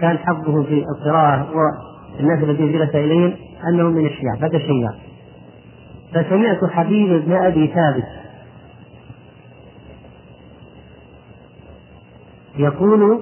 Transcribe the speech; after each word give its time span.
كان 0.00 0.18
حظه 0.18 0.62
في 0.62 0.84
القراءة 0.96 1.48
والناس 1.50 2.44
الذين 2.44 2.72
جلس 2.72 2.94
إليهم 2.94 3.34
أنه 3.68 3.90
من 3.90 4.06
الشيعة 4.06 4.36
فتشيع 4.40 4.90
فسمعت 6.14 6.64
حبيب 6.64 7.24
بن 7.24 7.32
أبي 7.32 7.66
ثابت 7.66 8.04
يقول 12.56 13.20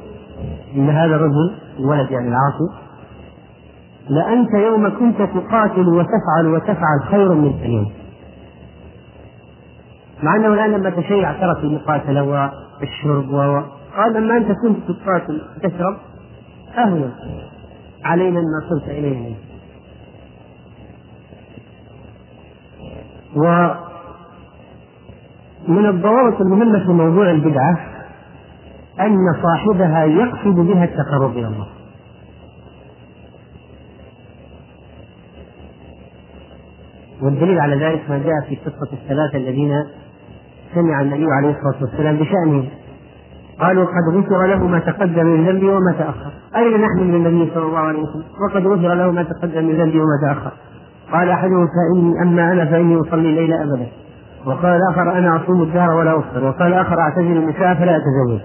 إن 0.76 0.90
هذا 0.90 1.16
الرجل 1.16 1.54
الولد 1.78 2.10
يعني 2.10 2.28
العاصي 2.28 2.86
لأنت 4.08 4.54
يوم 4.54 4.98
كنت 4.98 5.18
تقاتل 5.22 5.88
وتفعل 5.88 6.46
وتفعل 6.46 7.02
خير 7.10 7.34
من 7.34 7.54
اليوم. 7.62 7.92
مع 10.22 10.36
أنه 10.36 10.46
الآن 10.46 10.70
لما 10.70 10.90
تشيع 10.90 11.32
ترك 11.32 11.64
المقاتلة 11.64 12.22
والشرب 12.80 13.30
و 13.30 13.60
قال 13.96 14.12
لما 14.14 14.36
أنت 14.36 14.52
كنت 14.62 14.90
تقاتل 14.90 15.42
وتشرب 15.56 15.96
أهون. 16.78 17.12
علينا 18.04 18.40
ما 18.40 18.68
صرت 18.70 18.88
إليه. 18.88 19.34
ومن 23.36 23.76
الضوابط 25.86 26.40
المهمة 26.40 26.86
في 26.86 26.92
موضوع 26.92 27.30
البدعة 27.30 27.78
أن 29.00 29.16
صاحبها 29.42 30.04
يقصد 30.04 30.54
بها 30.54 30.84
التقرب 30.84 31.30
إلى 31.38 31.46
الله. 31.46 31.66
والدليل 37.22 37.60
على 37.60 37.76
ذلك 37.76 38.10
ما 38.10 38.18
جاء 38.18 38.40
في 38.48 38.56
قصة 38.56 38.92
الثلاثة 38.92 39.38
الذين 39.38 39.84
سمع 40.74 41.00
النبي 41.00 41.26
عليه 41.32 41.50
الصلاة 41.50 41.82
والسلام 41.82 42.16
بشأنهم 42.16 42.68
قالوا 43.60 43.84
قد 43.84 44.16
غفر 44.16 44.46
له 44.46 44.66
ما 44.66 44.78
تقدم 44.78 45.26
من 45.26 45.48
ذنبه 45.48 45.72
وما 45.72 45.94
تأخر. 45.98 46.30
أين 46.56 46.80
نحن 46.80 47.00
من 47.00 47.14
النبي 47.14 47.50
صلى 47.54 47.66
الله 47.66 47.78
عليه 47.78 47.98
وسلم؟ 47.98 48.24
وقد 48.48 48.66
غفر 48.66 48.94
له 48.94 49.10
ما 49.10 49.22
تقدم 49.22 49.64
من 49.64 49.74
ذنبه 49.74 50.00
وما 50.00 50.18
تأخر. 50.22 50.52
قال 51.12 51.30
أحدهم 51.30 51.66
فإني 51.66 52.22
أما 52.22 52.52
أنا 52.52 52.64
فإني 52.64 53.00
أصلي 53.00 53.28
الليل 53.28 53.52
أبدا. 53.52 53.86
وقال 54.46 54.80
الآخر 54.80 55.18
أنا 55.18 55.36
أصوم 55.36 55.62
الدهر 55.62 55.90
ولا 55.90 56.18
أفطر. 56.18 56.44
وقال 56.44 56.68
الآخر 56.68 57.00
أعتزل 57.00 57.36
النساء 57.36 57.74
فلا 57.74 57.96
أتزوج. 57.96 58.40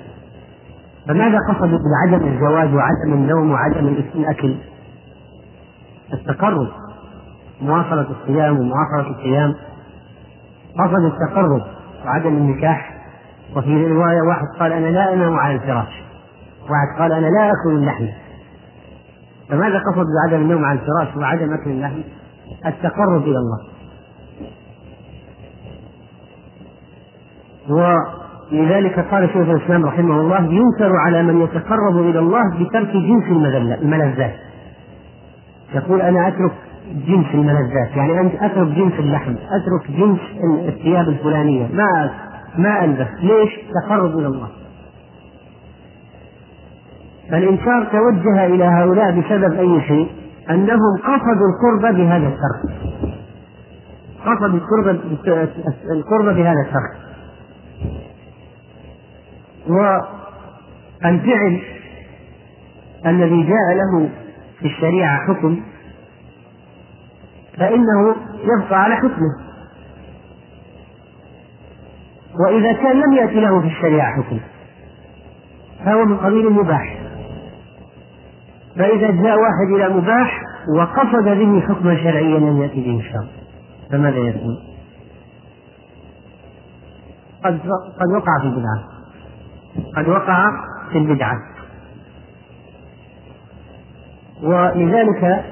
فماذا 1.08 1.38
قصدوا 1.50 1.80
بعدم 1.94 2.28
الزواج 2.28 2.76
وعدم 2.76 3.14
النوم 3.14 3.52
وعدم 3.52 3.88
الأكل؟ 4.16 4.56
التقرب. 6.14 6.68
مواصلة 7.62 8.06
الصيام 8.12 8.60
ومواصلة 8.60 9.08
القيام. 9.08 9.54
قصد 10.80 11.04
التقرب 11.04 11.62
وعدم 12.06 12.30
النكاح. 12.30 12.91
وفي 13.56 13.88
رواية 13.88 14.22
واحد 14.22 14.46
قال 14.60 14.72
أنا 14.72 14.88
لا 14.88 15.14
أنام 15.14 15.40
على 15.40 15.56
الفراش. 15.56 16.04
واحد 16.62 17.00
قال 17.00 17.12
أنا 17.12 17.28
لا 17.28 17.52
أكل 17.52 17.76
اللحم. 17.76 18.08
فماذا 19.50 19.80
قصد 19.80 20.06
بعدم 20.24 20.42
النوم 20.42 20.66
على 20.66 20.80
الفراش 20.80 21.18
وعدم 21.18 21.54
أكل 21.54 21.70
اللحم؟ 21.70 22.02
التقرب 22.66 23.24
إلى 23.24 23.38
الله. 23.38 23.72
ولذلك 27.70 29.00
قال 29.00 29.30
شيخ 29.30 29.50
الإسلام 29.50 29.86
رحمه 29.86 30.22
الله 30.22 30.44
ينكر 30.44 30.96
على 30.96 31.24
من 31.24 31.42
يتقرب 31.42 31.98
إلى 31.98 32.20
الله 32.20 32.42
بترك 32.60 32.88
جنس 32.88 33.24
الملذات. 33.82 34.36
يقول 35.76 36.02
أنا 36.02 36.28
أترك 36.28 36.52
جنس 37.08 37.26
الملذات. 37.34 37.96
يعني 37.96 38.20
أنت 38.20 38.36
أترك 38.36 38.68
جنس 38.68 38.94
اللحم 39.00 39.32
أترك 39.32 39.92
جنس 39.92 40.20
الثياب 40.68 41.10
الفلانية. 41.10 41.68
ما 41.74 42.12
ما 42.58 42.84
ألبس 42.86 43.08
ليش؟ 43.20 43.50
تقرب 43.86 44.20
إلى 44.20 44.28
الله. 44.28 44.48
فالإنكار 47.32 47.84
توجه 47.86 48.46
إلى 48.46 48.64
هؤلاء 48.64 49.12
بسبب 49.20 49.54
أي 49.60 49.82
شيء؟ 49.88 50.12
أنهم 50.50 50.98
قصدوا 51.04 51.48
القرب 51.50 51.96
بهذا 51.96 52.28
الترك 52.28 52.82
قصدوا 54.26 54.60
القرب 54.60 55.00
القرب 55.92 56.36
بهذا 56.36 56.60
الترك 56.68 56.98
والفعل 61.04 61.62
الذي 63.06 63.44
جاء 63.44 63.74
له 63.76 64.10
في 64.60 64.66
الشريعة 64.66 65.18
حكم 65.28 65.60
فإنه 67.58 68.16
يبقى 68.44 68.84
على 68.84 68.96
حكمه. 68.96 69.51
وإذا 72.40 72.74
كان 72.74 73.00
لم 73.00 73.14
يأتي 73.14 73.40
له 73.40 73.62
في 73.62 73.68
الشريعة 73.68 74.22
حكم 74.22 74.40
فهو 75.86 76.06
من 76.06 76.18
قبيل 76.18 76.48
المباح 76.48 76.98
فإذا 78.76 79.12
جاء 79.12 79.36
واحد 79.38 79.76
إلى 79.76 79.90
مباح 79.90 80.42
وقصد 80.78 81.24
به 81.24 81.62
حكما 81.62 81.96
شرعيا 81.96 82.40
لم 82.40 82.62
يأتي 82.62 82.82
به 82.82 83.00
الشرع 83.00 83.28
فماذا 83.92 84.18
يكون؟ 84.18 84.58
قد 87.44 87.60
قد 88.00 88.08
وقع 88.16 88.40
في 88.42 88.46
البدعة. 88.46 88.84
قد 89.96 90.10
وقع 90.10 90.46
في 90.92 90.98
البدعة. 90.98 91.36
ولذلك 94.44 95.46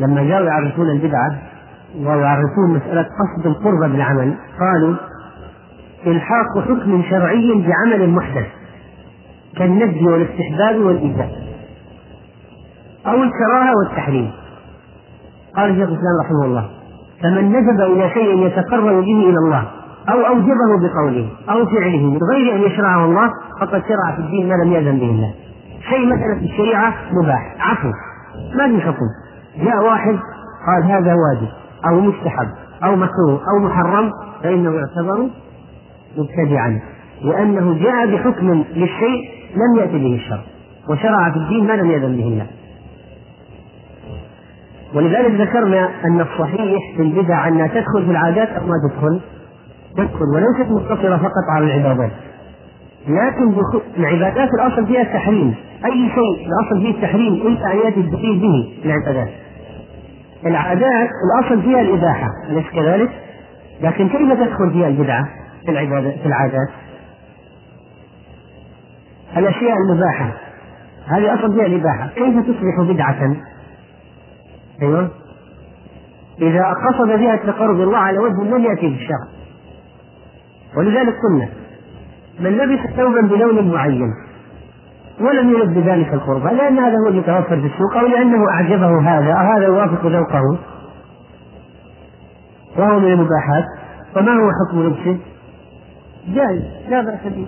لما 0.00 0.24
جاءوا 0.24 0.46
يعرفون 0.46 0.90
البدعة 0.90 1.49
ويعرفون 1.98 2.70
مسألة 2.76 3.02
قصد 3.02 3.46
القربة 3.46 3.88
بالعمل 3.88 4.34
قالوا 4.60 4.96
إلحاق 6.06 6.58
حكم 6.64 7.02
شرعي 7.10 7.66
بعمل 7.66 8.10
محدث 8.10 8.46
كالنهي 9.56 10.04
والاستحباب 10.04 10.76
والإيجاب 10.76 11.30
أو 13.06 13.22
الكراهة 13.22 13.72
والتحريم. 13.76 14.30
قال 15.56 15.74
شيخ 15.74 15.88
الإسلام 15.88 16.20
رحمه 16.24 16.44
الله 16.44 16.70
فمن 17.22 17.52
نسب 17.52 17.80
إلى 17.80 18.10
شيء 18.10 18.46
يتقرب 18.46 18.84
به 18.84 19.28
إلى 19.28 19.38
الله 19.44 19.64
أو 20.08 20.26
أوجبه 20.26 20.88
بقوله 20.88 21.28
أو 21.50 21.66
فعله 21.66 22.06
من 22.06 22.18
غير 22.32 22.54
أن 22.54 22.60
يشرعه 22.60 23.04
الله 23.04 23.30
فقد 23.60 23.82
شرع 23.88 24.16
في 24.16 24.22
الدين 24.22 24.48
ما 24.48 24.54
لم 24.64 24.72
يأذن 24.72 24.98
به 24.98 25.10
الله. 25.10 25.34
شيء 25.88 26.06
مثلا 26.06 26.38
في 26.38 26.44
الشريعة 26.44 26.94
مباح 27.12 27.56
عفو 27.60 27.88
ما 28.58 28.68
في 28.68 28.80
حكم. 28.80 29.06
جاء 29.64 29.84
واحد 29.84 30.18
قال 30.66 30.84
هذا 30.84 31.14
واجب. 31.14 31.48
أو 31.88 32.00
مستحب 32.00 32.48
أو 32.84 32.96
مكروه 32.96 33.40
أو 33.54 33.58
محرم 33.64 34.10
فإنه 34.42 34.70
يعتبر 34.74 35.28
مبتدعا 36.18 36.80
لأنه 37.22 37.74
جاء 37.74 38.06
بحكم 38.06 38.64
للشيء 38.74 39.30
لم 39.54 39.80
يأتي 39.80 39.98
به 39.98 40.14
الشرع 40.14 40.42
وشرع 40.88 41.30
في 41.30 41.36
الدين 41.36 41.66
ما 41.66 41.72
لم 41.72 41.90
يأذن 41.90 42.16
به 42.16 42.24
الله. 42.24 42.46
ولذلك 44.94 45.40
ذكرنا 45.40 45.90
أن 46.04 46.20
الصحيح 46.20 46.96
في 46.96 47.02
البدع 47.02 47.48
أنها 47.48 47.66
تدخل 47.66 48.04
في 48.04 48.10
العادات 48.10 48.48
أو 48.48 48.66
ما 48.66 48.74
تدخل 48.88 49.20
تدخل 49.96 50.24
وليست 50.34 50.70
مقتصرة 50.70 51.16
فقط 51.16 51.44
على 51.56 51.64
العبادات. 51.64 52.12
لكن 53.08 53.54
العبادات 53.98 54.48
الأصل 54.54 54.86
فيها 54.86 55.02
التحريم. 55.02 55.54
أي 55.84 56.10
شيء 56.14 56.46
الأصل 56.46 56.80
فيه 56.80 56.90
التحريم 56.90 57.34
إلا 57.34 57.72
أن 57.72 57.78
يأتي 57.78 58.02
به 58.40 58.72
العبادات. 58.84 59.28
العادات 60.46 61.10
الأصل 61.24 61.62
فيها 61.62 61.80
الإباحة 61.80 62.28
أليس 62.48 62.66
كذلك؟ 62.74 63.10
لكن 63.80 64.08
كيف 64.08 64.32
تدخل 64.32 64.70
فيها 64.72 64.88
البدعة 64.88 65.28
في 65.64 65.70
العبادة 65.70 66.10
في 66.10 66.26
العادات؟ 66.26 66.68
الأشياء 69.36 69.74
المباحة 69.76 70.32
هذه 71.06 71.34
أصل 71.34 71.54
فيها 71.54 71.66
الإباحة 71.66 72.08
كيف 72.08 72.46
تصبح 72.46 72.92
بدعة؟ 72.92 73.36
أيوه 74.82 75.10
إذا 76.42 76.64
قصد 76.64 77.08
بها 77.08 77.34
التقرب 77.34 77.80
الله 77.80 77.98
على 77.98 78.18
وجه 78.18 78.42
لم 78.42 78.64
يأتي 78.64 78.88
بالشرع 78.88 79.28
ولذلك 80.76 81.14
قلنا 81.22 81.48
من 82.40 82.50
لبس 82.50 82.96
ثوبا 82.96 83.20
بلون 83.20 83.70
معين 83.72 84.14
ولم 85.20 85.50
يرد 85.50 85.74
بذلك 85.74 86.14
القربى 86.14 86.54
لأن 86.54 86.78
هذا 86.78 86.94
هو 87.04 87.08
المتوفر 87.08 87.60
في 87.60 87.66
السوق 87.66 87.96
أو 87.96 88.06
لأنه 88.06 88.50
أعجبه 88.50 89.00
هذا 89.00 89.32
أو 89.32 89.56
هذا 89.56 89.64
يوافق 89.64 90.06
ذوقه. 90.06 90.58
وهو 92.78 92.98
من 93.00 93.12
المباحات. 93.12 93.64
فما 94.14 94.32
هو 94.32 94.50
حكم 94.50 94.82
لبسه؟ 94.82 95.18
جائز 96.34 96.62
لا 96.88 97.00
بأس 97.00 97.32
به. 97.32 97.46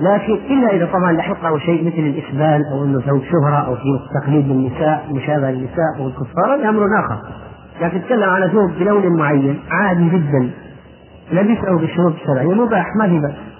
لكن 0.00 0.32
إلا 0.32 0.70
إذا 0.70 0.86
طبعا 0.86 1.12
لحقه 1.12 1.58
شيء 1.58 1.86
مثل 1.86 1.98
الإسبال 1.98 2.62
أو 2.72 2.84
أنه 2.84 3.00
ثوب 3.00 3.22
شهرة 3.22 3.66
أو 3.66 3.74
في 3.74 3.98
تقليد 4.20 4.50
النساء 4.50 5.06
مشابه 5.10 5.50
للنساء 5.50 5.98
أو 5.98 6.06
الكفار 6.06 6.54
هذا 6.54 6.68
أمر 6.68 6.86
آخر. 7.00 7.18
لكن 7.82 8.02
تكلم 8.02 8.30
على 8.30 8.50
ثوب 8.50 8.70
بلون 8.70 9.16
معين 9.18 9.60
عادي 9.70 10.08
جدا 10.08 10.50
لبسه 11.32 11.78
بالشروط 11.78 12.12
الشرعية 12.12 12.54
مباح 12.54 12.86
ما 12.98 13.08
في 13.08 13.18
بأس. 13.18 13.51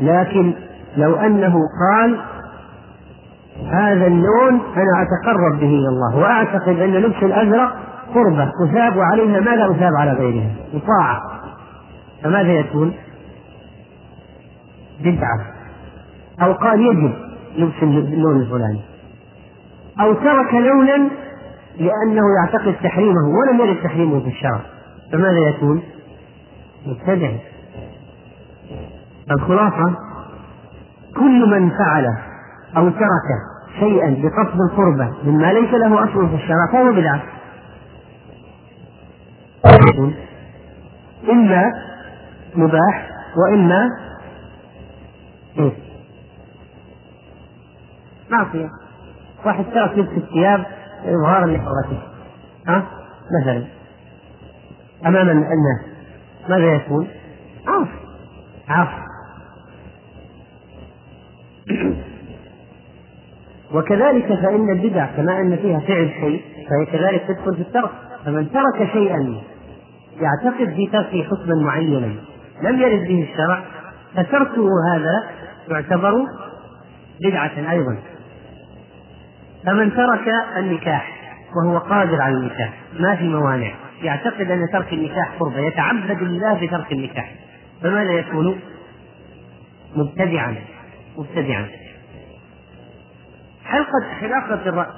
لكن 0.00 0.54
لو 0.96 1.16
أنه 1.16 1.54
قال 1.90 2.20
هذا 3.64 4.06
اللون 4.06 4.60
أنا 4.76 5.02
أتقرب 5.02 5.60
به 5.60 5.68
إلى 5.68 5.88
الله 5.88 6.16
وأعتقد 6.16 6.78
أن 6.80 6.92
لبس 6.92 7.22
الأزرق 7.22 7.76
قربة 8.14 8.52
أثاب 8.64 8.98
عليها 8.98 9.40
ما 9.40 9.50
لا 9.50 9.70
أثاب 9.70 9.92
على 9.94 10.12
غيرها؟ 10.12 10.50
وطاعة 10.74 11.22
فماذا 12.22 12.52
يكون؟ 12.52 12.94
بدعة. 15.00 15.46
أو 16.42 16.52
قال 16.52 16.80
يجب 16.80 17.12
لبس 17.56 17.82
اللون 17.82 18.40
الفلاني. 18.40 18.80
أو 20.00 20.12
ترك 20.12 20.54
لونا 20.54 21.10
لأنه 21.78 22.22
يعتقد 22.40 22.74
تحريمه 22.82 23.28
ولم 23.28 23.60
يرد 23.60 23.82
تحريمه 23.82 24.20
في 24.20 24.28
الشرع. 24.28 24.60
فماذا 25.12 25.38
يكون؟ 25.38 25.82
مبتدع. 26.86 27.30
الخلاصة 29.30 29.94
كل 31.16 31.50
من 31.50 31.70
فعل 31.70 32.16
أو 32.76 32.88
ترك 32.88 33.28
شيئا 33.78 34.10
بقصد 34.10 34.60
القربة 34.60 35.12
مما 35.24 35.52
ليس 35.52 35.74
له 35.74 36.04
أصل 36.04 36.28
في 36.28 36.34
الشرع 36.34 36.72
فهو 36.72 36.92
بدعة. 36.92 37.22
إما 41.30 41.72
مباح 42.54 43.10
وإما 43.36 43.90
إيه؟ 45.58 45.72
معصية. 48.30 48.68
واحد 49.44 49.64
ترك 49.64 49.98
لبس 49.98 50.10
الثياب 50.16 50.64
إظهارا 51.04 51.46
لحرته. 51.46 52.02
ها؟ 52.68 52.82
مثلا. 53.40 53.64
أمام 55.06 55.28
الناس 55.28 55.80
ماذا 56.48 56.74
يكون؟ 56.74 57.08
عاصي. 57.66 57.90
عاصي. 58.68 59.07
وكذلك 63.74 64.26
فإن 64.26 64.70
البدع 64.70 65.06
كما 65.06 65.40
أن 65.40 65.56
فيها 65.56 65.80
فعل 65.80 66.10
شيء 66.20 66.42
فهي 66.70 66.86
كذلك 66.98 67.22
تدخل 67.28 67.54
في 67.54 67.60
الترك. 67.60 67.90
فمن 68.24 68.50
ترك 68.52 68.92
شيئا 68.92 69.40
يعتقد 70.20 70.74
في 70.74 70.86
تركه 70.86 71.22
حكما 71.22 71.54
معينا 71.64 72.14
لم 72.62 72.80
يرد 72.80 73.08
به 73.08 73.28
الشرع 73.32 73.62
فتركه 74.14 74.68
هذا 74.94 75.24
يعتبر 75.68 76.26
بدعة 77.20 77.70
أيضا. 77.70 77.96
فمن 79.66 79.94
ترك 79.94 80.28
النكاح 80.56 81.18
وهو 81.56 81.78
قادر 81.78 82.22
على 82.22 82.34
النكاح 82.34 82.72
ما 83.00 83.16
في 83.16 83.24
موانع. 83.24 83.70
يعتقد 84.02 84.50
أن 84.50 84.66
ترك 84.72 84.92
النكاح 84.92 85.32
قربة 85.40 85.58
يتعبد 85.58 86.22
الله 86.22 86.66
بترك 86.66 86.92
النكاح. 86.92 87.34
فماذا 87.82 88.12
يكون؟ 88.12 88.60
مبتدعا 89.96 90.54
مبتدعا. 91.18 91.66
حلقة 93.68 94.14
حلاقة 94.20 94.68
الرأس؟ 94.68 94.94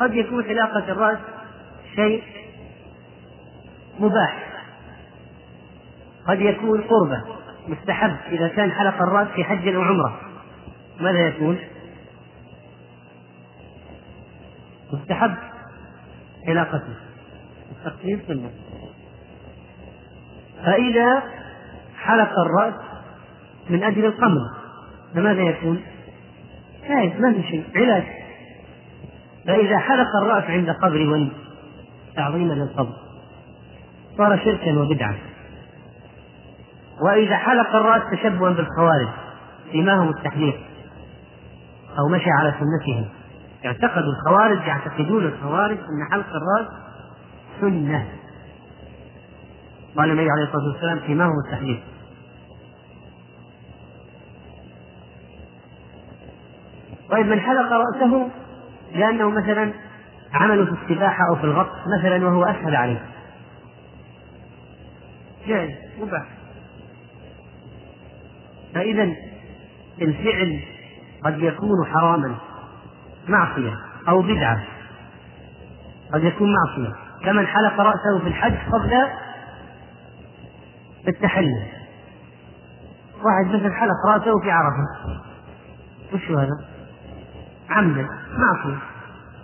قد 0.00 0.14
يكون 0.14 0.44
حلاقة 0.44 0.92
الرأس 0.92 1.18
شيء 1.94 2.22
مباح. 3.98 4.48
قد 6.28 6.40
يكون 6.40 6.80
قربة 6.80 7.22
مستحب 7.68 8.16
إذا 8.32 8.48
كان 8.48 8.72
حلق 8.72 9.02
الرأس 9.02 9.28
في 9.28 9.44
حج 9.44 9.68
أو 9.68 9.82
عمرة. 9.82 10.20
ماذا 11.00 11.18
يكون؟ 11.18 11.58
مستحب 14.92 15.34
حلاقته 16.46 16.94
التقليد 17.70 18.20
سنة. 18.28 18.50
فإذا 20.64 21.22
حلق 21.96 22.32
الرأس 22.46 22.74
من 23.70 23.82
أجل 23.82 24.04
القمر 24.04 24.40
فماذا 25.14 25.42
يكون؟ 25.42 25.82
جائز 26.88 27.20
ما 27.20 27.32
في 27.32 27.42
شيء. 27.42 27.64
علاج. 27.76 28.04
فإذا 29.46 29.78
حلق 29.78 30.16
الرأس 30.22 30.44
عند 30.44 30.70
قبر 30.70 31.08
ولي 31.08 31.30
تعظيما 32.16 32.52
للقبر. 32.52 32.92
صار 34.18 34.38
شركا 34.44 34.78
وبدعة 34.78 35.14
وإذا 37.00 37.36
حلق 37.36 37.74
الرأس 37.76 38.02
تشبها 38.12 38.50
بالخوارج 38.50 39.08
سيماهم 39.72 40.08
التحليق 40.08 40.56
أو 41.98 42.08
مشى 42.08 42.30
على 42.30 42.54
سنتهم. 42.60 43.08
اعتقدوا 43.64 44.12
الخوارج 44.12 44.58
يعتقدون 44.66 45.24
الخوارج 45.24 45.78
أن 45.78 46.12
حلق 46.12 46.26
الرأس 46.26 46.72
سنة. 47.60 48.06
قال 49.96 50.10
النبي 50.10 50.30
عليه 50.30 50.44
الصلاة 50.44 50.72
والسلام 50.72 51.00
سيماهم 51.06 51.32
التحليق. 51.46 51.80
طيب 57.14 57.26
من 57.26 57.40
حلق 57.40 57.72
رأسه 57.72 58.30
لأنه 58.94 59.30
مثلا 59.30 59.72
عمله 60.32 60.64
في 60.64 60.82
السباحة 60.82 61.28
أو 61.30 61.36
في 61.36 61.44
الغطس 61.44 61.78
مثلا 61.98 62.26
وهو 62.26 62.44
أسهل 62.44 62.76
عليه. 62.76 63.06
جائز 65.46 65.74
مباح. 66.00 66.26
فإذا 68.74 69.12
الفعل 70.02 70.60
قد 71.24 71.38
يكون 71.38 71.86
حراما 71.86 72.34
معصية 73.28 73.78
أو 74.08 74.22
بدعة. 74.22 74.64
قد 76.14 76.24
يكون 76.24 76.52
معصية. 76.52 76.94
كمن 77.24 77.46
حلق 77.46 77.80
رأسه 77.80 78.18
في 78.22 78.28
الحج 78.28 78.56
قبل 78.72 79.06
التحلل. 81.08 81.66
واحد 83.14 83.46
مثلا 83.46 83.74
حلق 83.74 84.06
رأسه 84.06 84.40
في 84.40 84.50
عرفة. 84.50 85.20
وش 86.12 86.30
هذا؟ 86.30 86.73
عمدا 87.70 88.08
معصية 88.38 88.78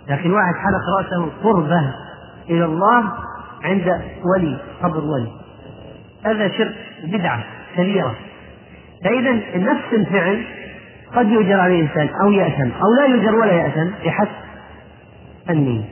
لكن 0.07 0.31
واحد 0.31 0.53
حلق 0.55 0.97
رأسه 0.99 1.31
قربة 1.43 1.93
إلى 2.49 2.65
الله 2.65 3.13
عند 3.63 4.01
ولي 4.35 4.59
قبر 4.83 5.03
ولي. 5.03 5.31
هذا 6.25 6.57
شرك 6.57 6.75
بدعة 7.03 7.43
كبيرة. 7.77 8.15
فإذا 9.03 9.31
نفس 9.55 9.93
الفعل 9.93 10.45
قد 11.15 11.27
يؤجر 11.27 11.59
عليه 11.59 11.81
الإنسان 11.81 12.09
أو 12.21 12.31
يأثم 12.31 12.71
أو 12.71 12.93
لا 12.93 13.05
يؤجر 13.05 13.35
ولا 13.35 13.51
يأثم 13.51 13.89
بحسب 14.05 14.31
النية. 15.49 15.83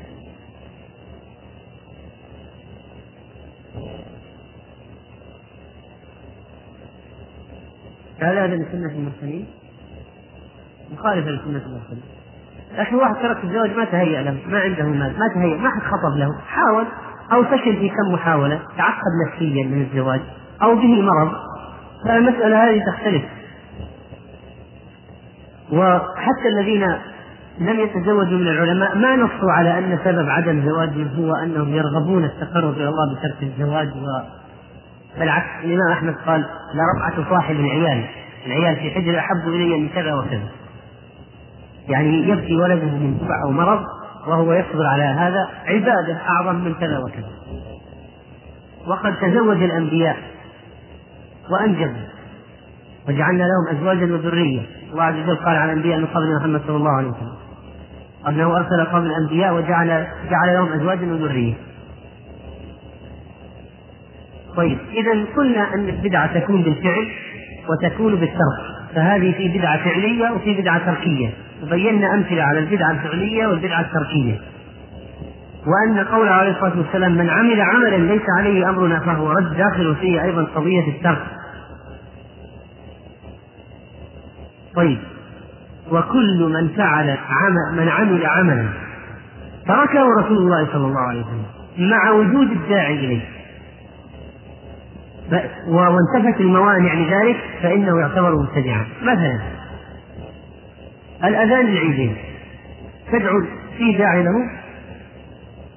هل 8.22 8.38
هذا 8.38 8.48
من 8.48 8.66
سنة 8.72 8.92
المرسلين؟ 8.92 9.48
مخالفة 10.92 11.30
لسنة 11.30 11.66
المرسلين. 11.66 12.19
لكن 12.78 12.96
واحد 12.96 13.16
ترك 13.16 13.44
الزواج 13.44 13.78
ما 13.78 13.86
تهيأ 13.86 14.22
له 14.22 14.38
ما 14.48 14.60
عنده 14.60 14.84
مال 14.84 15.20
ما 15.20 15.28
تهيأ 15.36 15.58
ما 15.58 15.70
حد 15.70 15.82
خطب 15.82 16.18
له. 16.18 16.30
حاول 16.48 16.86
أو 17.34 17.44
فشل 17.44 17.78
في 17.78 17.90
كم 17.90 18.14
محاولة 18.14 18.60
تعقد 18.78 19.12
نفسيا 19.28 19.64
من 19.64 19.82
الزواج 19.82 20.22
أو 20.62 20.76
به 20.76 21.02
مرض. 21.02 21.32
فالمسألة 22.06 22.70
هذه 22.70 22.82
تختلف. 22.92 23.24
وحتى 25.72 26.48
الذين 26.48 26.96
لم 27.60 27.80
يتزوجوا 27.80 28.38
من 28.38 28.48
العلماء 28.48 28.98
ما 28.98 29.16
نصوا 29.16 29.52
على 29.52 29.78
أن 29.78 30.00
سبب 30.04 30.30
عدم 30.30 30.70
زواجهم 30.70 31.08
هو 31.18 31.36
أنهم 31.36 31.74
يرغبون 31.74 32.24
التقرب 32.24 32.74
إلى 32.74 32.90
الله 32.90 33.16
بترك 33.16 33.44
الزواج 33.44 33.88
و. 33.88 34.40
بالعكس 35.20 35.50
الإمام 35.64 35.92
أحمد 35.92 36.16
قال 36.26 36.46
لرفعة 36.74 37.30
صاحب 37.30 37.56
العيال 37.56 38.06
العيال 38.46 38.76
في 38.76 38.92
حجر 38.92 39.20
أحب 39.20 39.48
إلي 39.48 39.80
من 39.80 39.90
كذا 39.90 40.14
وكذا. 40.14 40.50
يعني 41.90 42.30
يبكي 42.30 42.56
ولده 42.58 42.86
من 42.86 43.18
جوع 43.18 43.44
أو 43.44 43.52
مرض 43.52 43.84
وهو 44.28 44.54
يصبر 44.54 44.86
على 44.86 45.04
هذا 45.04 45.50
عبادة 45.66 46.18
أعظم 46.30 46.56
من 46.56 46.74
كذا 46.74 47.00
وكذا. 47.00 47.30
وقد 48.88 49.16
تزوج 49.16 49.64
الأنبياء 49.64 50.18
وأنجبوا 51.52 52.08
وجعلنا 53.08 53.44
لهم 53.44 53.78
أزواجا 53.78 54.14
وذرية. 54.14 54.62
الله 54.92 55.04
عز 55.04 55.16
وجل 55.16 55.36
قال 55.36 55.56
على 55.56 55.74
الأنبياء 55.74 56.00
من 56.00 56.06
قبل 56.06 56.36
محمد 56.40 56.62
صلى 56.68 56.78
الله 56.78 56.92
عليه 56.92 57.08
وسلم 57.08 57.36
أنه 58.28 58.58
أرسل 58.58 58.86
قبل 58.86 59.06
الأنبياء 59.06 59.56
وجعل 59.56 59.88
جعل 60.30 60.54
لهم 60.54 60.74
أزواجا 60.74 61.14
وذرية. 61.14 61.54
طيب 64.56 64.78
إذا 64.92 65.26
قلنا 65.38 65.74
أن 65.74 65.90
البدعة 65.90 66.40
تكون 66.40 66.64
بالفعل 66.64 67.08
وتكون 67.70 68.16
بالترك 68.16 68.60
فهذه 68.96 69.32
في 69.32 69.58
بدعة 69.58 69.84
فعلية 69.84 70.32
وفي 70.32 70.62
بدعة 70.62 70.86
تركية. 70.86 71.30
وبينا 71.64 72.14
أمثلة 72.14 72.44
على 72.44 72.60
البدعة 72.60 72.92
الفعلية 72.92 73.48
والبدعة 73.48 73.82
التركية. 73.82 74.40
وأن 75.68 76.06
قول 76.06 76.28
عليه 76.28 76.52
الصلاة 76.52 76.78
والسلام 76.78 77.12
من 77.12 77.30
عمل 77.30 77.62
عملا 77.62 77.96
ليس 77.96 78.22
عليه 78.38 78.70
أمرنا 78.70 79.00
فهو 79.00 79.32
رد 79.32 79.58
داخل 79.58 79.96
فيه 79.96 80.24
أيضا 80.24 80.44
قضية 80.44 80.88
الترك. 80.88 81.26
طيب. 84.76 85.00
وكل 85.92 86.50
من 86.54 86.68
فعل 86.68 87.18
عمل 87.30 87.82
من 87.82 87.90
عمل 87.90 88.26
عملا 88.26 88.70
تركه 89.68 90.04
رسول 90.20 90.38
الله 90.38 90.68
صلى 90.74 90.88
الله 90.88 91.02
عليه 91.02 91.22
وسلم 91.22 91.46
مع 91.90 92.12
وجود 92.12 92.52
الداعي 92.52 92.94
إليه. 93.06 93.22
وانتفت 95.68 96.42
الموانع 96.42 96.94
لذلك 96.94 97.38
فإنه 97.62 98.00
يعتبر 98.00 98.36
مبتدعا. 98.36 98.86
مثلا 99.02 99.40
الأذان 101.24 101.68
العيدين 101.68 102.18
تدعو 103.12 103.42
في 103.78 103.98
داعي 103.98 104.24
له 104.24 104.34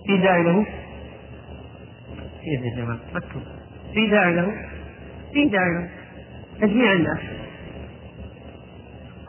في 0.07 0.19
داعي 0.19 0.43
له 0.43 0.67
كيف 2.45 2.65
يا 2.65 2.77
جماعة 2.77 2.99
في 3.95 4.07
داعي 4.07 4.35
له 4.35 4.53
في 5.33 5.49
داعي 5.49 5.71
له 5.75 5.89
تجميع 6.61 6.93
الناس 6.93 7.19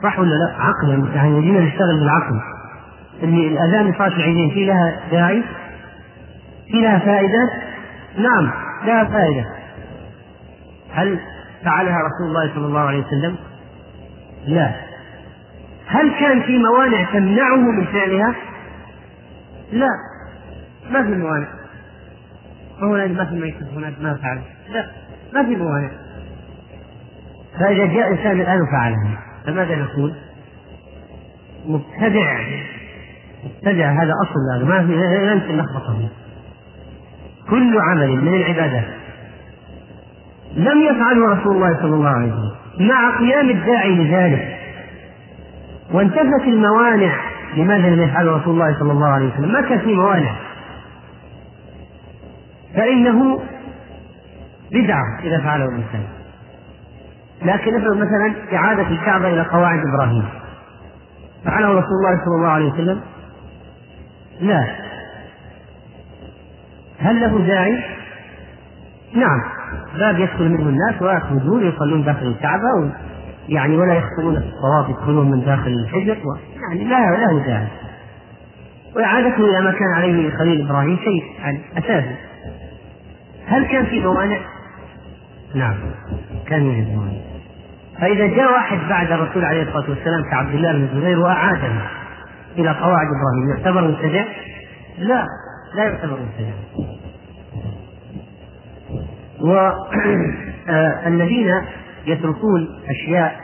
صح 0.03 0.20
ولا 0.20 0.29
لا؟ 0.36 0.55
عقلا 0.55 1.15
يعني 1.15 1.38
يجينا 1.38 1.60
نشتغل 1.60 2.00
بالعقل 2.00 2.41
اللي 3.24 3.48
الأذان 3.48 3.93
صلاة 3.93 4.08
العيدين 4.08 4.50
في 4.50 4.65
لها 4.65 5.00
داعي؟ 5.12 5.43
في 6.72 6.82
لها 6.82 7.00
فائدة؟ 7.00 7.50
نعم 8.17 8.51
لها 8.86 9.03
فائدة 9.03 9.46
هل 10.91 11.20
فعلها 11.65 11.98
رسول 11.98 12.27
الله 12.27 12.53
صلى 12.55 12.65
الله 12.65 12.79
عليه 12.79 13.03
وسلم؟ 13.05 13.36
لا 14.48 14.72
هل 15.94 16.12
كان 16.20 16.42
في 16.42 16.58
موانع 16.58 17.04
تمنعه 17.14 17.56
من 17.56 17.86
فعلها؟ 17.86 18.36
لا 19.72 19.88
ما 20.92 21.04
في 21.04 21.10
موانع. 21.10 21.48
فهو 22.82 22.92
ما 22.92 23.26
في 23.26 23.36
ما 23.36 23.54
هناك؟ 23.78 23.94
ما 24.02 24.18
فعل. 24.22 24.42
لا 24.70 24.88
ما 25.34 25.44
في 25.44 25.56
موانع. 25.56 25.90
فإذا 27.60 27.86
جاء 27.86 28.12
إنسان 28.12 28.42
الآن 28.42 28.62
وفعلها 28.62 29.18
فماذا 29.46 29.76
نقول؟ 29.76 30.14
مبتدع. 31.66 32.40
مبتدع 33.44 33.92
هذا 33.92 34.14
أصل 34.24 34.58
هذا 34.58 34.66
ما 34.66 34.88
في 34.88 34.96
لا 34.96 35.32
يمكن 35.32 35.66
كل 37.50 37.80
عمل 37.80 38.22
من 38.22 38.34
العبادات 38.34 38.88
لم 40.56 40.82
يفعله 40.82 41.34
رسول 41.34 41.56
الله 41.56 41.78
صلى 41.82 41.96
الله 41.96 42.10
عليه 42.10 42.34
وسلم 42.34 42.88
مع 42.88 43.18
قيام 43.20 43.50
الداعي 43.50 43.96
لذلك. 43.96 44.62
وانتفت 45.92 46.44
الموانع 46.48 47.16
لماذا 47.58 47.90
لم 47.90 48.02
يفعله 48.02 48.38
رسول 48.38 48.54
الله 48.54 48.80
صلى 48.80 48.92
الله 48.92 49.08
عليه 49.08 49.34
وسلم؟ 49.34 49.52
ما 49.52 49.62
كان 49.62 49.80
في 49.80 49.94
موانع. 49.94 50.36
فإنه 52.75 53.42
بدعة 54.72 55.20
إذا 55.24 55.40
فعله 55.40 55.66
الإنسان. 55.66 56.04
لكن 57.42 57.75
افرض 57.75 57.98
مثلا 57.98 58.34
إعادة 58.54 58.88
الكعبة 58.88 59.28
إلى 59.28 59.42
قواعد 59.42 59.80
إبراهيم. 59.94 60.25
فعله 61.46 61.68
رسول 61.68 61.98
الله 62.00 62.25
صلى 62.25 62.36
الله 62.36 62.50
عليه 62.50 62.72
وسلم؟ 62.72 63.02
لا. 64.42 64.66
هل 67.00 67.22
له 67.22 67.48
داعي؟ 67.48 67.84
نعم. 69.16 69.42
باب 70.00 70.20
يدخل 70.20 70.50
منه 70.50 70.70
الناس 70.70 71.02
ويخرجون 71.02 71.63
يصلون 71.63 72.04
داخل 72.04 72.28
الكعبة 72.28 72.92
يعني 73.50 73.78
ولا 73.78 73.94
يخطئون 73.94 74.40
في 74.40 74.46
الطواف 74.46 74.90
يدخلون 74.90 75.32
من 75.32 75.46
داخل 75.46 75.72
الحجر 75.72 76.18
يعني 76.62 76.84
لا 76.84 77.18
له 77.18 77.46
داعي 77.46 77.68
وإعادته 78.96 79.46
إلى 79.46 79.62
ما 79.62 79.72
كان 79.72 79.94
عليه 79.96 80.38
خليل 80.38 80.66
إبراهيم 80.66 80.98
شيء 80.98 81.24
يعني 81.40 81.62
أساسي 81.78 82.16
هل 83.48 83.66
كان 83.66 83.86
في 83.86 84.00
موانع؟ 84.00 84.40
نعم 85.56 85.76
كان 86.48 86.66
يوجد 86.66 86.96
موانع 86.96 87.22
فإذا 88.02 88.28
جاء 88.28 88.52
واحد 88.52 88.78
بعد 88.90 89.12
الرسول 89.12 89.46
عليه 89.46 89.64
الصلاة 89.64 89.90
والسلام 89.90 90.24
كعبد 90.32 90.56
الله 90.56 90.72
بن 90.72 90.84
الزبير 90.84 91.20
وأعاده 91.20 91.72
إلى 92.58 92.70
قواعد 92.70 93.08
إبراهيم 93.08 93.50
يعتبر 93.58 93.88
مبتدع؟ 93.88 94.26
لا 94.98 95.26
لا 95.76 95.84
يعتبر 95.84 96.18
مبتدع 96.20 96.54
والذين 100.66 101.54
يتركون 102.05 102.67
أشياء 102.89 103.36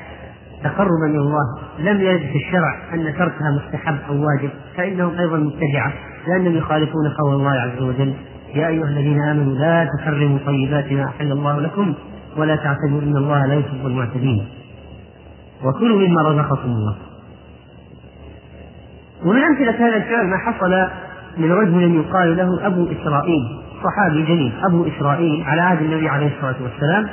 تقربا 0.63 1.07
من 1.09 1.19
الله. 1.19 1.45
لم 1.79 2.01
يرد 2.01 2.19
في 2.19 2.35
الشرع 2.35 2.93
أن 2.93 3.13
تركها 3.13 3.51
مستحب 3.57 3.97
أو 4.09 4.25
واجب 4.25 4.49
فإنهم 4.77 5.19
أيضا 5.19 5.37
مبتدعة 5.37 5.93
لأنهم 6.27 6.57
يخالفون 6.57 7.09
قول 7.19 7.33
الله 7.33 7.51
عز 7.51 7.81
وجل 7.81 8.13
يا 8.55 8.67
أيها 8.67 8.87
الذين 8.87 9.21
آمنوا 9.21 9.53
لا 9.53 9.89
تحرموا 9.97 10.39
طيبات 10.45 10.91
ما 10.91 11.05
أحل 11.05 11.31
الله 11.31 11.59
لكم 11.59 11.93
ولا 12.37 12.55
تعتدوا 12.55 13.01
إن 13.01 13.17
الله 13.17 13.45
لا 13.45 13.53
يحب 13.53 13.85
المعتدين. 13.85 14.47
وكلوا 15.63 16.07
مما 16.07 16.21
رزقكم 16.21 16.69
الله. 16.69 16.95
ومن 19.25 19.41
أمثلة 19.43 19.87
هذا 19.87 19.95
الفعل 19.95 20.27
ما 20.27 20.37
حصل 20.37 20.89
من 21.37 21.51
رجل 21.51 21.95
يقال 21.95 22.37
له 22.37 22.67
أبو 22.67 22.87
إسرائيل 22.91 23.59
صحابي 23.83 24.23
جليل 24.23 24.53
أبو 24.63 24.87
إسرائيل 24.87 25.43
على 25.43 25.61
عهد 25.61 25.81
النبي 25.81 26.09
عليه 26.09 26.31
الصلاة 26.37 26.55
والسلام 26.63 27.09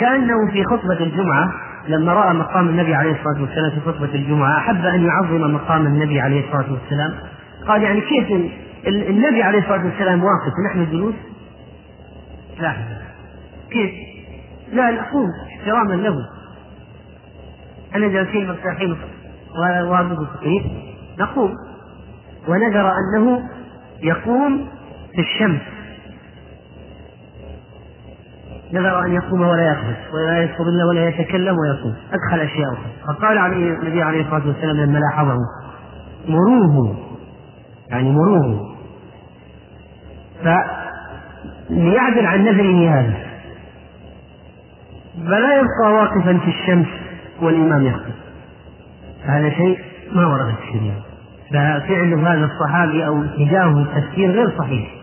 كأنه 0.00 0.50
في 0.52 0.64
خطبة 0.64 1.00
الجمعة 1.00 1.52
لما 1.88 2.12
رأى 2.12 2.34
مقام 2.34 2.68
النبي 2.68 2.94
عليه 2.94 3.12
الصلاة 3.12 3.42
والسلام 3.42 3.70
في 3.70 3.80
خطبة 3.80 4.14
الجمعة 4.14 4.58
أحب 4.58 4.84
أن 4.84 5.06
يعظم 5.06 5.54
مقام 5.54 5.86
النبي 5.86 6.20
عليه 6.20 6.44
الصلاة 6.46 6.72
والسلام. 6.72 7.14
قال 7.68 7.82
يعني 7.82 8.00
كيف 8.00 8.30
النبي 8.86 9.42
عليه 9.42 9.58
الصلاة 9.58 9.84
والسلام 9.84 10.24
واقف؟ 10.24 10.52
ونحن 10.58 10.90
جلوس؟ 10.90 11.14
لا. 12.60 12.74
كيف؟ 13.70 13.90
لا 14.72 14.90
نقوم. 14.90 15.28
احتراما 15.46 15.94
له. 15.94 16.14
أنا 17.94 18.08
جالسين 18.08 18.48
مرتاحين 18.48 18.96
كيف 20.42 20.62
نقوم. 21.18 21.54
ونذر 22.48 22.92
أنه 22.92 23.48
يقوم 24.02 24.68
في 25.14 25.20
الشمس 25.20 25.60
نذر 28.72 29.04
أن 29.04 29.12
يقوم 29.14 29.40
ولا 29.40 29.72
يخرج 29.72 29.96
ولا 30.14 30.42
يستظل 30.42 30.82
ولا 30.88 31.08
يتكلم 31.08 31.56
ويقوم 31.58 31.94
أدخل 32.12 32.40
أشياء 32.40 32.72
أخرى 32.72 32.90
فقال 33.06 33.38
عليه 33.38 33.72
النبي 33.74 34.02
عليه 34.02 34.20
الصلاة 34.20 34.46
والسلام 34.46 34.76
لما 34.76 34.98
لاحظه 34.98 35.36
مروه. 36.28 36.96
يعني 37.90 38.10
مروه. 38.10 38.76
فليعدل 41.70 42.26
عن 42.26 42.44
نذره 42.44 42.90
هذا 42.90 43.14
فلا 45.26 45.54
يبقى 45.56 45.92
واقفا 45.94 46.38
في 46.38 46.48
الشمس 46.48 46.86
والإمام 47.42 47.86
يخطب 47.86 48.14
هذا 49.24 49.50
شيء 49.50 49.78
ما 50.12 50.26
ورد 50.26 50.54
في 50.54 50.62
الشريعة. 50.68 50.96
ففعل 51.50 52.14
هذا 52.14 52.44
الصحابي 52.44 53.06
أو 53.06 53.22
اتجاهه 53.24 53.82
التفكير 53.82 54.30
غير 54.30 54.58
صحيح. 54.58 54.99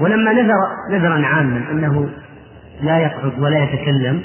ولما 0.00 0.32
نذر 0.32 0.54
نذرا 0.90 1.26
عاما 1.26 1.62
أنه 1.70 2.08
لا 2.82 2.98
يقعد 2.98 3.38
ولا 3.38 3.64
يتكلم 3.64 4.22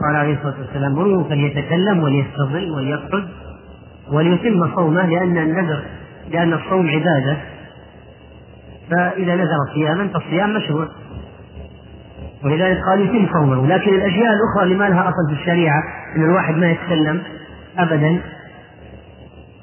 قال 0.00 0.16
عليه 0.16 0.34
الصلاة 0.34 0.54
والسلام 0.60 0.92
مروه 0.92 1.28
فليتكلم 1.28 2.02
وليستظل 2.02 2.70
وليقعد 2.70 3.28
وليتم 4.12 4.74
صومه 4.74 5.06
لأن 5.06 5.38
النذر 5.38 5.82
لأن 6.30 6.52
الصوم 6.52 6.88
عبادة. 6.88 7.36
فإذا 8.90 9.34
نذر 9.34 9.56
صياما 9.74 10.08
فالصيام 10.08 10.54
مشروع. 10.54 10.88
ولذلك 12.44 12.78
قال 12.88 13.00
يتم 13.00 13.32
صومه 13.32 13.66
لكن 13.66 13.94
الأشياء 13.94 14.32
الأخرى 14.32 14.62
اللي 14.62 14.74
ما 14.74 14.88
لها 14.88 15.08
أصل 15.08 15.34
في 15.34 15.40
الشريعة 15.40 15.82
إن 16.16 16.24
الواحد 16.24 16.54
ما 16.54 16.70
يتكلم 16.70 17.22
ابدا 17.78 18.20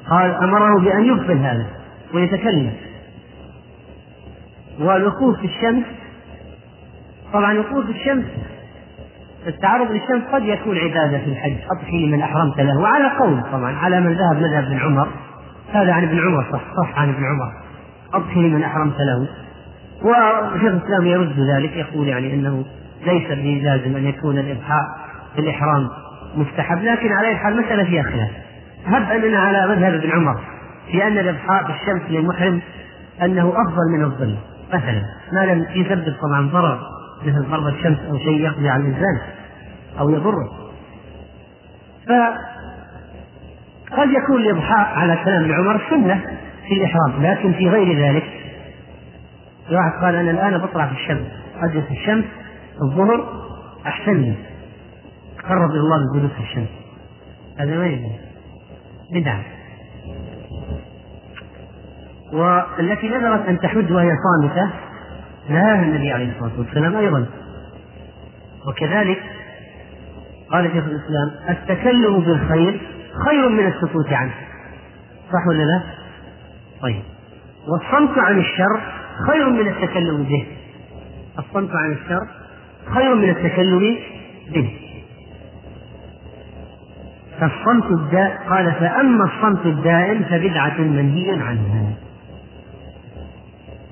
قال 0.09 0.31
أمره 0.31 0.79
بأن 0.79 1.05
يقبل 1.05 1.37
هذا 1.37 1.65
ويتكلم. 2.13 2.71
والوقوف 4.79 5.39
في 5.39 5.45
الشمس؟ 5.45 5.85
طبعا 7.33 7.51
الوقوف 7.51 7.85
في 7.85 7.91
الشمس 7.91 8.25
التعرض 9.47 9.91
للشمس 9.91 10.23
قد 10.33 10.43
يكون 10.43 10.77
عبادة 10.77 11.17
في 11.17 11.25
الحج 11.25 11.55
أضحي 11.71 12.05
لمن 12.05 12.21
أحرمت 12.21 12.59
له 12.59 12.79
وعلى 12.79 13.11
قول 13.19 13.41
طبعا 13.51 13.75
على 13.75 13.99
من 13.99 14.13
ذهب 14.13 14.37
مذهب 14.37 14.63
ابن 14.63 14.79
عمر 14.79 15.07
هذا 15.73 15.93
عن 15.93 16.03
ابن 16.03 16.19
عمر 16.19 16.45
صح 16.51 16.61
صح 16.77 16.99
عن 16.99 17.09
ابن 17.09 17.23
عمر 17.25 17.53
أضحي 18.13 18.39
لمن 18.39 18.63
أحرمت 18.63 18.95
له. 18.99 19.27
وشيخ 20.03 20.63
الإسلام 20.63 21.05
يرد 21.05 21.39
ذلك 21.39 21.77
يقول 21.77 22.07
يعني 22.07 22.33
أنه 22.33 22.65
ليس 23.05 23.27
بلازم 23.27 23.95
أن 23.95 24.07
يكون 24.07 24.37
الإضحاء 24.37 24.83
في 25.35 25.41
الإحرام 25.41 25.89
مستحب 26.35 26.77
لكن 26.83 27.11
على 27.11 27.31
الحال 27.31 27.61
مسألة 27.61 27.83
فيها 27.83 28.03
خلاف. 28.03 28.31
هب 28.85 29.11
أننا 29.11 29.39
على 29.39 29.75
مذهب 29.75 29.93
ابن 29.93 30.11
عمر 30.11 30.39
في 30.91 31.07
أن 31.07 31.17
الإضحاء 31.17 31.71
الشمس 31.71 32.01
للمحرم 32.09 32.61
أنه 33.21 33.49
أفضل 33.49 33.97
من 33.97 34.03
الظل. 34.03 34.35
مثلا 34.73 35.03
ما 35.31 35.45
لم 35.45 35.65
يسبب 35.75 36.15
طبعا 36.21 36.49
ضرر 36.49 36.79
مثل 37.25 37.49
ضرب 37.49 37.67
الشمس 37.67 37.99
أو 37.99 38.17
شيء 38.17 38.39
يقضي 38.41 38.69
على 38.69 38.83
الإنسان 38.83 39.19
أو 39.99 40.09
يضره. 40.09 40.49
فقد 43.91 44.09
يكون 44.09 44.41
الإضحاء 44.41 44.99
على 44.99 45.17
كلام 45.25 45.53
عمر 45.53 45.81
سنة 45.89 46.21
في 46.67 46.73
الإحرام 46.73 47.23
لكن 47.23 47.53
في 47.53 47.69
غير 47.69 47.99
ذلك. 47.99 48.23
واحد 49.71 50.03
قال 50.03 50.15
أنا 50.15 50.31
الآن 50.31 50.57
بطلع 50.57 50.87
في 50.87 50.93
الشمس 50.93 51.27
أجلس 51.63 51.85
في 51.85 51.93
الشمس 51.93 52.25
الظهر 52.81 53.43
احسن 53.87 54.17
لي 54.17 54.35
تقرب 55.37 55.71
إلى 55.71 55.79
الله 55.79 55.97
بالجلوس 56.13 56.31
في 56.31 56.43
الشمس. 56.43 56.69
هذا 57.59 57.77
ما 57.77 57.85
يجوز. 57.85 58.11
بدعة. 59.11 59.43
والتي 62.33 63.09
نذرت 63.09 63.47
أن 63.47 63.59
تحج 63.59 63.91
وهي 63.91 64.11
صامتة 64.23 64.69
نهاها 65.49 65.83
النبي 65.83 66.11
عليه 66.11 66.31
الصلاة 66.31 66.59
والسلام 66.59 66.95
أيضا. 66.95 67.25
وكذلك 68.67 69.23
قال 70.51 70.71
شيخ 70.71 70.83
الإسلام 70.85 71.31
التكلم 71.49 72.19
بالخير 72.19 72.81
خير 73.25 73.49
من 73.49 73.67
السكوت 73.67 74.13
عنه. 74.13 74.33
صح 75.33 75.47
ولا 75.49 75.63
لا؟ 75.63 75.81
طيب. 76.81 77.01
والصمت 77.67 78.17
عن 78.17 78.39
الشر 78.39 78.81
خير 79.27 79.49
من 79.49 79.67
التكلم 79.67 80.23
به. 80.23 80.47
الصمت 81.39 81.75
عن 81.75 81.91
الشر 81.91 82.27
خير 82.93 83.15
من 83.15 83.29
التكلم 83.29 83.97
به. 84.49 84.79
فالصمت 87.39 87.91
الدائم 87.91 88.37
قال 88.49 88.71
فأما 88.71 89.23
الصمت 89.25 89.65
الدائم 89.65 90.23
فبدعة 90.23 90.81
منهي 90.81 91.31
عنها. 91.31 91.93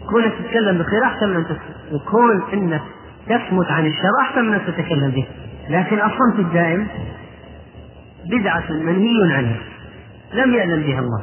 كونك 0.09 0.33
تتكلم 0.33 0.77
بخير 0.77 1.03
أحسن 1.03 1.29
من 1.29 1.35
أن 1.35 1.45
وكون 1.91 2.41
أنك 2.53 2.81
تصمت 3.25 3.71
عن 3.71 3.85
الشر 3.85 4.11
أحسن 4.21 4.45
من 4.45 4.53
أن 4.53 4.61
تتكلم 4.67 5.11
به. 5.11 5.25
لكن 5.69 5.95
الصمت 5.95 6.39
الدائم 6.39 6.87
بدعة 8.25 8.71
منهي 8.71 9.33
عنها. 9.33 9.57
لم 10.33 10.53
يأذن 10.53 10.81
بها 10.81 10.99
الله. 10.99 11.21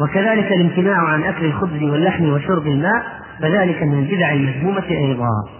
وكذلك 0.00 0.52
الامتناع 0.52 0.96
عن 0.96 1.22
أكل 1.22 1.44
الخبز 1.44 1.82
واللحم 1.82 2.28
وشرب 2.28 2.66
الماء 2.66 3.02
فذلك 3.40 3.82
من 3.82 3.98
البدع 3.98 4.32
المذمومة 4.32 4.90
أيضا. 4.90 5.58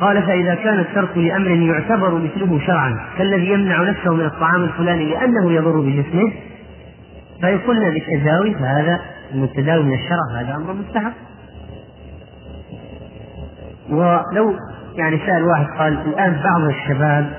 قال 0.00 0.22
فإذا 0.22 0.54
كان 0.54 0.78
الترك 0.78 1.16
لأمر 1.16 1.50
يعتبر 1.50 2.14
مثله 2.14 2.60
شرعا 2.66 3.06
كالذي 3.18 3.46
يمنع 3.46 3.82
نفسه 3.82 4.14
من 4.14 4.24
الطعام 4.24 4.64
الفلاني 4.64 5.04
لأنه 5.04 5.52
يضر 5.52 5.80
بجسمه 5.80 6.32
فإن 7.42 7.58
قلنا 7.58 7.90
بالتداوي 7.90 8.54
فهذا 8.54 9.00
من 9.34 9.44
التداوي 9.44 9.84
من 9.84 9.94
الشرع 9.94 10.40
هذا 10.40 10.56
أمر 10.56 10.72
مستحب 10.72 11.12
ولو 13.90 14.56
يعني 14.94 15.18
سأل 15.26 15.42
واحد 15.44 15.66
قال 15.78 15.92
الآن 15.92 16.32
بعض 16.32 16.60
الشباب 16.60 17.32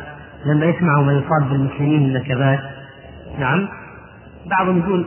لما 0.46 0.66
يسمعوا 0.66 1.04
ما 1.04 1.14
يصاب 1.14 1.50
بالمسلمين 1.50 2.04
من 2.04 2.14
نكبات 2.14 2.60
نعم 3.40 3.68
بعضهم 4.46 4.80
يقول 4.80 5.06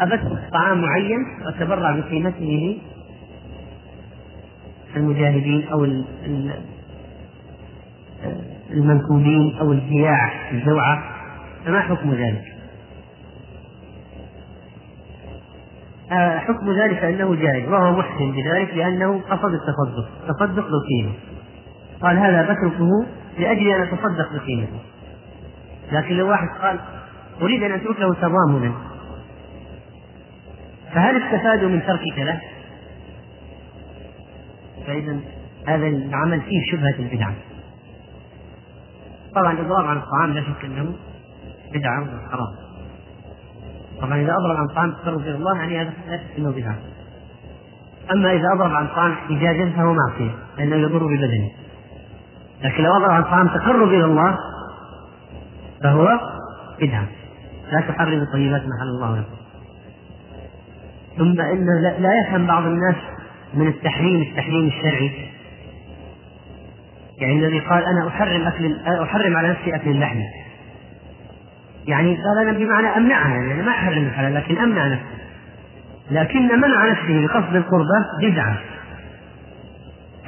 أبث 0.00 0.20
طعام 0.52 0.82
معين 0.82 1.18
وأتبرع 1.44 1.96
بقيمته 1.96 2.78
المجاهدين 4.96 5.68
أو 5.68 5.84
المنكوبين 8.70 9.58
أو 9.60 9.72
الجياع 9.72 10.50
الجوعة 10.52 11.02
فما 11.64 11.80
حكم 11.80 12.10
ذلك؟ 12.10 12.59
حكم 16.38 16.72
ذلك 16.72 17.04
أنه 17.04 17.34
جائز 17.34 17.68
وهو 17.68 17.98
محسن 17.98 18.32
بذلك 18.32 18.74
لأنه 18.74 19.20
قصد 19.20 19.52
التصدق 19.54 20.08
تصدق 20.28 20.64
بقيمة. 20.64 21.12
قال 22.02 22.18
هذا 22.18 22.42
بتركه 22.42 23.06
لأجل 23.38 23.68
أن 23.68 23.82
أتصدق 23.82 24.32
بقيمته 24.32 24.80
لكن 25.92 26.14
لو 26.16 26.28
واحد 26.28 26.48
قال 26.62 26.80
أريد 27.42 27.62
أن 27.62 27.72
أترك 27.72 28.00
له 28.00 28.14
تضامنا 28.14 28.72
فهل 30.94 31.22
استفادوا 31.22 31.68
من 31.68 31.82
تركك 31.82 32.18
له؟ 32.18 32.40
فإذا 34.86 35.20
هذا 35.66 35.86
العمل 35.86 36.40
فيه 36.40 36.72
شبهة 36.72 36.94
البدعة. 36.98 37.34
طبعا 39.34 39.52
الإضراب 39.52 39.86
عن 39.86 39.96
الطعام 39.96 40.32
لا 40.32 40.40
شك 40.40 40.64
أنه 40.64 40.94
بدعة 41.74 42.02
وحرام. 42.02 42.69
طبعا 44.00 44.20
إذا 44.20 44.32
أضرب 44.32 44.56
عن 44.56 44.64
الطعام 44.64 44.92
تقرب 44.92 45.20
إلى 45.20 45.34
الله 45.34 45.58
يعني 45.58 45.80
هذا 45.80 45.92
لا 46.08 46.20
أنه 46.38 46.50
بدعة 46.50 46.76
أما 48.12 48.32
إذا 48.32 48.52
أضرب 48.54 48.72
عن 48.72 48.84
الطعام 48.84 49.12
احتجاجا 49.12 49.72
فهو 49.76 49.94
معصية 49.94 50.34
لأنه 50.58 50.76
يضر 50.76 51.06
ببدنه. 51.06 51.50
لكن 52.64 52.82
لو 52.82 52.96
أضرب 52.96 53.10
عن 53.10 53.20
الطعام 53.20 53.48
تقرب 53.48 53.88
إلى 53.88 54.04
الله 54.04 54.38
فهو 55.82 56.20
بدعة 56.80 57.06
لا 57.72 57.80
تحرم 57.80 58.22
الطيبات 58.22 58.62
محل 58.62 58.88
الله 58.88 59.18
لكم. 59.18 59.36
ثم 61.18 61.40
إن 61.40 61.66
لا 61.98 62.10
يفهم 62.24 62.46
بعض 62.46 62.62
الناس 62.62 62.96
من 63.54 63.66
التحريم 63.66 64.22
التحريم 64.22 64.66
الشرعي. 64.66 65.30
يعني 67.18 67.46
الذي 67.46 67.58
قال 67.58 67.84
أنا 67.84 68.08
أحرم 68.08 68.46
أكل 68.46 68.80
أحرم 69.02 69.36
على 69.36 69.48
نفسي 69.48 69.74
أكل 69.74 69.90
اللحم. 69.90 70.20
يعني 71.90 72.16
قال 72.16 72.48
أنا 72.48 72.58
بمعنى 72.58 72.96
أمنعها 72.96 73.36
يعني 73.36 73.62
ما 73.62 73.70
احرم 73.70 74.04
الحلال 74.06 74.34
لكن 74.34 74.58
أمنع 74.58 74.86
نفسي 74.86 75.20
لكن 76.10 76.60
منع 76.60 76.90
نفسه 76.90 77.26
بقصد 77.26 77.56
القربة 77.56 77.98
بدعة. 78.22 78.56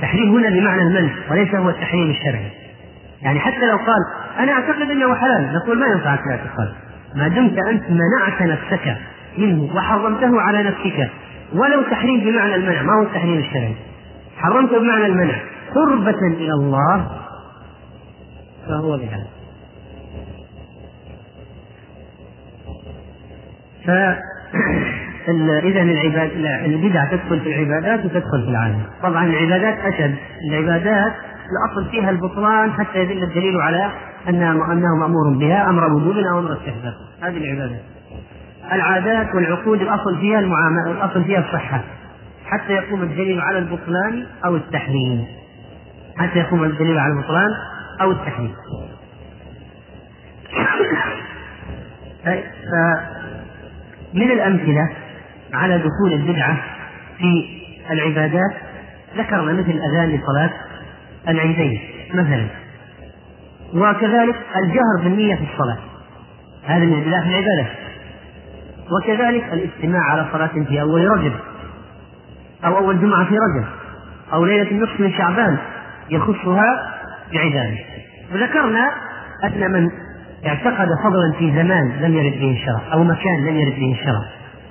تحريم 0.03 0.37
هنا 0.37 0.51
بمعنى 0.51 0.83
المنع 0.83 1.13
وليس 1.31 1.55
هو 1.55 1.71
التحريم 1.71 2.11
الشرعي. 2.11 2.51
يعني 3.23 3.41
حتى 3.41 3.67
لو 3.71 3.77
قال 3.77 4.05
أنا 4.39 4.53
أعتقد 4.53 4.91
إنه 4.91 5.15
حلال 5.15 5.55
نقول 5.55 5.79
ما 5.79 5.87
ينفعك 5.87 6.21
الاعتقاد 6.27 6.75
ما 7.15 7.29
دمت 7.29 7.59
أنت 7.59 7.83
منعت 7.91 8.43
نفسك 8.43 8.97
منه 9.39 9.77
وحرمته 9.77 10.41
على 10.41 10.63
نفسك 10.63 11.11
ولو 11.55 11.83
تحريم 11.83 12.21
بمعنى 12.21 12.55
المنع 12.55 12.83
ما 12.83 12.93
هو 12.93 13.03
التحريم 13.03 13.39
الشرعي. 13.39 13.75
حرمته 14.37 14.79
بمعنى 14.79 15.07
المنع. 15.07 15.35
قربة 15.75 16.27
إلى 16.37 16.53
الله 16.53 17.07
فهو 18.69 18.97
بهذا. 18.97 19.42
إذا 25.63 25.83
العباد 25.83 26.31
البدع 26.65 27.05
تدخل 27.05 27.41
في 27.41 27.55
العبادات 27.55 28.05
وتدخل 28.05 28.43
في 28.45 28.51
العالم. 28.51 28.83
طبعا 29.03 29.27
العبادات 29.27 29.79
أشد. 29.79 30.15
العبادات 30.51 31.13
الأصل 31.53 31.91
فيها 31.91 32.11
البطلان 32.11 32.73
حتى 32.73 32.99
يدل 32.99 33.23
الدليل 33.23 33.61
على 33.61 33.91
أنها 34.29 34.73
أنه 34.73 34.97
مأمور 35.01 35.39
بها 35.39 35.71
أمر 35.71 35.93
وجوب 35.93 36.17
أو 36.17 36.39
أمر 36.39 36.53
استحباب. 36.53 36.95
هذه 37.23 37.37
العبادات 37.37 37.83
العادات 38.73 39.35
والعقود 39.35 39.81
الأصل 39.81 40.19
فيها 40.21 40.39
المعاملة 40.39 40.91
الأصل 40.91 41.25
فيها 41.25 41.41
الصحة. 41.41 41.85
حتى 42.47 42.73
يقوم 42.73 43.03
الدليل 43.03 43.41
على 43.41 43.59
البطلان 43.59 44.27
أو 44.45 44.57
التحريم. 44.57 45.25
حتى 46.17 46.39
يقوم 46.39 46.65
الدليل 46.65 46.99
على 46.99 47.13
البطلان 47.13 47.51
أو 48.01 48.11
التحريم. 48.11 48.55
فمن 54.13 54.31
الأمثلة 54.31 54.89
على 55.55 55.79
دخول 55.79 56.13
البدعة 56.13 56.57
في 57.19 57.45
العبادات. 57.91 58.53
ذكرنا 59.17 59.53
مثل 59.53 59.71
أذان 59.71 60.09
لصلاة 60.09 60.51
العيدين 61.29 61.81
مثلا. 62.15 62.47
وكذلك 63.75 64.37
الجهر 64.65 65.05
بالنية 65.05 65.35
في 65.35 65.43
الصلاة. 65.53 65.79
هذا 66.65 66.85
من 66.85 66.95
البدع 66.95 67.23
في 67.23 67.29
العبادة. 67.29 67.67
وكذلك 68.91 69.53
الاجتماع 69.53 70.03
على 70.11 70.27
صلاة 70.33 70.65
في 70.69 70.81
أول 70.81 71.09
رجب 71.09 71.33
أو 72.65 72.79
أول 72.79 73.01
جمعة 73.01 73.25
في 73.25 73.35
رجب 73.35 73.67
أو 74.33 74.45
ليلة 74.45 74.71
النصف 74.71 75.01
من 75.01 75.13
شعبان 75.13 75.59
يخصها 76.11 76.95
بعباده. 77.33 77.79
وذكرنا 78.35 78.91
أن 79.45 79.73
من 79.73 79.89
اعتقد 80.47 80.89
فضلا 81.05 81.33
في 81.39 81.53
زمان 81.53 81.93
لم 82.01 82.17
يرد 82.17 82.39
به 82.41 82.51
الشرع 82.51 82.93
أو 82.93 83.05
مكان 83.05 83.47
لم 83.47 83.57
يرد 83.57 83.75
به 83.81 83.93
الشرع 83.93 84.23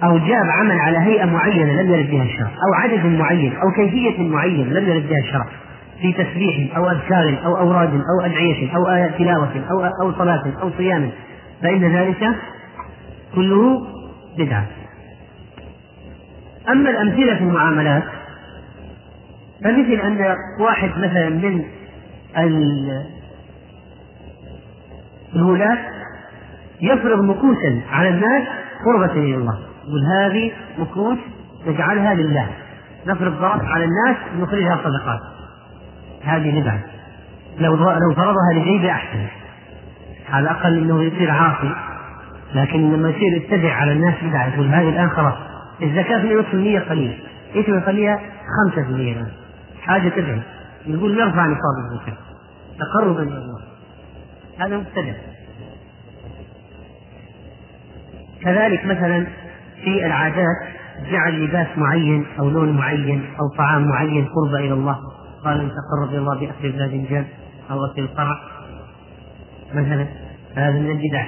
أو 0.03 0.17
جاب 0.17 0.45
عمل 0.59 0.79
على 0.79 0.97
هيئة 0.97 1.25
معينة 1.25 1.81
لم 1.81 1.91
يرد 1.93 2.11
بها 2.11 2.23
الشرع 2.23 2.47
أو 2.47 2.73
عدد 2.73 3.05
معين 3.05 3.53
أو 3.55 3.71
كيفية 3.71 4.23
معينة 4.23 4.79
لم 4.79 4.89
يرد 4.89 5.09
بها 5.09 5.19
الشرع 5.19 5.45
في 6.01 6.13
تسبيح 6.13 6.77
أو 6.77 6.89
أذكار 6.89 7.39
أو 7.45 7.57
أوراد 7.57 7.93
أو 7.93 8.25
أدعية 8.25 8.75
أو 8.75 8.89
آيات 8.89 9.15
تلاوة 9.17 9.63
أو 9.71 9.85
أو 10.01 10.13
صلاة 10.13 10.43
أو 10.61 10.71
صيام 10.77 11.09
فإن 11.61 11.95
ذلك 11.95 12.29
كله 13.35 13.87
بدعة. 14.37 14.65
أما 16.69 16.89
الأمثلة 16.89 17.35
في 17.35 17.43
المعاملات 17.43 18.03
فمثل 19.63 19.93
أن 19.93 20.35
واحد 20.59 20.89
مثلا 20.89 21.29
من 21.29 21.63
الولاة 25.35 25.77
يفرض 26.81 27.23
مكوسا 27.23 27.81
على 27.91 28.09
الناس 28.09 28.47
قربة 28.85 29.11
إلى 29.11 29.35
الله. 29.35 29.59
يقول 29.87 30.05
هذه 30.05 30.51
مكوس 30.77 31.17
نجعلها 31.67 32.13
لله. 32.13 32.47
نفرض 33.07 33.33
ضرب 33.39 33.65
على 33.65 33.85
الناس 33.85 34.17
نخرجها 34.39 34.79
صدقات. 34.83 35.19
هذه 36.23 36.61
بدعة 36.61 36.79
لو 37.59 37.75
لو 37.75 38.13
فرضها 38.15 38.53
لجيبه 38.55 38.91
أحسن. 38.91 39.25
على 40.29 40.43
الأقل 40.43 40.77
أنه 40.77 41.03
يصير 41.03 41.31
عاصي. 41.31 41.75
لكن 42.55 42.93
لما 42.93 43.09
يصير 43.09 43.37
يتبع 43.37 43.73
على 43.73 43.91
الناس 43.91 44.15
بدعة. 44.23 44.53
يقول 44.53 44.67
هذه 44.67 44.89
الآن 44.89 45.09
خلاص. 45.09 45.33
الزكاة 45.81 46.21
في 46.21 46.35
نصف 46.35 46.53
المية 46.53 46.79
قليل. 46.79 47.19
إيش 47.55 47.67
يخليها 47.67 48.19
5% 48.65 48.77
الآن 48.77 49.31
حاجة 49.81 50.09
تدعي 50.09 50.41
يقول 50.85 51.15
نرفع 51.15 51.45
نصاب 51.45 51.91
الزكاة. 51.91 52.17
تقربا 52.79 53.23
إلى 53.23 53.37
الله. 53.37 53.50
هذا 54.61 54.77
مبتدع 54.77 55.13
كذلك 58.41 58.85
مثلا 58.85 59.27
في 59.83 60.05
العادات 60.05 60.57
جعل 61.11 61.45
لباس 61.45 61.67
معين 61.77 62.25
أو 62.39 62.49
لون 62.49 62.77
معين 62.77 63.25
أو 63.39 63.57
طعام 63.57 63.87
معين 63.87 64.25
قرب 64.25 64.55
إلى 64.55 64.73
الله. 64.73 64.97
قال 65.45 65.59
أن 65.59 65.69
تقرب 65.69 66.09
إلى 66.09 66.17
الله 66.17 66.39
بأكل 66.39 66.65
الباذنجان 66.65 67.25
أو 67.71 67.85
أكل 67.85 68.01
القرع. 68.01 68.37
مثلا 69.73 70.07
هذا 70.55 70.79
من 70.79 70.91
البدع. 70.91 71.25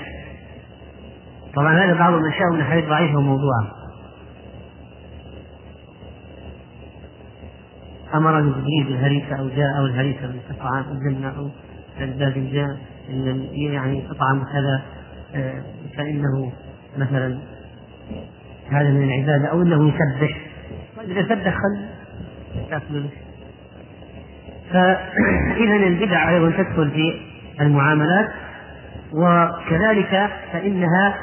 طبعا 1.56 1.86
هذا 1.86 1.94
بعض 1.94 2.14
الأشياء 2.14 2.50
من 2.52 2.60
الحديث 2.60 2.86
ضعيفة 2.86 3.18
وموضوعة 3.18 3.68
أمرني 8.14 8.52
جبريل 8.52 8.84
بالهريسة 8.84 9.36
أو 9.40 9.50
جاء 9.50 9.80
أو 9.80 9.86
الهريسة 9.86 10.28
من 10.28 10.40
طعام 10.60 10.86
الجنة 10.92 11.30
أو 11.38 11.50
الباذنجان 12.02 12.78
يعني 13.54 14.04
أطعم 14.12 14.44
كذا 14.44 14.82
آه، 15.36 15.64
فإنه 15.98 16.52
مثلا 16.98 17.38
هذا 18.70 18.90
من 18.90 19.04
العبادة 19.04 19.48
أو 19.48 19.62
أنه 19.62 19.88
يسبح. 19.88 20.38
إذا 21.02 21.24
سبح 21.24 21.54
خل 21.54 21.86
تأكل 22.70 23.06
فإذا 24.72 25.76
البدع 25.76 26.30
أيضا 26.30 26.50
تدخل 26.50 26.92
في 26.92 27.22
المعاملات 27.62 28.30
وكذلك 29.14 30.30
فإنها 30.54 31.18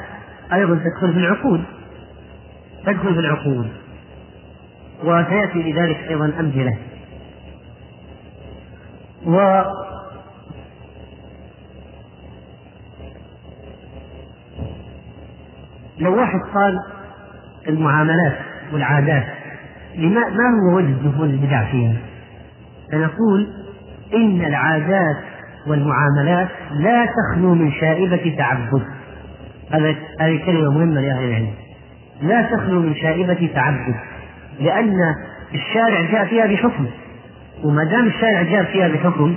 أيضا 0.53 0.75
تدخل 0.75 1.13
في 1.13 1.19
العقود 1.19 1.63
تدخل 2.85 3.13
في 3.13 3.19
العقود 3.19 3.67
وسيأتي 5.03 5.71
لذلك 5.71 5.97
أيضا 6.09 6.25
أمثلة. 6.39 6.77
و 9.25 9.63
لو 16.01 16.17
واحد 16.19 16.39
قال 16.53 16.79
المعاملات 17.67 18.37
والعادات 18.73 19.23
لما 19.95 20.21
ما 20.29 20.71
هو 20.71 20.77
وجه 20.77 20.93
دخول 21.05 21.29
البدع 21.29 21.71
فيها؟ 21.71 21.93
فنقول 22.91 23.47
إن 24.13 24.41
العادات 24.45 25.17
والمعاملات 25.67 26.47
لا 26.71 27.05
تخلو 27.05 27.55
من 27.55 27.71
شائبة 27.71 28.35
تعبد. 28.37 28.83
هذه 30.19 30.45
كلمة 30.45 30.71
مهمة 30.71 31.01
لأهل 31.01 31.23
العلم. 31.23 31.53
لا 32.21 32.41
تخلو 32.41 32.81
من 32.81 32.95
شائبة 32.95 33.49
تعبد 33.55 33.95
لأن 34.59 34.97
الشارع 35.53 36.01
جاء 36.11 36.25
فيها 36.25 36.45
بحكم. 36.45 36.85
وما 37.63 37.83
دام 37.83 38.07
الشارع 38.07 38.41
جاء 38.41 38.63
فيها 38.63 38.87
بحكم 38.87 39.35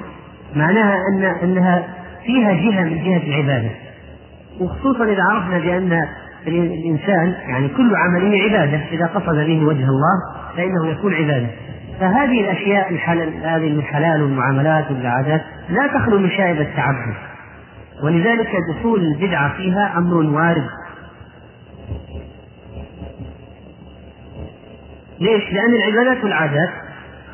معناها 0.57 0.96
أن 1.12 1.24
أنها 1.24 1.85
فيها 2.27 2.53
جهة 2.53 2.85
من 2.85 3.05
جهة 3.05 3.22
العبادة. 3.27 3.70
وخصوصا 4.61 5.05
إذا 5.05 5.22
عرفنا 5.31 5.59
بأن 5.59 6.07
الإنسان 6.46 7.35
يعني 7.48 7.68
كل 7.68 7.92
عملية 7.96 8.42
عبادة 8.42 8.80
إذا 8.92 9.07
قصد 9.07 9.35
به 9.35 9.64
وجه 9.64 9.85
الله 9.88 10.22
فإنه 10.57 10.87
يكون 10.87 11.14
عبادة. 11.14 11.46
فهذه 12.00 12.40
الأشياء 12.40 12.92
الحلال 12.92 13.35
هذه 13.37 13.78
الحلال 13.78 14.22
والمعاملات 14.22 14.90
والعادات 14.90 15.42
لا 15.68 15.87
تخلو 15.87 16.18
من 16.18 16.30
شائبة 16.30 16.61
التعبد. 16.61 17.14
ولذلك 18.02 18.50
دخول 18.74 19.00
البدعة 19.00 19.57
فيها 19.57 19.98
أمر 19.98 20.14
وارد. 20.14 20.66
ليش؟ 25.20 25.42
لأن 25.52 25.74
العبادات 25.74 26.24
والعادات 26.24 26.70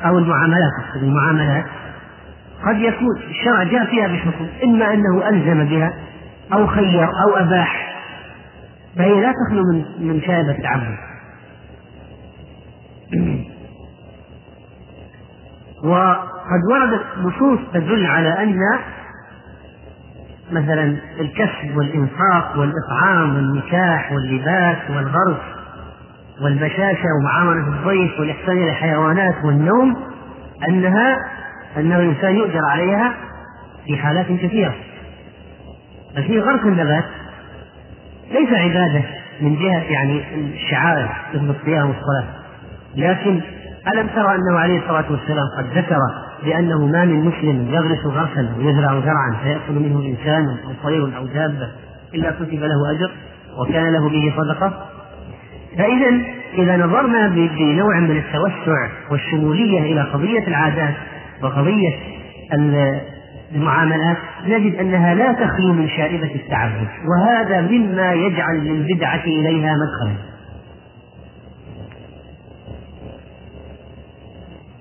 أو 0.05 0.17
المعاملات 0.17 0.71
المعاملات 0.95 1.65
قد 2.65 2.77
يكون 2.79 3.17
الشرع 3.29 3.63
جاء 3.63 3.85
فيها 3.85 4.07
بحكم 4.07 4.47
إما 4.63 4.93
أنه 4.93 5.29
ألزم 5.29 5.65
بها 5.65 5.93
أو 6.53 6.67
خير 6.67 7.03
أو 7.03 7.37
أباح. 7.37 7.90
فهي 8.97 9.21
لا 9.21 9.31
تخلو 9.31 9.63
من 9.73 10.07
من 10.07 10.21
شائبة 10.21 10.51
التعبد 10.51 10.97
وقد 15.83 16.59
وردت 16.71 17.05
نصوص 17.17 17.59
تدل 17.73 18.05
على 18.05 18.43
أن 18.43 18.59
مثلا 20.51 20.97
الكسب 21.19 21.77
والإنفاق 21.77 22.57
والإطعام 22.57 23.35
والنكاح 23.35 24.11
واللباس 24.11 24.77
والغرس 24.89 25.41
والبشاشة 26.41 27.05
ومعاملة 27.19 27.67
الضيف 27.67 28.19
والإحسان 28.19 28.57
إلى 28.57 28.69
الحيوانات 28.69 29.45
والنوم 29.45 29.97
أنها 30.67 31.17
أنه 31.77 31.99
الإنسان 31.99 32.35
يؤجر 32.35 32.65
عليها 32.65 33.13
في 33.85 33.97
حالات 33.97 34.25
كثيرة. 34.25 34.75
ففي 36.15 36.39
غرس 36.39 36.61
النبات 36.61 37.05
ليس 38.31 38.49
عبادة 38.53 39.03
من 39.41 39.55
جهة 39.55 39.83
يعني 39.83 40.21
الشعائر 40.53 41.09
مثل 41.33 41.55
الصيام 41.59 41.87
والصلاة. 41.87 42.27
لكن 42.95 43.41
ألم 43.93 44.07
ترى 44.07 44.35
أنه 44.35 44.59
عليه 44.59 44.79
الصلاة 44.79 45.11
والسلام 45.11 45.47
قد 45.57 45.77
ذكر 45.77 45.97
بأنه 46.43 46.87
ما 46.87 47.05
من 47.05 47.25
مسلم 47.25 47.67
يغرس 47.73 48.05
غرسا 48.05 48.53
ويزرع 48.57 48.99
زرعا 48.99 49.37
فيأكل 49.43 49.73
منه 49.73 49.99
إنسان 50.05 50.45
أو 50.45 50.89
طير 50.89 51.17
أو 51.17 51.25
دابة 51.25 51.71
إلا 52.13 52.31
كتب 52.31 52.59
له 52.59 52.91
أجر 52.91 53.11
وكان 53.57 53.93
له 53.93 54.09
به 54.09 54.33
صدقة؟ 54.37 54.85
فإذا 55.77 56.21
إذا 56.57 56.77
نظرنا 56.77 57.27
بنوع 57.27 57.99
من 57.99 58.17
التوسع 58.17 58.89
والشمولية 59.11 59.79
إلى 59.79 60.01
قضية 60.01 60.47
العادات 60.47 60.93
وقضية 61.43 61.95
المعاملات 63.55 64.17
نجد 64.45 64.75
أنها 64.75 65.13
لا 65.13 65.33
تخلو 65.33 65.73
من 65.73 65.89
شائبة 65.89 66.35
التعبد 66.35 66.87
وهذا 67.07 67.61
مما 67.61 68.13
يجعل 68.13 68.57
للبدعة 68.59 69.23
إليها 69.23 69.75
مدخلا. 69.75 70.31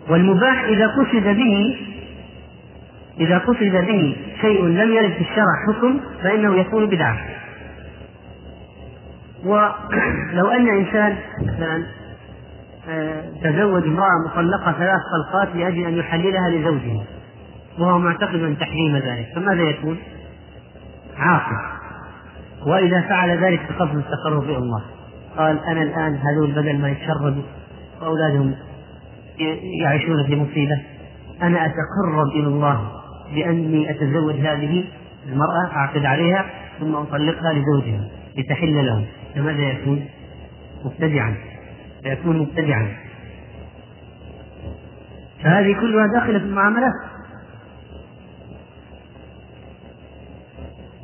والمباح 0.09 0.65
إذا 0.65 0.87
قصد 0.87 1.25
به 1.25 1.77
إذا 3.21 3.39
قصد 3.39 3.87
به 3.87 4.17
شيء 4.41 4.65
لم 4.65 4.93
يرد 4.93 5.13
في 5.13 5.21
الشرع 5.21 5.55
حكم 5.69 6.01
فإنه 6.23 6.57
يكون 6.57 6.87
بدعة. 6.87 7.19
ولو 9.45 10.49
أن 10.57 10.69
إنسان 10.69 11.17
مثلا 11.43 11.87
آه، 12.89 13.23
تزوج 13.43 13.83
امرأة 13.83 14.25
مطلقة 14.27 14.73
ثلاث 14.73 15.01
طلقات 15.13 15.57
لأجل 15.57 15.87
أن 15.87 15.95
يحللها 15.95 16.51
لزوجه 16.51 17.01
وهو 17.81 17.99
معتقد 17.99 18.57
تحريم 18.61 18.97
ذلك. 18.97 19.27
فماذا 19.35 19.63
يكون؟ 19.63 19.99
عاقل 21.17 21.57
وإذا 22.67 23.01
فعل 23.01 23.45
ذلك 23.45 23.61
بقصد 23.69 23.97
التقرب 23.97 24.43
إلى 24.43 24.59
الله. 24.59 24.83
قال 25.37 25.65
أنا 25.65 25.83
الآن 25.83 26.17
هذول 26.17 26.53
بدل 26.53 26.79
ما 26.79 26.89
يتشردوا 26.91 27.43
وأولادهم 28.03 28.55
يعيشون 29.83 30.27
في 30.27 30.37
مصيبة 30.37 30.81
أنا 31.43 31.67
أتقرب 31.67 32.27
إلى 32.35 32.47
الله 32.47 32.91
بأني 33.35 33.91
أتزوج 33.91 34.35
هذه 34.35 34.85
المرأة 35.29 35.77
أعقد 35.77 36.05
عليها 36.05 36.47
ثم 36.81 36.95
أطلقها 36.95 37.53
لزوجها 37.53 38.09
لتحل 38.37 38.87
لهم. 38.87 39.05
فماذا 39.35 39.63
يكون؟ 39.63 40.05
مبتدعا. 40.85 41.35
فيكون 42.03 42.39
مبتدعا. 42.39 42.89
فهذه 45.45 45.73
كلها 45.81 46.07
داخلة 46.07 46.39
في 46.39 46.45
المعاملات. 46.45 46.93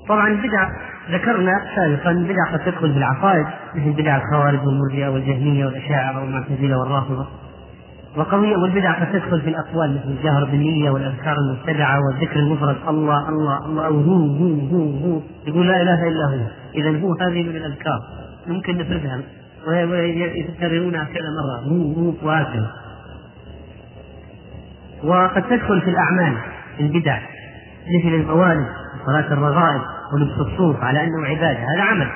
طبعا 0.09 0.29
البدع 0.29 0.69
ذكرنا 1.11 1.53
سابقا 1.77 2.12
بدع 2.12 2.53
قد 2.53 2.59
تدخل 2.59 2.92
في 2.92 2.99
العقائد 2.99 3.47
مثل 3.75 3.92
بدع 3.92 4.16
الخوارج 4.16 4.61
والمرجئة 4.66 5.09
والجهمية 5.09 5.66
والأشاعرة 5.66 6.21
والمعتزلة 6.21 6.79
والرافضة. 6.79 7.27
وقضية 8.16 8.57
والبدع 8.57 9.01
قد 9.01 9.12
تدخل 9.12 9.40
في 9.40 9.49
الأقوال 9.51 9.95
مثل 9.95 10.09
الجهر 10.09 10.45
بالنية 10.45 10.90
والأذكار 10.90 11.37
المبتدعة 11.37 11.99
والذكر 12.01 12.38
المفرد. 12.40 12.77
الله 12.88 13.29
الله 13.29 13.66
الله 13.66 13.87
أو 13.87 14.01
هو 14.01 14.16
هو 14.16 14.55
هو 14.55 14.90
هو 14.99 15.21
يقول 15.47 15.69
لا 15.69 15.83
إله 15.83 16.09
إلا 16.09 16.25
هو. 16.25 16.47
إذا 16.75 17.01
هو 17.01 17.14
هذه 17.21 17.42
من 17.42 17.57
الأذكار. 17.57 18.01
ممكن 18.47 18.79
نفردها 18.79 19.21
ويكررونها 19.66 21.05
كذا 21.05 21.29
مرة. 21.37 21.73
هو 21.73 21.92
هو 21.92 22.12
وهكذا 22.23 22.71
وقد 25.05 25.42
تدخل 25.42 25.81
في 25.81 25.90
الأعمال 25.90 26.37
البدع 26.81 27.19
مثل 27.99 28.14
الموالد 28.14 28.66
وصلاة 29.03 29.33
الرغائب. 29.33 29.81
ولبس 30.14 30.53
الصوف 30.53 30.85
على 30.85 31.05
أنه 31.05 31.27
عبادة. 31.27 31.59
هذا 31.59 31.83
عمل. 31.83 32.09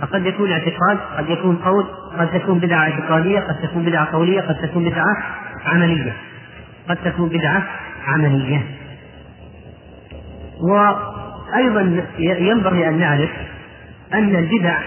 فقد 0.00 0.26
يكون 0.26 0.50
اعتقاد 0.52 0.98
قد 1.16 1.30
يكون 1.30 1.56
قول 1.56 1.86
قد 2.18 2.40
تكون 2.40 2.58
بدعة 2.58 2.82
اعتقادية 2.82 3.40
قد 3.40 3.56
تكون 3.62 3.84
بدعة 3.84 4.12
قولية 4.12 4.40
قد 4.40 4.54
تكون 4.54 4.84
بدعة 4.84 5.16
عملية. 5.66 6.12
قد 6.88 6.96
تكون 6.96 7.28
بدعة 7.28 7.62
عملية. 8.06 8.62
وأيضا 10.70 12.02
ينبغي 12.18 12.88
أن 12.88 12.98
نعرف 12.98 13.30
أن 14.14 14.36
البدع 14.36 14.78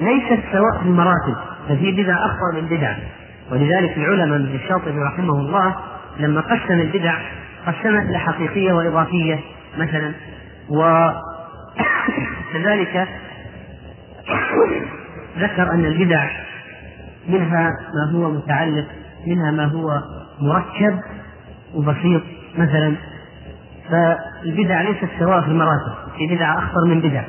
ليست 0.00 0.42
سواء 0.52 0.78
في 0.82 0.86
المراتب 0.86 1.36
ففي 1.68 2.02
بدع 2.02 2.14
أخطر 2.14 2.60
من 2.60 2.68
بدع. 2.78 2.94
ولذلك 3.50 3.96
العلماء 3.96 4.38
مثل 4.38 4.54
الشاطبي 4.54 4.98
رحمه 4.98 5.40
الله 5.40 5.74
لما 6.18 6.40
قسم 6.40 6.80
البدع 6.80 7.18
قسمها 7.66 8.02
إلى 8.02 8.18
حقيقية 8.18 8.72
وإضافية 8.72 9.38
مثلا. 9.78 10.12
وكذلك 12.50 13.08
ذكر 15.38 15.70
أن 15.70 15.84
البدع 15.84 16.30
منها 17.28 17.70
ما 17.94 18.12
هو 18.12 18.30
متعلق 18.30 18.86
منها 19.26 19.50
ما 19.50 19.64
هو 19.64 20.00
مركب 20.40 21.00
وبسيط 21.74 22.22
مثلا. 22.58 22.94
فالبدع 23.90 24.80
ليست 24.80 25.08
سواء 25.18 25.40
في 25.40 25.48
المراتب 25.48 25.94
في 26.18 26.36
بدع 26.36 26.58
أخطر 26.58 26.84
من 26.86 27.00
بدع. 27.00 27.24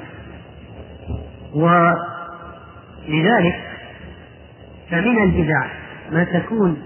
ولذلك 3.08 3.56
فمن 4.92 5.24
البدع 5.24 5.66
ما 6.12 6.24
تكون 6.24 6.82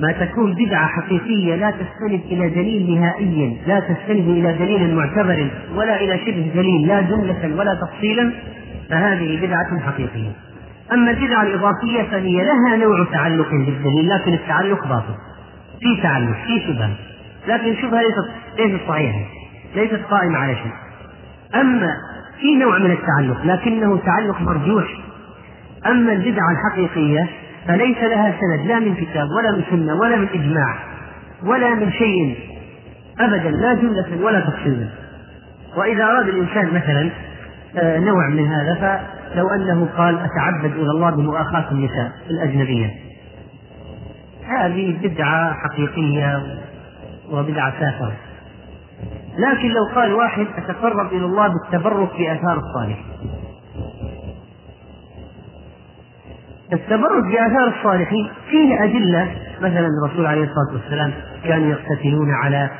ما 0.00 0.12
تكون 0.12 0.54
بدعة 0.54 0.86
حقيقية 0.86 1.54
لا 1.54 1.70
تستند 1.70 2.20
إلى 2.30 2.48
دليل 2.48 3.00
نهائي 3.00 3.58
لا 3.66 3.80
تستند 3.80 4.28
إلى 4.28 4.52
دليل 4.52 4.94
معتبر 4.94 5.50
ولا 5.74 6.00
إلى 6.00 6.18
شبه 6.18 6.50
دليل 6.54 6.86
لا 6.88 7.00
جملة 7.00 7.56
ولا 7.56 7.74
تفصيلا 7.74 8.32
فهذه 8.90 9.46
بدعة 9.46 9.80
حقيقية. 9.80 10.30
أما 10.92 11.10
البدعة 11.10 11.42
الإضافية 11.42 12.02
فهي 12.02 12.44
لها 12.44 12.76
نوع 12.76 13.04
تعلق 13.12 13.50
بالدليل 13.50 14.08
لكن 14.08 14.32
التعلق 14.32 14.88
باطل. 14.88 15.14
في 15.80 16.02
تعلق 16.02 16.36
في 16.46 16.60
شبهة. 16.66 16.90
لكن 17.48 17.70
الشبهة 17.70 18.00
ليست 18.00 18.30
ليست 18.58 18.88
صحيحة 18.88 19.20
ليست 19.76 20.00
قائمة 20.10 20.38
على 20.38 20.54
شيء. 20.54 20.72
أما 21.60 21.90
في 22.40 22.54
نوع 22.54 22.78
من 22.78 22.90
التعلق 22.90 23.44
لكنه 23.44 23.98
تعلق 23.98 24.40
مرجوح. 24.40 24.84
أما 25.86 26.12
البدعة 26.12 26.50
الحقيقية 26.52 27.28
فليس 27.68 27.98
لها 27.98 28.34
سند 28.40 28.66
لا 28.66 28.78
من 28.78 28.94
كتاب 28.94 29.28
ولا 29.30 29.50
من 29.50 29.62
سنة 29.70 29.94
ولا 29.94 30.16
من 30.16 30.28
إجماع 30.28 30.76
ولا 31.44 31.74
من 31.74 31.92
شيء 31.92 32.36
أبدا 33.20 33.50
لا 33.50 33.74
جملة 33.74 34.24
ولا 34.24 34.40
تفصيلا. 34.40 34.88
وإذا 35.76 36.04
أراد 36.04 36.28
الإنسان 36.28 36.74
مثلا 36.74 37.10
آه، 37.76 37.98
نوع 37.98 38.28
من 38.28 38.46
هذا 38.46 39.00
فلو 39.34 39.48
أنه 39.48 39.88
قال 39.96 40.18
أتعبد 40.18 40.72
إلى 40.76 40.90
الله 40.90 41.10
بمؤاخاة 41.10 41.70
النساء 41.72 42.12
الأجنبية. 42.30 42.90
هذه 44.46 44.98
بدعة 45.02 45.52
حقيقية 45.52 46.42
وبدعة 47.30 47.80
سافرة 47.80 48.12
لكن 49.38 49.68
لو 49.68 49.84
قال 49.94 50.12
واحد 50.12 50.46
أتقرب 50.56 51.12
إلى 51.12 51.24
الله 51.24 51.48
بالتبرك 51.48 52.10
بآثار 52.18 52.58
الصالح. 52.58 52.98
التبرك 56.72 57.24
بآثار 57.24 57.68
الصالحين. 57.78 58.30
فيه 58.50 58.84
أدلة؟ 58.84 59.30
مثلا 59.60 59.86
الرسول 59.86 60.26
عليه 60.26 60.44
الصلاة 60.44 60.72
والسلام 60.72 61.12
كانوا 61.44 61.70
يقتتلون 61.70 62.30
على 62.44 62.70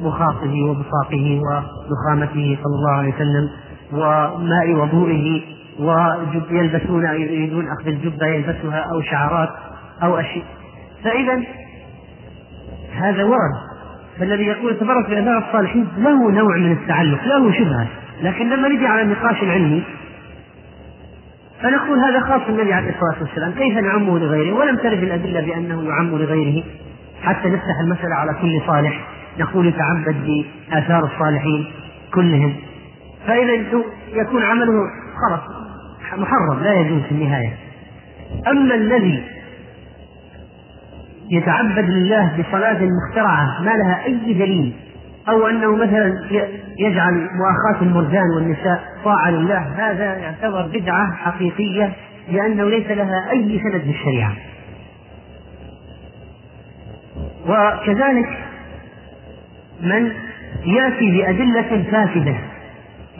مخاطه 0.00 0.54
وبساطه 0.68 1.40
ونخامته 1.40 2.58
صلى 2.62 2.74
الله 2.76 2.90
عليه 2.90 3.14
وسلم 3.14 3.50
وماء 3.92 4.72
وضوئه 4.72 5.42
ويلبسون 5.78 7.04
يريدون 7.04 7.64
أخذ 7.68 7.88
الجبة 7.88 8.26
يلبسها 8.26 8.86
أو 8.94 9.00
شعرات 9.00 9.48
أو 10.02 10.16
أشياء. 10.16 10.44
فإذا 11.04 11.42
هذا 12.92 13.24
ورد. 13.24 13.54
فالذي 14.18 14.44
يقول 14.44 14.78
تبرك 14.78 15.10
بآثار 15.10 15.38
الصالحين 15.48 15.88
له 15.98 16.30
نوع 16.30 16.56
من 16.56 16.72
التعلق 16.72 17.24
له 17.24 17.52
شبهة. 17.52 17.86
لكن 18.22 18.50
لما 18.50 18.68
نجي 18.68 18.86
على 18.86 19.02
النقاش 19.02 19.42
العلمي 19.42 19.82
فنقول 21.64 21.98
هذا 21.98 22.20
خاص 22.20 22.46
بالنبي 22.46 22.72
عليه 22.72 22.88
الصلاة 22.88 23.22
والسلام. 23.22 23.52
كيف 23.52 23.78
نعمه 23.78 24.18
لغيره؟ 24.18 24.54
ولم 24.54 24.76
ترد 24.76 25.02
الأدلة 25.02 25.40
بأنه 25.40 25.82
يعم 25.82 26.10
لغيره. 26.10 26.64
حتى 27.22 27.48
نفتح 27.48 27.80
المسألة 27.84 28.14
على 28.14 28.34
كل 28.40 28.60
صالح. 28.66 29.06
نقول 29.38 29.66
يتعبد 29.66 30.44
بآثار 30.70 31.04
الصالحين 31.04 31.66
كلهم. 32.14 32.54
فإذا 33.26 33.52
يكون 34.12 34.42
عمله 34.42 34.72
خلاص 35.28 35.40
محرم 36.18 36.62
لا 36.62 36.72
يجوز 36.72 37.02
في 37.02 37.12
النهاية. 37.12 37.52
أما 38.48 38.74
الذي 38.74 39.22
يتعبد 41.30 41.90
لله 41.90 42.32
بصلاة 42.38 42.78
مخترعة 42.82 43.62
ما 43.62 43.70
لها 43.70 44.04
أي 44.04 44.34
دليل 44.34 44.72
أو 45.28 45.46
أنه 45.46 45.76
مثلا 45.76 46.12
يجعل 46.78 47.12
مؤاخاة 47.14 47.82
المرجان 47.82 48.30
والنساء 48.36 48.84
طاعة 49.04 49.30
لله 49.30 49.58
هذا 49.58 50.14
يعتبر 50.14 50.66
بدعة 50.66 51.16
حقيقية 51.16 51.92
لأنه 52.28 52.70
ليس 52.70 52.86
لها 52.86 53.30
أي 53.30 53.60
سند 53.62 53.82
بالشريعة 53.86 54.36
وكذلك 57.46 58.38
من 59.80 60.12
يأتي 60.64 61.10
بأدلة 61.10 61.84
فاسدة 61.90 62.36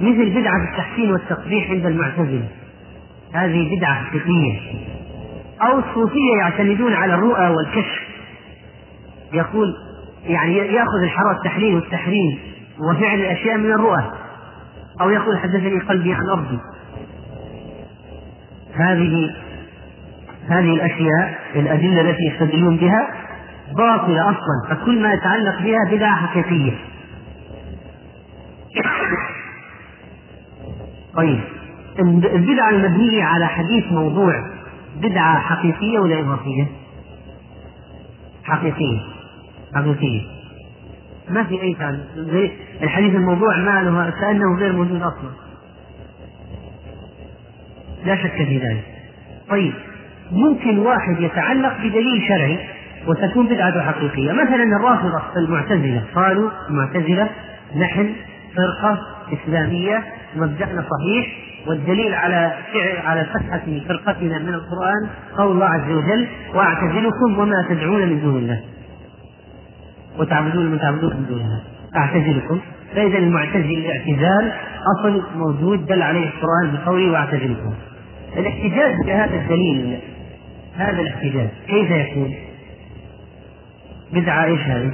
مثل 0.01 0.31
بدعة 0.31 0.65
التحسين 0.71 1.13
والتقبيح 1.13 1.71
عند 1.71 1.87
المعتزلة 1.87 2.49
هذه 3.35 3.77
بدعة 3.77 3.95
حقيقية. 3.95 4.61
أو 5.63 5.79
الصوفية 5.79 6.37
يعتمدون 6.41 6.93
على 6.93 7.15
الرؤى 7.15 7.49
والكشف 7.49 8.03
يقول 9.33 9.75
يعني 10.27 10.57
يأخذ 10.57 11.03
الحرام 11.03 11.37
التحليل 11.37 11.75
والتحريم 11.75 12.39
وفعل 12.79 13.21
اشياء 13.21 13.57
من 13.57 13.73
الرؤى 13.73 14.13
أو 15.01 15.11
يقول 15.11 15.39
حدثني 15.39 15.81
قلبي 15.81 16.15
عن 16.15 16.27
ربي 16.27 16.59
هذه 18.75 19.35
هذه 20.49 20.75
الأشياء 20.75 21.41
الأدلة 21.57 22.01
التي 22.01 22.23
يستدلون 22.33 22.77
بها 22.77 23.09
باطلة 23.77 24.31
أصلا 24.31 24.77
فكل 24.77 25.03
ما 25.03 25.13
يتعلق 25.13 25.63
بها 25.63 25.79
بدعة 25.91 26.27
حقيقية. 26.27 26.73
طيب 31.17 31.41
البدعة 32.25 32.71
المبنية 32.71 33.25
على 33.25 33.47
حديث 33.47 33.93
موضوع 33.93 34.35
بدعة 34.97 35.39
حقيقية 35.39 35.99
ولا 35.99 36.21
إضافية؟ 36.21 36.67
حقيقية. 38.45 39.01
حقيقية 39.75 40.21
ما 41.31 41.45
في 41.45 41.63
أي 41.63 41.77
زي 42.17 42.51
الحديث 42.83 43.15
الموضوع 43.15 43.57
ما 43.57 43.83
له 43.83 44.11
كأنه 44.11 44.59
غير 44.59 44.73
موجود 44.73 45.03
أصلا. 45.03 45.31
لا 48.05 48.17
شك 48.17 48.37
في 48.37 48.59
ذلك. 48.59 48.85
طيب 49.51 49.73
ممكن 50.33 50.79
واحد 50.79 51.21
يتعلق 51.21 51.79
بدليل 51.79 52.23
شرعي 52.29 52.59
وتكون 53.07 53.47
بدعته 53.47 53.83
حقيقية. 53.83 54.33
مثلا 54.33 54.77
الرافضة 54.77 55.23
المعتزلة. 55.37 56.03
قالوا 56.15 56.51
المعتزلة 56.71 57.29
نحن 57.77 58.13
فرقة 58.57 58.99
إسلامية 59.33 60.05
مبدأنا 60.37 60.85
صحيح 60.91 61.27
والدليل 61.67 62.15
على 62.15 62.53
على 63.05 63.27
صحة 63.35 63.63
فرقتنا 63.89 64.39
من 64.39 64.55
القرآن 64.55 65.11
قول 65.39 65.53
الله 65.53 65.67
عز 65.67 65.91
وجل 65.91 66.29
وأعتزلكم 66.55 67.39
وما 67.39 67.67
تدعون 67.69 68.09
من 68.09 68.21
دون 68.21 68.37
الله. 68.37 68.61
وتعبدون 70.19 70.67
من 70.67 70.79
تعبدون 70.79 71.17
من 71.17 71.27
دونها. 71.29 71.61
أعتزلكم. 71.97 72.61
فإذا 72.95 73.19
المعتزل 73.19 73.79
الاعتزال 73.79 74.53
أصل 74.97 75.23
موجود 75.37 75.87
دل 75.87 76.03
عليه 76.03 76.27
القرآن 76.27 76.73
بقوله 76.73 77.13
وأعتزلكم. 77.13 77.75
الاحتجاج 78.37 78.95
بهذا 79.07 79.35
الدليل 79.37 79.99
هذا 80.77 81.01
الاحتجاج 81.01 81.49
كيف 81.67 81.91
يكون؟ 81.91 82.35
بدعة 84.13 84.45
إيش 84.45 84.61
هذه؟ 84.61 84.93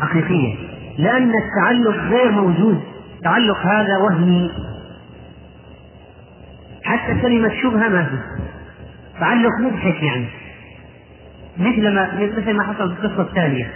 حقيقية. 0.00 0.54
لأن 0.98 1.30
التعلق 1.30 1.96
غير 1.96 2.30
موجود. 2.30 2.80
التعلق 3.16 3.58
هذا 3.58 3.96
وهمي. 3.98 4.50
حتى 6.84 7.20
كلمة 7.22 7.50
شبهة 7.62 7.88
ما 7.88 8.04
في. 8.04 8.18
تعلق 9.20 9.60
مضحك 9.60 10.02
يعني. 10.02 10.26
مثل 11.58 11.94
ما 11.94 12.14
مثل 12.14 12.52
ما 12.52 12.62
حصل 12.62 12.96
في 12.96 13.04
القصة 13.04 13.22
التالية 13.22 13.72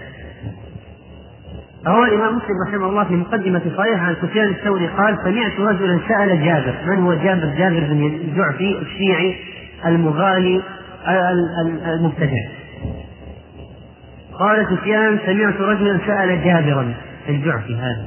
روى 1.87 2.09
الإمام 2.09 2.37
مسلم 2.37 2.63
رحمه 2.69 2.87
الله 2.87 3.05
في 3.05 3.15
مقدمة 3.15 3.63
صحيح 3.77 4.03
عن 4.03 4.17
سفيان 4.23 4.49
الثوري 4.49 4.87
قال 4.87 5.19
سمعت 5.25 5.61
رجلا 5.61 6.01
سأل 6.09 6.45
جابر 6.45 6.75
من 6.87 6.99
هو 6.99 7.15
جابر؟ 7.15 7.55
جابر 7.59 7.81
بن 7.81 8.07
الجعفي 8.07 8.79
الشيعي 8.79 9.37
المغالي 9.87 10.63
المبتدع. 11.87 12.49
قال 14.39 14.67
سفيان 14.71 15.19
سمعت 15.27 15.61
رجلا 15.61 15.99
سأل 16.07 16.45
جابرا 16.45 16.95
الجعفي 17.29 17.77
هذا. 17.77 18.05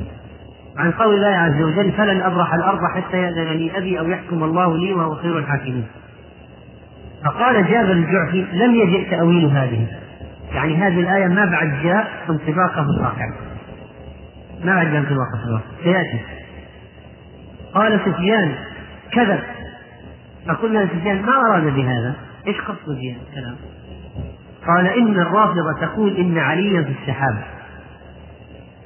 عن 0.78 0.92
قول 0.92 1.16
الله 1.16 1.38
عز 1.38 1.62
وجل 1.62 1.92
فلن 1.92 2.22
أبرح 2.22 2.54
الأرض 2.54 2.80
حتى 2.96 3.18
يأذن 3.18 3.58
لي 3.58 3.78
أبي 3.78 4.00
أو 4.00 4.10
يحكم 4.10 4.44
الله 4.44 4.78
لي 4.78 4.94
وهو 4.94 5.16
خير 5.16 5.38
الحاكمين. 5.38 5.86
فقال 7.26 7.68
جابر 7.68 7.92
الجعفي 7.92 8.46
لم 8.54 8.76
يجئ 8.76 9.10
تأويل 9.10 9.46
هذه. 9.46 9.88
يعني 10.54 10.76
هذه 10.76 11.00
الآية 11.00 11.28
ما 11.28 11.46
بعد 11.46 11.84
جاء 11.84 12.08
انطباقه 12.30 12.86
الواقع. 12.98 13.49
ما 14.64 14.72
عندنا 14.72 15.02
في 15.02 15.12
الوقت 15.12 15.46
الوقت. 15.46 15.64
سيأتي. 15.84 16.20
قال 17.74 18.00
سفيان 18.06 18.56
كذب 19.12 19.40
فقلنا 20.48 20.80
لسفيان 20.80 21.22
ما 21.22 21.32
أراد 21.32 21.64
بهذا؟ 21.64 22.16
إيش 22.48 22.62
قصده 22.62 22.96
في 22.96 23.18
الكلام. 23.30 23.56
قال 24.68 24.88
إن 24.88 25.20
الرافضة 25.20 25.82
تقول 25.82 26.16
إن 26.18 26.38
عليا 26.38 26.82
في 26.82 26.92
السحاب 27.02 27.44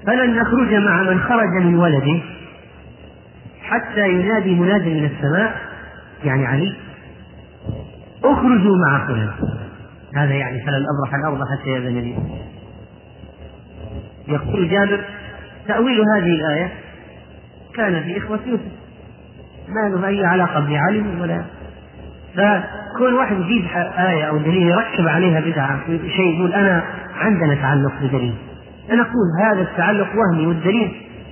فلن 0.07 0.35
نخرج 0.35 0.73
مع 0.73 1.01
من 1.01 1.19
خرج 1.19 1.63
من 1.63 1.75
ولده 1.75 2.19
حتى 3.61 4.09
ينادي 4.09 4.55
مناد 4.55 4.87
من 4.87 5.05
السماء 5.05 5.55
يعني 6.23 6.45
علي 6.45 6.75
اخرجوا 8.23 8.77
مع 8.87 9.07
فلان. 9.07 9.31
هذا 10.15 10.33
يعني 10.33 10.61
فلن 10.61 10.85
أبرح 10.95 11.15
الأرض 11.15 11.47
حتى 11.47 11.69
يأذن 11.69 11.99
لي. 11.99 12.15
يقول 14.27 14.69
جابر 14.69 15.03
تأويل 15.67 16.01
هذه 16.15 16.35
الآية 16.35 16.71
كان 17.75 18.03
في 18.03 18.17
إخوة 18.17 18.39
يوسف. 18.45 18.63
ما 19.67 19.95
له 19.95 20.07
أي 20.07 20.25
علاقة 20.25 20.59
بعلم 20.59 21.21
ولا 21.21 21.43
كل 22.99 23.13
واحد 23.13 23.39
يجيب 23.39 23.65
آية 23.97 24.23
أو 24.23 24.37
دليل 24.37 24.67
يركب 24.67 25.07
عليها 25.07 25.39
بدعة 25.39 25.79
شيء 25.87 26.39
يقول 26.39 26.53
أنا 26.53 26.83
عندنا 27.19 27.55
تعلق 27.55 27.93
بدليل. 28.01 28.35
أنا 28.91 29.01
أقول 29.01 29.27
هذا 29.45 29.61
التعلق 29.61 30.07
وهمي 30.15 30.47
والدليل 30.47 30.91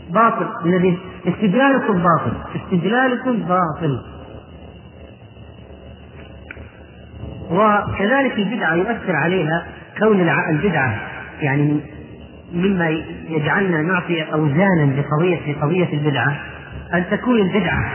باطل. 0.10 0.48
الذي 0.66 0.98
استدلالكم 1.28 1.94
باطل. 1.94 2.34
استدلالكم 2.56 3.40
باطل. 3.40 4.02
وكذلك 7.52 8.38
البدعة 8.38 8.76
يؤثر 8.76 9.16
عليها 9.16 9.66
كون 10.00 10.30
البدعة. 10.50 10.96
يعني 11.42 11.80
مما 12.54 12.90
يجعلنا 13.30 13.82
نعطي 13.82 14.22
أوزانا 14.22 15.02
لقضية 15.02 15.40
في 15.46 15.54
قضية 15.54 15.94
البدعة 15.94 16.36
أن 16.94 17.04
تكون 17.12 17.40
البدعة 17.40 17.90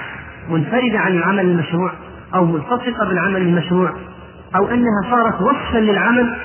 منفردة 0.49 0.99
عن 0.99 1.13
العمل 1.13 1.41
المشروع 1.41 1.93
أو 2.35 2.45
ملتصقة 2.45 3.09
بالعمل 3.09 3.37
المشروع 3.37 3.93
أو 4.57 4.67
أنها 4.71 5.03
صارت 5.11 5.41
وصفا 5.41 5.79
للعمل 5.79 6.37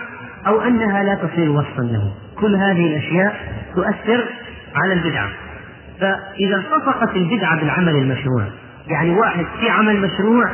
أو 0.47 0.61
أنها 0.61 1.03
لا 1.03 1.15
تصير 1.15 1.49
وصفا 1.49 1.81
له. 1.81 2.13
كل 2.39 2.55
هذه 2.55 2.87
الأشياء 2.87 3.35
تؤثر 3.75 4.25
على 4.75 4.93
البدعة. 4.93 5.29
فإذا 5.99 6.55
التصقت 6.55 7.15
البدعة 7.15 7.59
بالعمل 7.59 7.95
المشروع 7.95 8.43
يعني 8.87 9.09
واحد 9.09 9.45
في 9.59 9.69
عمل 9.69 10.01
مشروع 10.01 10.49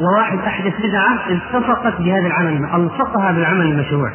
وواحد 0.00 0.38
أحدث 0.38 0.72
بدعة 0.82 1.18
التصقت 1.30 2.00
بهذا 2.00 2.26
العمل 2.26 2.64
ألصقها 2.64 3.32
بالعمل 3.32 3.66
المشروع. 3.66 4.12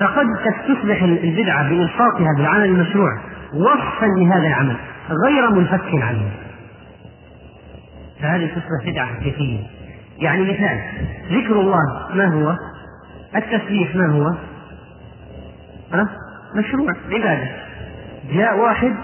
فقد 0.00 0.26
تصبح 0.68 1.02
البدعة 1.02 1.68
بإلصاقها 1.68 2.34
بالعمل 2.36 2.64
المشروع 2.64 3.10
وصفا 3.54 4.06
لهذا 4.06 4.46
العمل 4.46 4.76
غير 5.26 5.50
منفك 5.50 6.02
عنه 6.02 6.30
فهذه 8.20 8.46
تصبح 8.46 8.90
بدعة 8.92 9.06
حقيقية 9.06 9.58
يعني 10.18 10.42
مثال 10.42 10.80
ذكر 11.30 11.60
الله 11.60 12.08
ما 12.14 12.26
هو؟ 12.26 12.56
التسبيح 13.36 13.96
ما 13.96 14.06
هو؟ 14.06 14.34
ها؟ 15.92 16.08
مشروع 16.54 16.92
عبادة 17.10 17.48
جاء 18.32 18.58
واحد 18.58 18.94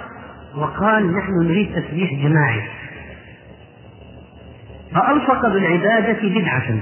وقال 0.56 1.16
نحن 1.16 1.32
نريد 1.32 1.82
تسبيح 1.82 2.12
جماعي 2.12 2.62
فألصق 4.94 5.48
بالعبادة 5.48 6.28
بدعة 6.28 6.80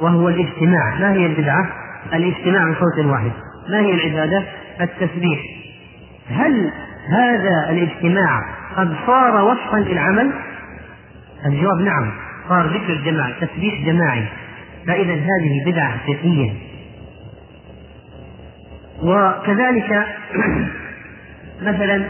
وهو 0.00 0.28
الاجتماع 0.28 0.94
ما 1.00 1.12
هي 1.12 1.26
البدعة؟ 1.26 1.77
الاجتماع 2.12 2.70
بصوت 2.70 3.06
واحد. 3.06 3.32
ما 3.68 3.80
هي 3.80 3.94
العبادة؟ 3.94 4.42
التسبيح. 4.80 5.40
هل 6.30 6.72
هذا 7.08 7.70
الاجتماع 7.70 8.42
قد 8.76 8.94
صار 9.06 9.44
وصفا 9.44 9.76
للعمل؟ 9.76 10.32
الجواب 11.46 11.80
نعم 11.80 12.12
صار 12.48 12.66
ذكر 12.66 12.92
الجماعة 12.92 13.32
تسبيح 13.40 13.86
جماعي. 13.86 14.24
فإذا 14.86 15.14
هذه 15.14 15.64
بدعة 15.66 15.98
حقيقية. 15.98 16.52
وكذلك 19.02 20.06
مثلا 21.68 22.04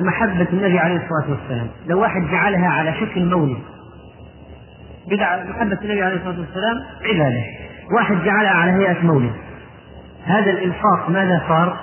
محبة 0.00 0.46
النبي 0.52 0.78
عليه 0.78 0.96
الصلاة 0.96 1.38
والسلام. 1.38 1.68
لو 1.86 2.00
واحد 2.00 2.20
جعلها 2.30 2.68
على 2.68 2.94
شكل 3.00 3.24
مولد. 3.24 3.58
بدعة 5.10 5.44
محبة 5.44 5.78
النبي 5.82 6.02
عليه 6.02 6.16
الصلاة 6.16 6.40
والسلام 6.40 6.76
عبادة. 7.04 7.67
واحد 7.92 8.16
جعلها 8.24 8.50
على 8.50 8.72
هيئة 8.72 9.06
مولد. 9.06 9.32
هذا 10.24 10.50
الإلصاق 10.50 11.10
ماذا 11.10 11.42
صار؟ 11.48 11.76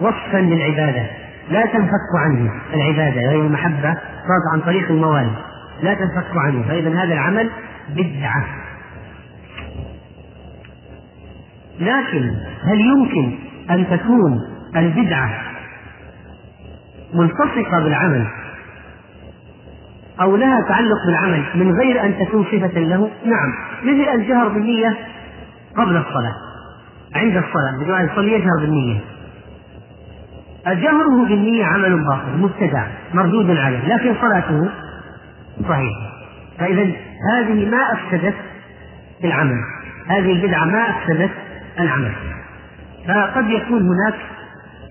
وصفا 0.00 0.38
للعبادة. 0.38 1.06
لا 1.50 1.66
تنفك 1.66 2.10
عنه 2.18 2.52
العبادة 2.74 3.28
وهي 3.28 3.40
المحبة 3.40 3.94
صارت 3.94 4.44
عن 4.52 4.60
طريق 4.60 4.90
الموالد. 4.90 5.34
لا 5.82 5.94
تنفك 5.94 6.36
عنه. 6.36 6.62
فإذا 6.68 6.90
هذا 6.90 7.14
العمل 7.14 7.50
بدعة. 7.88 8.44
لكن 11.80 12.34
هل 12.64 12.80
يمكن 12.80 13.38
أن 13.70 13.86
تكون 13.90 14.38
البدعة 14.76 15.30
ملتصقة 17.14 17.80
بالعمل 17.84 18.26
أو 20.20 20.36
لها 20.36 20.60
تعلق 20.68 21.06
بالعمل 21.06 21.44
من 21.54 21.72
غير 21.80 22.04
أن 22.04 22.14
تكون 22.18 22.44
صفة 22.44 22.80
له؟ 22.80 23.10
نعم، 23.24 23.54
مثل 23.82 24.14
الجهر 24.14 24.48
بالنية 24.48 24.96
قبل 25.76 25.96
الصلاة 25.96 26.34
عند 27.14 27.36
الصلاة 27.36 27.82
بدون 27.82 27.94
أن 27.94 28.08
يصلي 28.12 28.32
يجهر 28.32 28.60
بالنية. 28.60 29.00
جهره 30.66 31.24
بالنية 31.28 31.64
عمل 31.64 32.04
باطل 32.04 32.38
مبتدع 32.38 32.86
مردود 33.14 33.50
عليه 33.50 33.94
لكن 33.94 34.14
صلاته 34.20 34.70
صحيحة 35.68 36.12
فإذا 36.58 36.82
هذه 37.32 37.70
ما 37.70 37.92
أفسدت 37.92 38.34
العمل 39.24 39.60
هذه 40.08 40.32
البدعة 40.32 40.64
ما 40.64 40.90
أفسدت 40.90 41.30
العمل. 41.80 42.12
فقد 43.08 43.50
يكون 43.50 43.82
هناك 43.82 44.20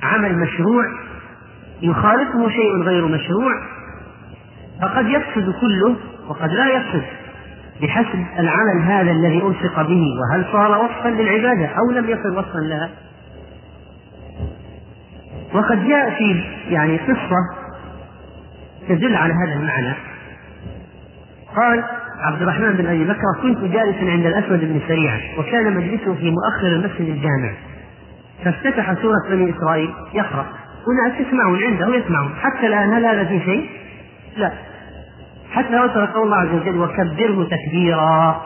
عمل 0.03 0.39
مشروع 0.39 0.85
يخالفه 1.81 2.49
شيء 2.49 2.81
غير 2.83 3.07
مشروع 3.07 3.51
فقد 4.81 5.05
يفسد 5.05 5.53
كله 5.61 5.95
وقد 6.27 6.49
لا 6.49 6.67
يفسد. 6.67 7.03
بحسب 7.83 8.25
العمل 8.39 8.81
هذا 8.81 9.11
الذي 9.11 9.37
ألصق 9.37 9.81
به 9.81 10.01
وهل 10.21 10.45
صار 10.51 10.83
وصفا 10.83 11.09
للعبادة 11.09 11.65
أو 11.65 11.91
لم 11.91 12.09
يصل 12.09 12.37
وصفا 12.37 12.59
لها؟ 12.59 12.89
وقد 15.53 15.87
جاء 15.87 16.09
في 16.09 16.43
يعني 16.69 16.97
قصة 16.97 17.37
تدل 18.89 19.15
على 19.15 19.33
هذا 19.33 19.53
المعنى. 19.53 19.93
قال 21.55 21.83
عبد 22.19 22.41
الرحمن 22.41 22.71
بن 22.71 22.85
أبي 22.85 23.03
بكر 23.03 23.41
كنت 23.41 23.57
جالسا 23.57 24.11
عند 24.11 24.25
الأسود 24.25 24.59
بن 24.59 24.81
سريع 24.87 25.19
وكان 25.37 25.73
مجلسه 25.73 26.13
في 26.13 26.31
مؤخر 26.31 26.67
المسجد 26.67 27.09
الجامع. 27.09 27.53
فافتتح 28.45 28.93
سورة 29.01 29.29
بني 29.29 29.53
إسرائيل 29.57 29.93
يقرأ. 30.13 30.45
وناس 30.87 31.27
يسمعون 31.27 31.63
عنده 31.63 31.95
يسمعون؟ 31.95 32.33
حتى 32.35 32.67
الآن 32.67 32.93
هل 32.93 33.05
هذا 33.05 33.23
في 33.25 33.39
شيء؟ 33.39 33.69
لا. 34.37 34.51
حتى 35.53 35.79
وصل 35.79 36.07
قول 36.07 36.23
الله 36.23 36.37
عز 36.37 36.61
وجل 36.61 36.77
وكبره 36.77 37.47
تكبيرا. 37.49 38.41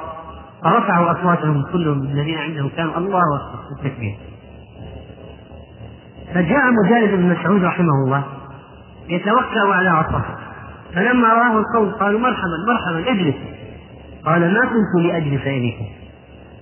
فرفعوا 0.63 1.11
أصواتهم 1.11 1.63
كلهم 1.73 2.01
الذين 2.01 2.37
عندهم 2.37 2.69
كانوا 2.77 2.97
الله 2.97 3.21
اكبر 3.35 3.59
التكبير 3.71 4.15
فجاء 6.33 6.61
مجالد 6.83 7.11
بن 7.11 7.29
مسعود 7.29 7.63
رحمه 7.63 8.03
الله 8.05 8.23
يتوكل 9.09 9.71
على 9.71 9.89
عصاه. 9.89 10.25
فلما 10.93 11.27
رآه 11.27 11.57
القوم 11.57 11.91
قالوا 11.91 12.19
مرحبا 12.19 12.57
مرحبا 12.67 13.11
اجلس. 13.11 13.35
قال 14.25 14.53
ما 14.53 14.59
كنت 14.59 15.05
لأجلس 15.05 15.41
إليكم. 15.41 15.85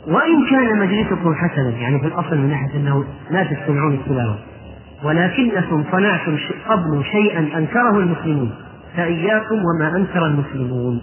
وإن 0.07 0.49
كان 0.49 0.79
مجلسكم 0.79 1.35
حسنا 1.35 1.69
يعني 1.69 1.99
في 1.99 2.07
الأصل 2.07 2.37
من 2.37 2.49
ناحية 2.49 2.75
أنه 2.75 3.05
لا 3.31 3.43
تستمعون 3.43 3.93
التلاوة. 3.93 4.37
ولكنكم 5.03 5.83
صنعتم 5.91 6.37
قبل 6.69 7.03
شيئا 7.11 7.39
أنكره 7.39 7.99
المسلمون. 7.99 8.51
فإياكم 8.97 9.55
وما 9.65 9.95
أنكر 9.97 10.25
المسلمون. 10.25 11.01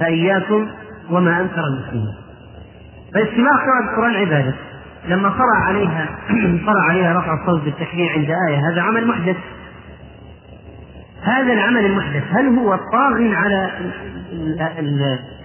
فإياكم 0.00 0.68
وما 1.10 1.40
أنكر 1.40 1.60
المسلمون. 1.60 2.14
فاستماع 3.14 3.52
قراءة 3.52 3.90
القرآن 3.90 4.14
عبادة. 4.14 4.54
لما 5.08 5.28
قرأ 5.28 5.56
عليها 5.66 6.08
قرأ 6.66 6.82
عليها 6.90 7.18
رفع 7.18 7.34
الصوت 7.34 7.62
بالتكبير 7.62 8.12
عند 8.12 8.30
آية 8.48 8.70
هذا 8.70 8.82
عمل 8.82 9.06
محدث. 9.06 9.36
هذا 11.22 11.52
العمل 11.52 11.86
المحدث 11.86 12.22
هل 12.30 12.58
هو 12.58 12.76
طاغ 12.92 13.34
على 13.34 13.70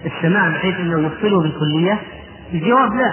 السماع 0.06 0.48
بحيث 0.48 0.80
إنه 0.80 0.98
يبطله 1.00 1.42
بالكلية؟ 1.42 1.98
الجواب 2.54 2.94
لا. 2.94 3.12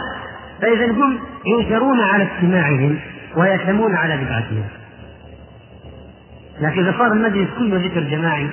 فإذا 0.62 0.91
هم 0.91 1.19
يؤجرون 1.47 2.01
على 2.01 2.23
استماعهم 2.23 2.97
ويأثمون 3.36 3.95
على 3.95 4.17
بدعتهم. 4.17 4.78
لكن 6.62 6.82
إذا 6.82 6.98
صار 6.98 7.12
المجلس 7.12 7.50
كله 7.58 7.86
ذكر 7.86 8.00
جماعي 8.00 8.50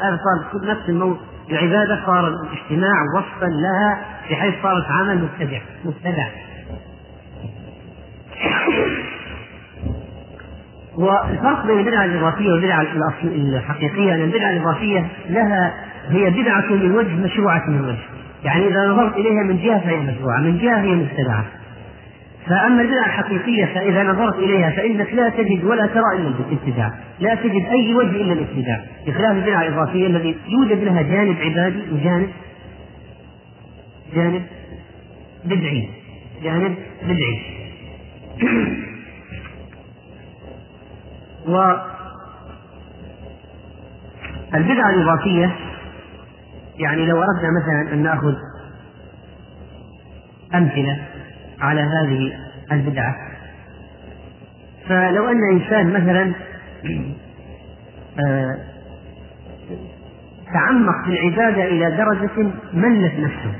هذا 0.00 0.18
صار 0.24 0.70
نفس 0.70 0.88
الموت 0.88 1.18
العبادة 1.50 2.06
صار 2.06 2.28
الاجتماع 2.28 3.02
وصفا 3.16 3.46
لها 3.46 4.04
بحيث 4.30 4.54
صارت 4.62 4.84
عمل 4.90 5.22
مبتدع 5.22 5.58
مبتدع. 5.84 6.28
والفرق 10.98 11.66
بين 11.66 11.78
البدعة 11.78 12.04
الإضافية 12.04 12.52
والبدعة 12.52 12.86
الحقيقية 13.24 14.14
أن 14.14 14.20
البدعة 14.20 14.50
الإضافية 14.50 15.06
لها 15.30 15.74
هي 16.08 16.30
بدعة 16.30 16.66
من 16.70 16.96
وجه 16.96 17.14
مشروعة 17.14 17.70
من 17.70 17.80
وجه. 17.80 18.18
يعني 18.44 18.68
إذا 18.68 18.86
نظرت 18.86 19.16
إليها 19.16 19.42
من 19.42 19.58
جهة 19.62 19.80
فهي 19.80 19.96
مشروعة 19.96 20.40
من 20.40 20.58
جهة 20.58 20.80
هي 20.80 20.94
مبتدعة. 20.94 21.44
فأما 22.48 22.82
البدعة 22.82 23.06
الحقيقية 23.06 23.64
فإذا 23.64 24.02
نظرت 24.02 24.34
إليها 24.34 24.70
فإنك 24.70 25.14
لا 25.14 25.28
تجد 25.28 25.64
ولا 25.64 25.86
ترى 25.86 26.16
إلا 26.16 26.28
الابتداع. 26.28 26.92
لا 27.20 27.34
تجد 27.34 27.66
أي 27.66 27.94
وجه 27.94 28.10
إلا 28.10 28.32
الابتداع. 28.32 28.84
بخلاف 29.06 29.36
البدعة 29.36 29.62
الإضافية 29.62 30.06
الذي 30.06 30.36
يوجد 30.48 30.84
لها 30.84 31.02
جانب 31.02 31.36
عبادي 31.40 31.82
وجانب 31.92 32.28
جانب 34.14 34.42
بدعي. 35.44 35.88
جانب 36.42 36.74
بدعي. 37.02 37.40
والبدعة 44.52 44.90
الإضافية 44.90 45.56
يعني 46.78 47.06
لو 47.06 47.22
أردنا 47.22 47.50
مثلا 47.60 47.92
أن 47.92 48.02
نأخذ 48.02 48.34
أمثلة 50.54 50.98
على 51.60 51.80
هذه 51.80 52.32
البدعة. 52.72 53.16
فلو 54.88 55.28
أن 55.28 55.38
إنسان 55.52 55.92
مثلا 55.92 56.32
آه، 58.18 58.58
تعمق 60.52 61.04
في 61.04 61.10
العبادة 61.10 61.64
إلى 61.64 61.96
درجة 61.96 62.50
ملت 62.74 63.14
نفسه 63.14 63.52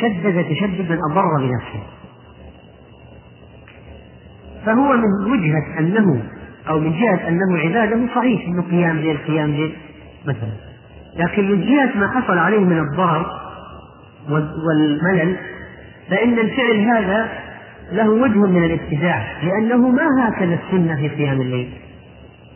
شدد 0.00 0.44
تشددا 0.50 0.98
أضر 1.10 1.36
بنفسه. 1.38 1.82
فهو 4.66 4.96
من 4.96 5.32
وجهة 5.32 5.78
أنه 5.78 6.22
أو 6.68 6.78
من 6.78 6.92
جهة 6.92 7.28
أنه 7.28 7.58
عبادة 7.58 8.14
صحيح 8.14 8.48
أنه 8.48 8.62
قيام 8.62 8.96
ليل 8.96 9.18
قيام 9.18 9.50
ليل 9.50 9.76
مثلا. 10.26 10.52
لكن 11.16 11.50
من 11.50 11.60
جهة 11.60 11.98
ما 11.98 12.20
حصل 12.20 12.38
عليه 12.38 12.60
من 12.60 12.78
الضرر 12.78 13.26
والملل 14.28 15.36
فإن 16.10 16.38
الفعل 16.38 16.80
هذا 16.80 17.28
له 17.92 18.10
وجه 18.10 18.38
من 18.38 18.64
الابتداع 18.64 19.42
لأنه 19.42 19.88
ما 19.88 20.28
هكذا 20.28 20.58
السنة 20.64 20.96
في 20.96 21.08
قيام 21.08 21.40
الليل. 21.40 21.72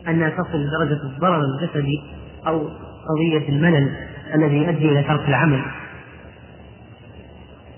أنها 0.07 0.29
تصل 0.29 0.57
لدرجة 0.57 1.01
الضرر 1.03 1.41
الجسدي 1.41 2.01
أو 2.47 2.69
قضية 3.09 3.49
الملل 3.49 3.91
الذي 4.35 4.57
يؤدي 4.57 4.89
إلى 4.89 5.03
ترك 5.03 5.29
العمل. 5.29 5.61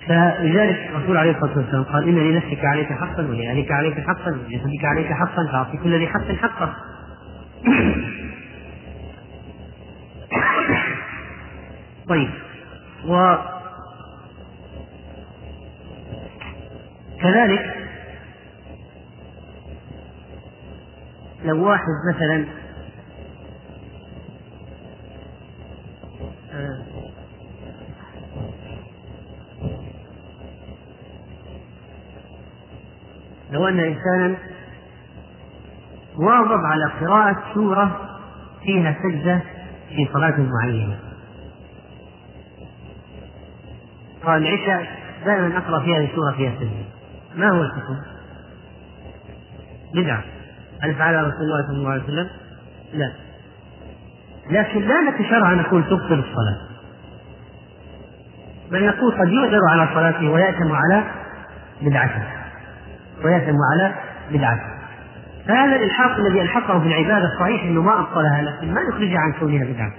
فلذلك 0.08 0.90
الرسول 0.96 1.18
عليه 1.18 1.32
الصلاة 1.32 1.58
والسلام 1.58 1.84
قال 1.84 2.08
إن 2.10 2.16
لنفسك 2.16 2.66
عليك 2.66 2.88
حقا 2.88 3.28
ولأهلك 3.30 3.72
عليك 3.72 4.00
حقا 4.00 4.32
ولجسدك 4.32 4.86
عليك 4.86 5.14
حقا 5.14 5.48
فأعطي 5.52 5.78
كل 5.78 6.00
ذي 6.00 6.08
حق 6.08 6.32
حقه. 6.32 6.74
طيب 12.10 12.30
و 13.08 13.36
كذلك 17.22 17.90
لو 21.44 21.68
واحد 21.68 21.84
مثلا 22.16 22.46
آه، 26.54 26.84
لو 33.52 33.68
أن 33.68 33.80
إنسانا 33.80 34.38
واظب 36.18 36.66
على 36.66 36.86
قراءة 37.02 37.54
سورة 37.54 38.10
فيها 38.64 38.96
سجدة 39.04 39.42
في 39.90 40.10
صلاة 40.14 40.36
معينة. 40.40 41.00
قال 44.24 44.48
العشاء 44.48 44.88
دائما 45.26 45.58
أقرأ 45.58 45.80
في 45.80 45.96
هذه 45.96 46.06
السورة 46.06 46.32
فيها 46.38 46.56
سجدة. 46.56 46.97
ما 47.38 47.50
هو 47.50 47.62
الحكم؟ 47.62 47.98
بدعة. 49.96 50.24
هل 50.82 50.96
فعلها 50.96 51.22
رسول 51.22 51.42
الله 51.42 51.68
صلى 51.68 51.78
الله 51.78 51.92
عليه 51.92 52.04
وسلم؟ 52.04 52.30
لا. 52.94 53.12
لكن 54.52 54.82
لا 54.82 55.02
نتشرع 55.02 55.52
أن 55.52 55.58
نقول 55.58 55.84
تبطل 55.84 56.20
الصلاة. 56.20 56.58
بل 58.72 58.88
نقول 58.88 59.12
قد 59.12 59.28
يؤجر 59.28 59.60
على 59.70 59.88
صلاته 59.94 60.30
ويأتم 60.30 60.72
على 60.72 61.04
بدعته. 61.82 62.24
ويأثم 63.26 63.58
على 63.74 63.96
بدعته. 64.32 64.78
فهذا 65.48 65.76
الإلحاق 65.76 66.18
الذي 66.18 66.42
ألحقه 66.42 66.78
بالعبادة 66.78 67.40
صحيح 67.40 67.64
أنه 67.64 67.82
ما 67.82 68.00
أبطلها 68.00 68.42
لكن 68.42 68.74
ما 68.74 68.82
يخرجها 68.82 69.20
عن 69.20 69.34
كونها 69.40 69.66
بدعة. 69.66 69.92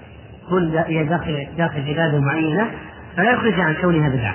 كل 0.51 0.77
هي 0.77 1.05
داخل 1.05 1.47
داخل 1.59 1.89
عبادة 1.89 2.21
معينة 2.21 2.71
فلا 3.17 3.31
يخرجها 3.31 3.65
عن 3.65 3.75
كونها 3.75 4.09
بدعة. 4.09 4.35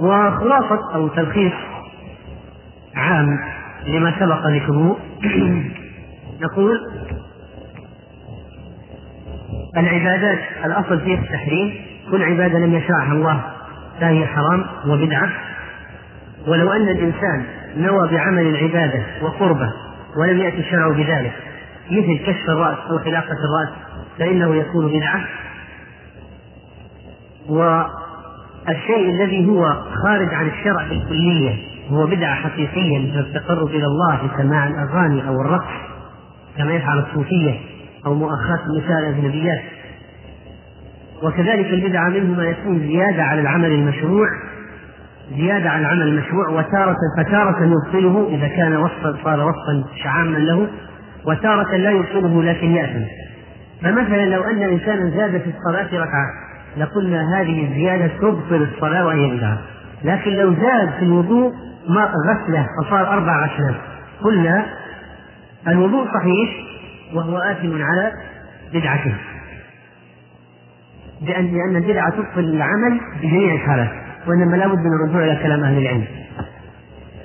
وخلاصة 0.00 0.94
أو 0.94 1.08
تلخيص 1.08 1.52
عام 2.96 3.38
لما 3.86 4.14
سبق 4.20 4.46
ذكره. 4.46 4.96
نقول 6.42 6.78
العبادات 9.76 10.38
الأصل 10.64 11.00
فيها 11.00 11.18
التحريم. 11.18 11.74
كل 12.10 12.22
عبادة 12.22 12.58
لم 12.58 12.74
يشرعها 12.74 13.12
الله 13.12 13.42
فهي 14.00 14.26
حرام 14.26 14.64
وبدعة. 14.86 15.28
ولو 16.46 16.72
أن 16.72 16.88
الإنسان 16.88 17.44
نوى 17.76 18.08
بعمل 18.08 18.46
العبادة 18.46 19.02
وقربه 19.22 19.72
ولم 20.16 20.38
يأتي 20.38 20.58
الشرع 20.58 20.88
بذلك 20.88 21.32
مثل 21.90 22.18
كشف 22.26 22.48
الرأس 22.48 22.78
أو 22.90 22.98
حلاقة 22.98 23.36
الرأس 23.44 23.74
فإنه 24.18 24.54
يكون 24.54 24.88
بدعة. 24.88 25.24
والشيء 28.68 29.10
الذي 29.10 29.48
هو 29.48 29.74
خارج 30.04 30.34
عن 30.34 30.46
الشرع 30.46 30.88
بالكلية 30.88 31.56
هو 31.90 32.06
بدعة 32.06 32.34
حقيقية 32.34 32.98
مثل 32.98 33.18
التقرب 33.18 33.68
إلى 33.68 33.84
الله 33.84 34.20
بسماع 34.26 34.66
الأغاني 34.66 35.28
أو 35.28 35.40
الرقص 35.40 35.74
كما 36.58 36.72
يفعل 36.72 36.98
الصوفية 36.98 37.54
أو 38.06 38.14
مؤاخاة 38.14 38.60
النساء 38.66 38.98
الأجنبيات. 38.98 39.60
وكذلك 41.22 41.66
البدعة 41.66 42.08
منه 42.08 42.36
ما 42.36 42.44
يكون 42.44 42.78
زيادة 42.78 43.22
على 43.22 43.40
العمل 43.40 43.72
المشروع 43.72 44.26
زيادة 45.36 45.70
عن 45.70 45.80
العمل 45.80 46.02
المشروع 46.02 46.48
وتارة 46.48 46.96
فتارة 47.18 47.64
يبطله 47.64 48.28
إذا 48.28 48.48
كان 48.48 48.76
وصفا 48.76 49.16
صار 49.24 49.40
وصفا 49.40 49.84
شعاما 50.04 50.38
له 50.38 50.68
وتارة 51.26 51.76
لا 51.76 51.90
يبطله 51.90 52.42
لكن 52.42 52.70
يأثم. 52.70 53.04
فمثلا 53.82 54.26
لو 54.26 54.42
أن 54.42 54.62
إنسانا 54.62 55.10
زاد 55.10 55.40
في 55.40 55.50
الصلاة 55.50 56.02
ركعة 56.02 56.49
لقلنا 56.76 57.40
هذه 57.40 57.64
الزيادة 57.68 58.06
تبطل 58.06 58.68
الصلاة 58.74 59.06
وهي 59.06 59.36
بدعة 59.36 59.58
لكن 60.04 60.30
لو 60.30 60.54
زاد 60.54 60.90
في 60.98 61.04
الوضوء 61.04 61.52
ما 61.88 62.04
غسلة 62.04 62.66
فصار 62.82 63.12
أربع 63.12 63.46
غسلات 63.46 63.74
قلنا 64.22 64.66
الوضوء 65.68 66.06
صحيح 66.06 66.50
وهو 67.14 67.38
آثم 67.38 67.82
على 67.82 68.12
بدعته. 68.74 69.14
لأن 71.22 71.44
لأن 71.44 71.76
البدعة 71.76 72.10
تبطل 72.10 72.40
العمل 72.40 73.00
بجميع 73.22 73.54
الحالات. 73.54 73.90
وإنما 74.26 74.56
لا 74.56 74.66
بد 74.66 74.78
من 74.78 74.92
الرجوع 74.92 75.24
إلى 75.24 75.42
كلام 75.42 75.64
أهل 75.64 75.78
العلم. 75.78 76.04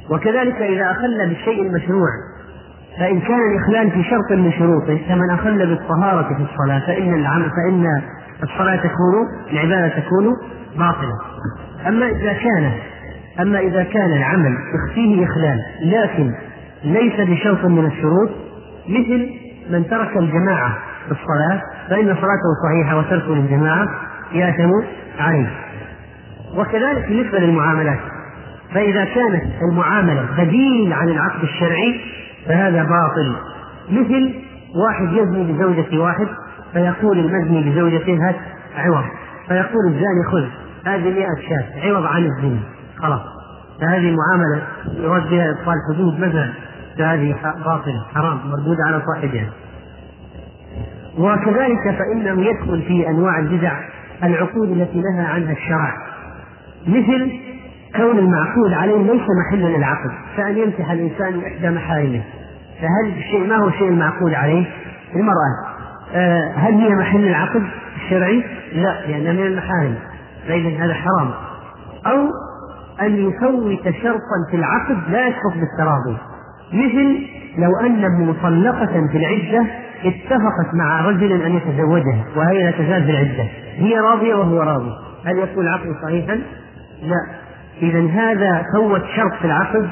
وكذلك 0.10 0.62
إذا 0.62 0.92
أخل 0.92 1.30
بالشيء 1.30 1.62
المشروع 1.62 2.10
فإن 3.00 3.20
كان 3.20 3.40
الإخلال 3.52 3.92
في 3.92 4.04
شرط 4.04 4.32
من 4.32 4.52
شروطه 4.52 5.00
كمن 5.08 5.30
أخل 5.30 5.68
بالطهارة 5.68 6.36
في 6.36 6.44
الصلاة 6.52 6.80
فإن 6.80 7.14
العمل 7.14 7.50
فإن 7.50 8.02
الصلاة 8.44 8.76
تكون 8.76 9.28
العبادة 9.52 9.88
تكون 9.88 10.26
باطلة. 10.78 11.20
أما 11.88 12.06
إذا 12.06 12.34
كان 12.34 12.72
أما 13.40 13.60
إذا 13.60 13.84
كان 13.84 14.12
العمل 14.12 14.58
فيه 14.94 15.26
إخلال 15.26 15.60
لكن 15.82 16.34
ليس 16.84 17.20
بشرط 17.20 17.66
من 17.66 17.86
الشروط 17.86 18.30
مثل 18.88 19.30
من 19.70 19.88
ترك 19.90 20.18
الجماعة 20.18 20.78
في 21.06 21.12
الصلاة 21.12 21.62
فإن 21.90 22.06
صلاته 22.06 22.50
صحيحة 22.66 22.98
وتركه 22.98 23.36
للجماعة 23.36 23.88
يأثم 24.34 24.72
عليه. 25.20 25.48
وكذلك 26.56 27.08
بالنسبة 27.08 27.40
للمعاملات 27.40 28.00
فإذا 28.74 29.06
كانت 29.06 29.44
المعاملة 29.72 30.26
بديل 30.38 30.94
عن 30.94 31.10
العقد 31.10 31.44
الشرعي 31.44 32.02
فهذا 32.48 32.84
باطل. 32.84 33.36
مثل 33.90 34.34
واحد 34.76 35.14
يزني 35.14 35.54
بزوجة 35.54 35.98
واحد 35.98 36.28
فيقول 36.76 37.20
المزني 37.20 37.70
بزوجته 37.70 38.28
هات 38.28 38.36
عوض. 38.76 39.04
فيقول 39.48 39.88
الزاني 39.88 40.24
خذ 40.32 40.46
هذه 40.86 41.14
مئة 41.14 41.50
شاة 41.50 41.88
عوض 41.88 42.06
عن 42.06 42.26
الزنا 42.26 42.60
خلاص. 42.98 43.22
فهذه 43.82 44.16
معاملة 44.16 44.68
يراد 44.98 45.30
بها 45.30 45.52
إبطال 45.52 45.76
حدود 45.90 46.20
مثلا 46.20 46.54
فهذه 46.98 47.36
باطلة 47.66 48.06
حرام 48.14 48.38
مردودة 48.46 48.84
على 48.88 49.02
صاحبها. 49.08 49.50
وكذلك 51.18 51.98
فإنه 52.00 52.46
يدخل 52.46 52.82
في 52.82 53.10
أنواع 53.10 53.40
البدع 53.40 53.80
العقود 54.24 54.70
التي 54.70 55.02
نهى 55.02 55.26
عنها 55.26 55.52
الشرع. 55.52 55.94
مثل 56.88 57.32
كون 57.96 58.20
المعقود 58.20 58.74
عليه 58.74 58.98
ليس 59.14 59.28
محلا 59.46 59.78
للعقد 59.78 60.12
كأن 60.38 60.58
يمسح 60.58 60.92
الإنسان 60.92 61.42
إحدى 61.46 61.70
محارمه. 61.70 62.22
فهل 62.82 63.18
الشيء 63.18 63.48
ما 63.48 63.56
هو 63.56 63.68
الشيء 63.68 63.90
المعقود 63.90 64.34
عليه؟ 64.34 64.66
المرأة. 65.16 65.75
هل 66.56 66.74
هي 66.74 66.90
محل 66.90 67.28
العقد 67.28 67.64
الشرعي؟ 67.96 68.44
لا 68.74 69.08
لأنها 69.08 69.34
من 69.34 69.46
المحارم 69.46 69.96
فإذا 70.48 70.86
هذا 70.86 70.94
حرام. 70.94 71.32
أو 72.08 72.30
أن 73.02 73.28
يفوت 73.28 73.84
شرطا 73.84 74.38
في 74.52 74.58
العقد 74.58 75.10
لا 75.10 75.28
يسقط 75.28 75.54
بالتراضي. 75.54 76.18
مثل 76.74 77.28
لو 77.58 77.80
أن 77.80 78.28
مطلقة 78.28 79.08
في 79.12 79.18
العدة 79.18 79.68
اتفقت 80.06 80.74
مع 80.74 81.02
رجل 81.02 81.42
أن 81.42 81.56
يتزوجها 81.56 82.26
وهي 82.36 82.64
لا 82.64 82.72
تزال 82.72 83.04
في 83.04 83.12
العدة. 83.12 83.50
هي 83.76 84.00
راضية 84.00 84.36
وهو 84.36 84.62
راضي. 84.62 84.92
هل 85.26 85.38
يكون 85.40 85.64
العقد 85.64 85.96
صحيحا؟ 86.04 86.40
لا. 87.04 87.26
إذا 87.82 88.10
هذا 88.10 88.66
فوت 88.74 89.02
شرط 89.16 89.34
في 89.34 89.46
العقد 89.46 89.90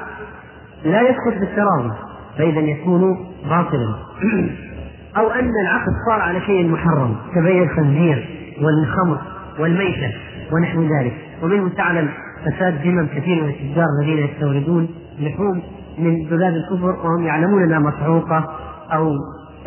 لا 0.86 1.02
يسقط 1.02 1.40
بالتراضي 1.40 1.92
فإذا 2.38 2.60
يكون 2.60 3.18
باطلا. 3.50 3.96
أو 5.18 5.30
أن 5.30 5.52
العقد 5.62 5.92
صار 6.10 6.22
على 6.22 6.42
شيء 6.42 6.70
محرم 6.70 7.16
كبيع 7.36 7.64
الخنزير 7.64 8.30
والخمر 8.62 9.22
والميتة 9.60 10.14
ونحو 10.52 10.82
ذلك 10.82 11.14
ومنه 11.42 11.70
تعلم 11.70 12.10
فساد 12.46 12.74
ذمم 12.74 13.08
كثير 13.08 13.44
من 13.44 13.50
التجار 13.50 13.86
الذين 14.02 14.18
يستوردون 14.18 14.90
لحوم 15.20 15.62
من 15.98 16.26
بلاد 16.26 16.54
الكفر 16.54 17.08
وهم 17.08 17.24
يعلمون 17.24 17.64
أنها 17.64 17.80
مسحوقه 17.80 18.50
أو 18.94 19.12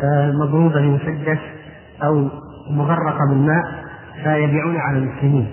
آه، 0.03 0.31
مضروبة 0.31 0.81
بمسدس 0.81 1.39
أو 2.03 2.27
مغرقة 2.71 3.19
بالماء 3.29 3.63
فيبيعون 4.23 4.77
على 4.77 4.97
المسلمين. 4.97 5.47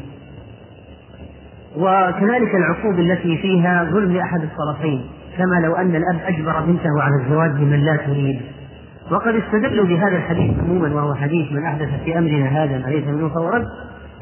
وكذلك 1.76 2.54
العقود 2.54 2.98
التي 2.98 3.38
فيها 3.38 3.84
ظلم 3.84 4.12
لأحد 4.12 4.40
الطرفين 4.42 5.06
كما 5.38 5.66
لو 5.66 5.74
أن 5.74 5.96
الأب 5.96 6.20
أجبر 6.24 6.60
بنته 6.60 7.02
على 7.02 7.24
الزواج 7.24 7.50
بمن 7.50 7.80
لا 7.80 7.96
تريد 7.96 8.40
وقد 9.10 9.34
استدلوا 9.34 9.86
بهذا 9.86 10.16
الحديث 10.16 10.58
عموما 10.58 10.94
وهو 10.94 11.14
حديث 11.14 11.52
من 11.52 11.64
أحدث 11.64 11.88
في 12.04 12.18
أمرنا 12.18 12.64
هذا 12.64 12.78
ما 12.78 12.86
ليس 12.86 13.06
منه 13.06 13.28
فورا 13.28 13.64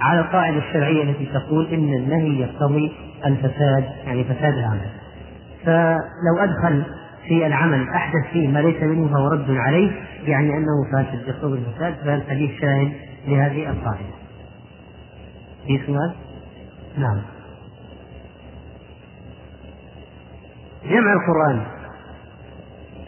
على 0.00 0.20
القاعدة 0.20 0.58
الشرعية 0.58 1.02
التي 1.02 1.26
تقول 1.26 1.66
إن 1.66 1.94
النهي 1.94 2.40
يقتضي 2.40 2.92
الفساد 3.26 3.84
يعني 4.04 4.24
فساد 4.24 4.54
العمل. 4.54 4.90
فلو 5.64 6.38
أدخل 6.38 6.82
في 7.28 7.46
العمل 7.46 7.88
أحدث 7.88 8.32
فيه 8.32 8.48
ما 8.48 8.58
ليس 8.58 8.82
منه 8.82 9.08
فهو 9.08 9.28
رد 9.28 9.50
عليه 9.50 9.90
يعني 10.24 10.56
أنه 10.56 10.92
فاسد 10.92 11.28
يقتضي 11.28 11.58
الفساد 11.58 11.94
فالحديث 12.04 12.50
شاهد 12.60 12.92
لهذه 13.26 13.70
القاعدة. 13.70 14.12
في 15.66 15.80
سؤال؟ 15.86 16.12
نعم. 16.98 17.22
جمع 20.84 21.12
القرآن 21.12 21.81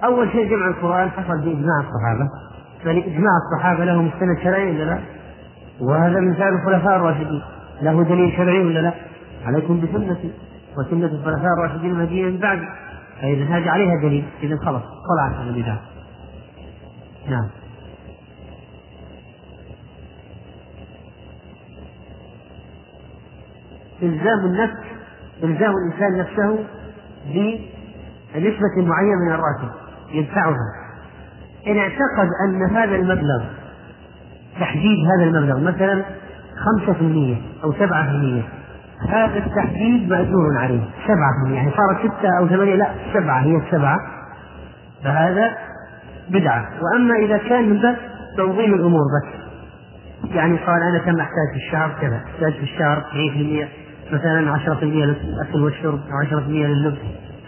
أول 0.04 0.30
شيء 0.30 0.50
جمع 0.50 0.68
القرآن 0.68 1.10
حصل 1.10 1.40
بإجماع 1.40 1.80
الصحابة. 1.80 2.28
فلإجماع 2.84 3.30
الصحابة 3.44 3.84
له 3.84 4.02
مستند 4.02 4.38
شرعي 4.42 4.70
ولا 4.70 4.84
لا؟ 4.84 4.98
وهذا 5.80 6.20
من 6.20 6.34
فعل 6.34 6.52
الخلفاء 6.52 6.96
الراشدين. 6.96 7.42
له 7.82 8.04
دليل 8.04 8.32
شرعي 8.36 8.64
ولا 8.64 8.80
لا؟ 8.80 8.94
عليكم 9.46 9.80
بسنتي. 9.80 10.32
وسنة 10.78 11.06
الخلفاء 11.06 11.52
الراشدين 11.58 11.90
المهديين 11.90 12.26
من 12.26 12.38
بعد. 12.38 12.58
فإذا 13.20 13.44
هذه 13.44 13.70
عليها 13.70 13.96
دليل. 14.02 14.24
إذا 14.42 14.56
خلاص 14.56 14.82
طلعت 14.82 15.40
على 15.40 15.50
البدعة 15.50 15.80
نعم. 17.28 17.48
إلزام 24.02 24.44
النفس 24.44 24.76
إلزام 25.42 25.72
الإنسان 25.76 26.18
نفسه 26.18 26.64
بنسبة 28.34 28.76
معينة 28.76 29.20
من 29.26 29.32
الراتب. 29.32 29.83
يدفعها. 30.12 30.84
إن 31.66 31.78
اعتقد 31.78 32.28
أن 32.48 32.76
هذا 32.76 32.96
المبلغ 32.96 33.44
تحديد 34.60 34.98
هذا 35.06 35.24
المبلغ 35.24 35.60
مثلا 35.60 36.04
خمسة 36.56 36.92
في 36.92 37.00
المية 37.00 37.36
أو 37.64 37.72
سبعة 37.72 38.04
في 38.04 38.10
المية 38.10 38.42
هذا 39.08 39.38
التحديد 39.38 40.08
مأجور 40.08 40.58
عليه. 40.58 40.80
سبعة 41.04 41.30
في 41.32 41.46
المية 41.46 41.56
يعني 41.56 41.70
صارت 41.70 41.98
ستة 41.98 42.38
أو 42.38 42.48
ثمانية 42.48 42.74
لا 42.74 42.88
سبعة 43.14 43.40
هي 43.40 43.56
السبعة. 43.56 43.98
فهذا 45.04 45.50
بدعة. 46.30 46.68
وأما 46.82 47.14
إذا 47.14 47.36
كان 47.36 47.68
من 47.70 47.78
بس 47.78 47.96
تنظيم 48.36 48.74
الأمور 48.74 49.00
بس. 49.00 49.40
يعني 50.34 50.56
قال 50.56 50.82
أنا 50.82 50.98
كم 50.98 51.20
أحتاج 51.20 51.48
في 51.52 51.56
الشهر؟ 51.56 51.90
كذا. 52.00 52.20
أحتاج 52.34 52.52
في 52.52 52.62
الشهر 52.62 53.00
90% 53.00 53.68
مثلا 54.12 54.52
10% 54.52 54.82
للأكل 54.82 55.62
والشرب 55.62 56.00
أو 56.12 56.18
10% 56.18 56.66
لللبس 56.66 56.98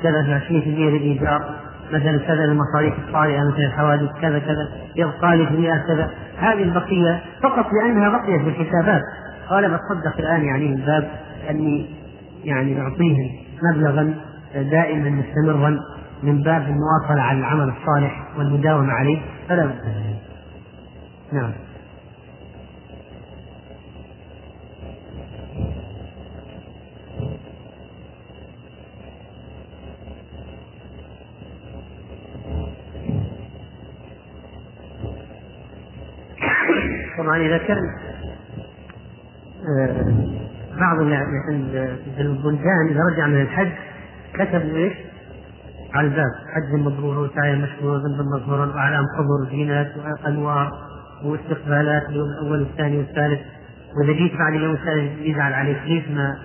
كذا 0.02 0.22
20% 0.38 0.52
للإيجار. 0.90 1.54
مثلا 1.92 2.18
كذا 2.18 2.46
للمصاريف 2.46 2.94
الطارئة 2.98 3.44
مثل 3.44 3.58
الحوادث 3.58 4.10
كذا 4.20 4.38
كذا 4.38 4.68
يبقى 4.96 5.36
لي 5.36 5.46
في 5.46 5.54
المئة 5.54 5.78
كذا. 5.86 6.10
هذه 6.38 6.62
البقية 6.62 7.22
فقط 7.42 7.66
لأنها 7.72 8.08
بقيت 8.08 8.42
في 8.42 8.48
الحسابات 8.48 9.02
قال 9.48 9.68
بتصدق 9.68 10.18
الآن 10.18 10.44
يعني 10.44 10.68
من 10.68 10.76
باب 10.76 11.08
أني 11.50 11.86
يعني 12.44 12.80
أعطيهم 12.80 13.30
مبلغا 13.62 14.14
دائما 14.54 15.10
مستمرا 15.10 15.80
من 16.22 16.42
باب 16.42 16.62
المواصلة 16.62 17.22
على 17.22 17.38
العمل 17.38 17.72
الصالح 17.80 18.28
والمداومة 18.38 18.92
عليه. 18.92 19.18
فلا 19.48 19.66
بد 19.66 19.74
نعم. 21.32 21.50
طبعا 37.18 37.36
إذا 37.36 37.58
كان 37.58 37.78
آه، 39.68 40.36
بعض 40.80 41.00
البلدان 42.18 42.88
إذا 42.90 43.00
رجع 43.12 43.26
من 43.26 43.40
الحج 43.40 43.72
كتبوا 44.34 44.76
إيش؟ 44.76 44.92
على 45.94 46.06
الباب 46.06 46.30
حج 46.54 46.80
مبرور 46.80 47.18
وسعي 47.18 47.56
مشكور 47.56 47.96
ذنب 47.96 48.26
مغفورا 48.34 48.66
وأعلام 48.66 49.04
قبر 49.18 49.50
زينات 49.50 49.92
وأنوار 49.96 50.72
واستقبالات 51.24 52.08
اليوم 52.08 52.28
الأول 52.28 52.60
والثاني 52.60 52.98
والثالث. 52.98 53.40
وإذا 53.96 54.12
جيت 54.12 54.32
بعد 54.32 54.54
اليوم 54.54 54.74
الثالث 54.74 55.20
يزعل 55.20 55.52
عليك 55.52 55.78
ليش 55.86 56.08
ما 56.08 56.38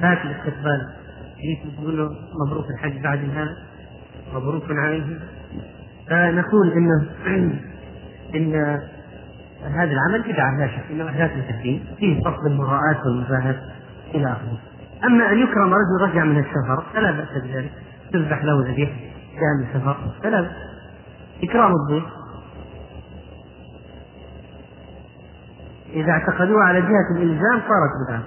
فات 0.00 0.18
الاستقبال؟ 0.24 0.88
ليش 1.44 1.74
تقول 1.76 1.98
له 1.98 2.10
مبروك 2.46 2.70
الحج 2.70 3.02
بعد 3.02 3.18
هذا 3.18 3.56
مبروك 4.34 4.64
عليه؟ 4.70 5.18
فنقول 6.08 6.72
إنه 6.72 7.06
إن 8.36 8.78
هذا 9.64 9.92
العمل 9.92 10.32
بدعة 10.32 10.58
لا 10.58 10.66
شك 10.66 10.90
إنه 10.90 11.08
أحداث 11.08 11.50
الدين 11.50 11.84
فيه 11.98 12.20
فصل 12.20 12.46
المراءات 12.46 13.06
والمباهات 13.06 13.60
إلى 14.14 14.32
آخره. 14.32 14.58
أما 15.04 15.32
أن 15.32 15.38
يكرم 15.38 15.74
رجل 15.74 16.10
رجع 16.10 16.24
من 16.24 16.38
السفر 16.38 16.84
فلا 16.94 17.10
بأس 17.10 17.42
بذلك. 17.44 17.72
تذبح 18.12 18.44
له 18.44 18.62
ذبيحة 18.68 18.92
جاء 19.32 19.54
من 19.58 19.66
السفر 19.68 19.96
فلا 20.22 20.40
بأس. 20.40 20.52
إكرام 21.42 21.72
الضيف. 21.72 22.04
إذا 25.92 26.10
اعتقدوها 26.10 26.64
على 26.64 26.80
جهة 26.80 27.16
الإلزام 27.16 27.60
صارت 27.60 27.90
بدعة. 28.06 28.22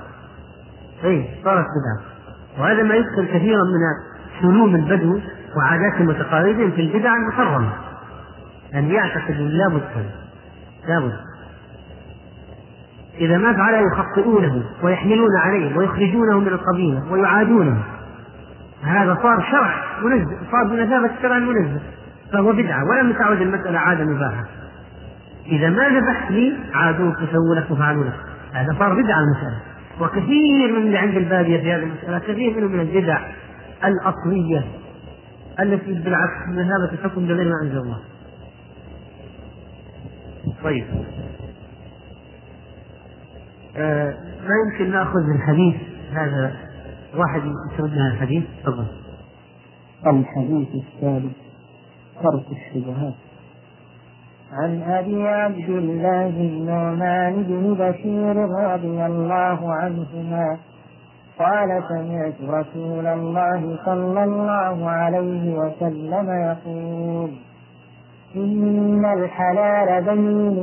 أي 1.04 1.30
صارت 1.44 1.66
بدعة. 1.66 2.06
وهذا 2.60 2.84
ما 2.84 2.96
يدخل 2.96 3.26
كثيرا 3.26 3.64
من 3.64 3.80
سلوم 4.42 4.76
البدو 4.76 5.20
وعاداتهم 5.58 6.08
وتقاليدهم 6.08 6.72
في 6.72 6.82
البدع 6.82 7.16
المحرمة. 7.16 7.74
أن 8.76 8.92
يعتقدوا 8.92 9.48
لابد 9.48 10.06
لابد 10.88 11.24
إذا 13.20 13.38
ما 13.38 13.53
فعل 13.53 13.84
يخطئونه 13.84 14.63
ويحملون 14.84 15.38
عليه 15.38 15.78
ويخرجونه 15.78 16.39
من 16.39 16.47
القبيلة 16.47 17.11
ويعادونه. 17.11 17.84
هذا 18.84 19.18
صار 19.22 19.45
شرع 19.51 19.84
منزه 20.03 20.38
صار 20.51 20.63
بمثابة 20.63 21.09
الشرع 21.18 21.38
المنزه 21.38 21.80
فهو 22.34 22.53
بدعة 22.53 22.84
ولم 22.89 23.13
تعد 23.13 23.41
المسألة 23.41 23.80
عادة 23.80 24.03
مباحة. 24.03 24.43
إذا 25.47 25.70
ما 25.70 25.89
ذبحت 25.89 26.32
لي 26.32 26.57
عادوك 26.74 27.16
وسووا 27.16 27.72
وفعلوا 27.72 28.03
لك 28.03 28.20
هذا 28.53 28.76
صار 28.80 29.01
بدعة 29.01 29.20
المسألة. 29.20 29.59
وكثير 30.01 30.72
من 30.72 30.78
اللي 30.78 30.97
عند 30.97 31.16
البادية 31.16 31.57
في 31.57 31.74
هذه 31.74 31.84
المسألة 31.84 32.20
كثير 32.20 32.57
منهم 32.57 32.72
من 32.72 32.80
البدع 32.80 33.20
الأصلية 33.86 34.63
التي 35.59 35.93
بالعكس 35.93 36.47
بمثابة 36.47 36.93
الحكم 36.93 37.28
بغير 37.28 37.49
ما 37.49 37.61
أنزل 37.63 37.78
الله. 37.78 37.99
طيب. 40.63 40.86
ما 43.78 44.53
يمكن 44.65 44.91
نأخذ 44.91 45.30
الحديث 45.36 45.76
هذا 46.11 46.55
واحد 47.17 47.41
يسرد 47.41 47.93
لنا 47.93 48.07
الحديث 48.07 48.43
تفضل. 48.63 48.86
الحديث 50.07 50.67
الثالث 50.76 51.36
ترك 52.23 52.45
الشبهات. 52.51 53.13
عن 54.51 54.82
أبي 54.82 55.28
عبد 55.28 55.69
الله 55.69 56.28
النعمان 56.28 57.43
بن 57.43 57.73
بشير 57.73 58.36
رضي 58.38 59.05
الله 59.05 59.73
عنهما 59.73 60.57
قال 61.39 61.84
سمعت 61.89 62.41
رسول 62.41 63.05
الله 63.05 63.78
صلى 63.86 64.23
الله 64.23 64.89
عليه 64.89 65.53
وسلم 65.53 66.30
يقول 66.30 67.32
إن 68.36 69.05
الحلال 69.05 70.03
بين 70.03 70.57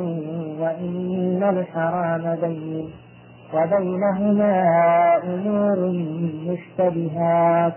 وإن 0.61 1.43
الحرام 1.43 2.37
بين. 2.41 3.02
وبينهما 3.55 4.65
أمور 5.25 5.79
مشتبهات. 6.47 7.75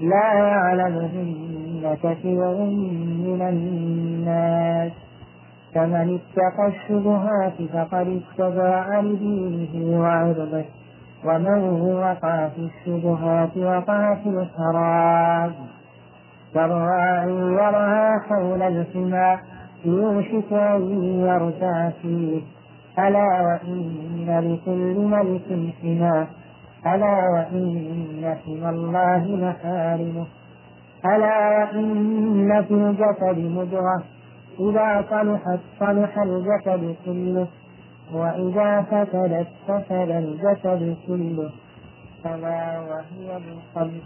لا 0.00 0.34
يعلمهن 0.34 1.96
كثير 2.02 2.54
من 3.24 3.42
الناس. 3.42 4.92
فمن 5.74 6.18
اتقى 6.18 6.66
الشبهات 6.68 7.62
فقد 7.72 8.20
اتبع 8.22 9.00
لدينه 9.00 10.00
وعرضه. 10.00 10.64
ومن 11.24 11.80
وقع 11.80 12.48
في 12.48 12.68
الشبهات 12.70 13.56
وقع 13.56 14.14
في 14.14 14.28
الحرام 14.28 15.52
كالراعي 16.54 17.30
يرعى 17.30 18.20
حول 18.20 18.62
الحمى 18.62 19.38
يوشك 19.84 20.52
أن 20.52 21.02
يرتع 21.26 21.90
فيه. 22.02 22.42
ألا 22.98 23.40
وإن 23.46 24.26
لكل 24.28 24.96
ملك 25.00 25.74
حماه 25.82 26.26
ألا 26.86 27.16
وإن 27.34 28.36
حمى 28.44 28.68
الله 28.70 29.36
محارمه 29.46 30.26
ألا 31.04 31.58
وإن 31.58 32.64
في 32.68 32.74
الجسد 32.74 33.38
مضغة 33.38 34.02
إذا 34.60 35.04
صلحت 35.10 35.60
صلح 35.80 36.18
الجسد 36.18 36.96
كله 37.04 37.46
وإذا 38.12 38.82
فسدت 38.82 39.48
فسد 39.68 40.10
الجسد 40.10 40.96
كله 41.06 41.50
فلا 42.24 42.80
وهي 42.80 43.40
بالقلب 43.40 44.02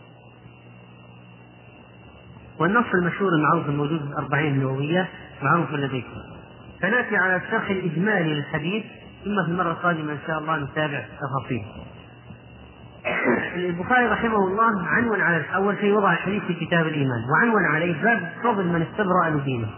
والنص 2.61 2.87
المشهور 2.95 3.29
المعروف 3.33 3.69
الموجود 3.69 3.99
في 4.01 4.07
الأربعين 4.07 4.55
النووية 4.55 5.09
معروف 5.43 5.71
لديكم 5.73 6.38
فنأتي 6.83 7.17
على 7.17 7.37
الشرح 7.37 7.71
الإجمالي 7.71 8.35
للحديث 8.35 8.85
ثم 9.25 9.45
في 9.45 9.51
المرة 9.51 9.71
القادمة 9.71 10.13
إن 10.13 10.19
شاء 10.27 10.39
الله 10.39 10.57
نتابع 10.57 11.05
تفاصيل. 11.21 11.65
البخاري 13.57 14.07
رحمه 14.07 14.37
الله 14.37 14.89
عنون 14.89 15.21
على 15.21 15.45
أول 15.55 15.77
شيء 15.79 15.93
وضع 15.93 16.13
الحديث 16.13 16.43
في 16.43 16.55
كتاب 16.55 16.87
الإيمان 16.87 17.25
وعنون 17.33 17.65
عليه 17.75 18.03
باب 18.03 18.33
فضل 18.43 18.67
من 18.67 18.83
استبرأ 18.83 19.31
لدينه. 19.31 19.69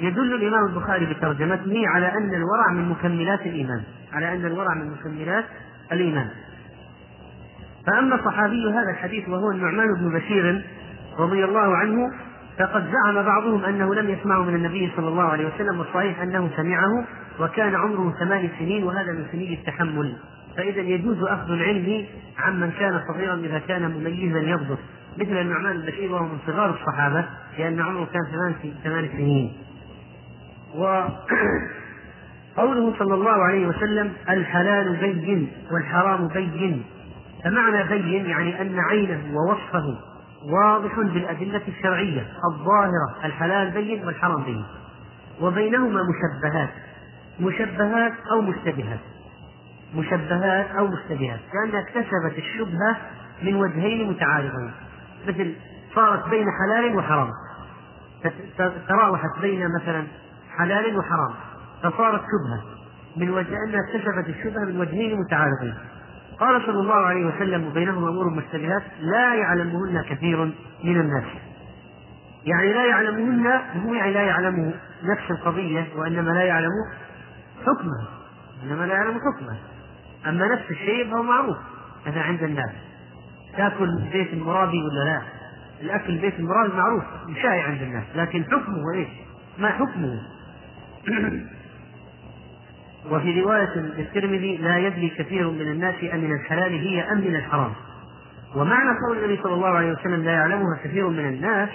يدل 0.00 0.34
الإمام 0.34 0.66
البخاري 0.68 1.06
بترجمته 1.06 1.82
على 1.88 2.06
أن 2.06 2.34
الورع 2.34 2.72
من 2.72 2.88
مكملات 2.88 3.40
الإيمان 3.40 3.82
على 4.12 4.32
أن 4.32 4.46
الورع 4.46 4.74
من 4.74 4.90
مكملات 4.90 5.44
الإيمان. 5.92 6.28
فأما 7.86 8.16
صحابي 8.24 8.70
هذا 8.70 8.90
الحديث 8.90 9.28
وهو 9.28 9.50
النعمان 9.50 9.86
بن 9.94 10.18
بشير 10.18 10.64
رضي 11.18 11.44
الله 11.44 11.76
عنه 11.76 12.10
فقد 12.58 12.92
زعم 12.92 13.22
بعضهم 13.22 13.64
أنه 13.64 13.94
لم 13.94 14.10
يسمعه 14.10 14.42
من 14.42 14.54
النبي 14.54 14.92
صلى 14.96 15.08
الله 15.08 15.22
عليه 15.22 15.54
وسلم 15.54 15.78
والصحيح 15.78 16.22
أنه 16.22 16.50
سمعه 16.56 17.06
وكان 17.40 17.74
عمره 17.74 18.14
ثمان 18.18 18.50
سنين 18.58 18.84
وهذا 18.84 19.12
من 19.12 19.26
سنين 19.32 19.52
التحمل. 19.52 20.16
فإذا 20.56 20.80
يجوز 20.80 21.22
أخذ 21.22 21.50
العلم 21.50 22.06
عمن 22.38 22.70
كان 22.70 23.00
صغيرا 23.08 23.34
إذا 23.34 23.58
كان 23.58 23.90
مميزا 23.90 24.38
يضبط 24.38 24.78
مثل 25.18 25.40
النعمان 25.40 25.76
البشير 25.76 26.12
وهو 26.12 26.24
من 26.24 26.38
صغار 26.46 26.70
الصحابة 26.70 27.24
لأن 27.58 27.80
عمره 27.80 28.04
كان 28.04 28.54
ثمان 28.84 29.08
سنين. 29.08 29.52
وقوله 30.74 31.14
صلى 32.98 33.14
الله 33.14 33.44
عليه 33.44 33.66
وسلم 33.66 34.12
الحلال 34.28 34.96
بين 34.96 35.48
والحرام 35.72 36.28
بين. 36.28 36.84
فمعنى 37.44 37.88
بين 37.88 38.26
يعني 38.26 38.62
أن 38.62 38.78
عينه 38.78 39.22
ووصفه 39.34 40.11
واضح 40.44 41.00
بالأدلة 41.00 41.62
الشرعية 41.68 42.26
الظاهرة 42.52 43.24
الحلال 43.24 43.70
بين 43.70 44.04
والحرام 44.06 44.44
بين. 44.44 44.64
وبينهما 45.40 46.00
مشبهات 46.02 46.70
مشبهات 47.40 48.12
أو 48.30 48.40
مشتبهات. 48.40 49.00
مشبهات 49.94 50.70
أو 50.70 50.86
مشتبهات. 50.86 51.40
لأنها 51.54 51.80
اكتسبت 51.80 52.38
الشبهة 52.38 52.96
من 53.42 53.54
وجهين 53.54 54.10
متعارضين. 54.10 54.72
مثل 55.28 55.54
صارت 55.94 56.28
بين 56.28 56.46
حلال 56.50 56.96
وحرام. 56.96 57.30
تراوحت 58.88 59.40
بين 59.40 59.66
مثلا 59.80 60.06
حلال 60.58 60.98
وحرام. 60.98 61.34
فصارت 61.82 62.20
شبهة 62.20 62.62
من 63.16 63.30
وجه 63.30 63.56
أنها 63.68 63.80
اكتسبت 63.80 64.28
الشبهة 64.28 64.64
من 64.64 64.80
وجهين 64.80 65.20
متعارضين. 65.20 65.74
قال 66.42 66.62
صلى 66.66 66.80
الله 66.80 66.94
عليه 66.94 67.26
وسلم 67.26 67.66
وبينهما 67.66 68.08
أمور 68.08 68.30
مشتبهات 68.30 68.82
لا 69.00 69.34
يعلمهن 69.34 70.02
كثير 70.02 70.44
من 70.84 71.00
الناس. 71.00 71.24
يعني 72.44 72.72
لا 72.72 72.86
يعلمهن 72.86 73.60
مو 73.74 73.94
يعني 73.94 74.12
لا 74.12 74.22
يعلم 74.22 74.74
نفس 75.02 75.30
القضية 75.30 75.86
وإنما 75.96 76.30
لا 76.30 76.42
يعلم 76.42 76.70
حكمها 77.60 78.08
إنما 78.62 78.84
لا 78.84 78.94
يعلم 78.94 79.14
حكمها 79.14 79.58
أما 80.26 80.46
نفس 80.46 80.70
الشيء 80.70 81.10
فهو 81.10 81.22
معروف 81.22 81.56
هذا 82.06 82.20
عند 82.20 82.42
الناس. 82.42 82.72
تأكل 83.56 84.02
بيت 84.12 84.32
المرابي 84.32 84.82
ولا 84.82 85.04
لا؟ 85.04 85.22
الأكل 85.80 86.18
بيت 86.18 86.34
المرابي 86.38 86.76
معروف 86.76 87.04
شائع 87.42 87.64
عند 87.64 87.82
الناس 87.82 88.04
لكن 88.14 88.44
حكمه 88.44 88.94
إيش؟ 88.94 89.08
ما 89.58 89.68
حكمه؟ 89.68 90.22
وفي 93.10 93.40
رواية 93.40 93.76
للترمذي 93.76 94.56
لا 94.56 94.78
يدري 94.78 95.08
كثير 95.18 95.50
من 95.50 95.60
الناس 95.60 95.94
أمن 96.14 96.32
الحلال 96.32 96.72
هي 96.72 97.12
أم 97.12 97.18
من 97.18 97.36
الحرام. 97.36 97.72
ومعنى 98.56 98.98
قول 99.06 99.18
النبي 99.18 99.42
صلى 99.42 99.54
الله 99.54 99.68
عليه 99.68 99.92
وسلم 99.92 100.24
لا 100.24 100.30
يعلمها 100.30 100.78
كثير 100.84 101.08
من 101.08 101.28
الناس 101.28 101.68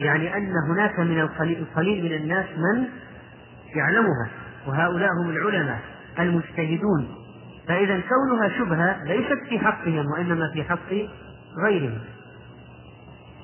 يعني 0.00 0.36
أن 0.36 0.52
هناك 0.70 1.00
من 1.00 1.20
القليل 1.20 2.04
من 2.04 2.12
الناس 2.12 2.46
من 2.56 2.84
يعلمها 3.76 4.30
وهؤلاء 4.66 5.10
هم 5.22 5.30
العلماء 5.30 5.80
المجتهدون. 6.18 7.08
فإذا 7.68 8.00
كونها 8.00 8.48
شبهة 8.48 9.04
ليست 9.04 9.38
في 9.48 9.58
حقهم 9.58 10.04
وإنما 10.16 10.50
في 10.54 10.64
حق 10.64 10.92
غيرهم. 11.64 11.98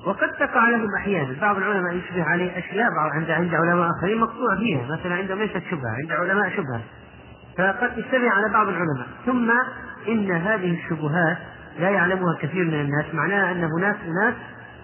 وقد 0.05 0.29
تقع 0.39 0.69
لهم 0.69 0.87
أحيانا 0.97 1.35
بعض 1.41 1.57
العلماء 1.57 1.95
يشبه 1.95 2.23
عليه 2.23 2.57
أشياء 2.57 2.89
عند 3.13 3.31
عند 3.31 3.55
علماء 3.55 3.89
آخرين 3.97 4.17
مقطوع 4.17 4.55
فيها 4.55 4.97
مثلا 4.97 5.15
عندهم 5.15 5.39
ليست 5.39 5.61
شبهة 5.71 5.95
عند 6.03 6.11
علماء 6.11 6.49
شبهة. 6.49 6.81
فقد 7.57 7.97
يجتمع 7.97 8.29
على 8.29 8.53
بعض 8.53 8.67
العلماء. 8.67 9.07
ثم 9.25 9.51
إن 10.07 10.31
هذه 10.31 10.71
الشبهات 10.71 11.37
لا 11.79 11.89
يعلمها 11.89 12.37
كثير 12.41 12.65
من 12.65 12.73
الناس. 12.73 13.05
معناها 13.13 13.51
أن 13.51 13.63
هناك 13.63 13.97
أناس 14.05 14.33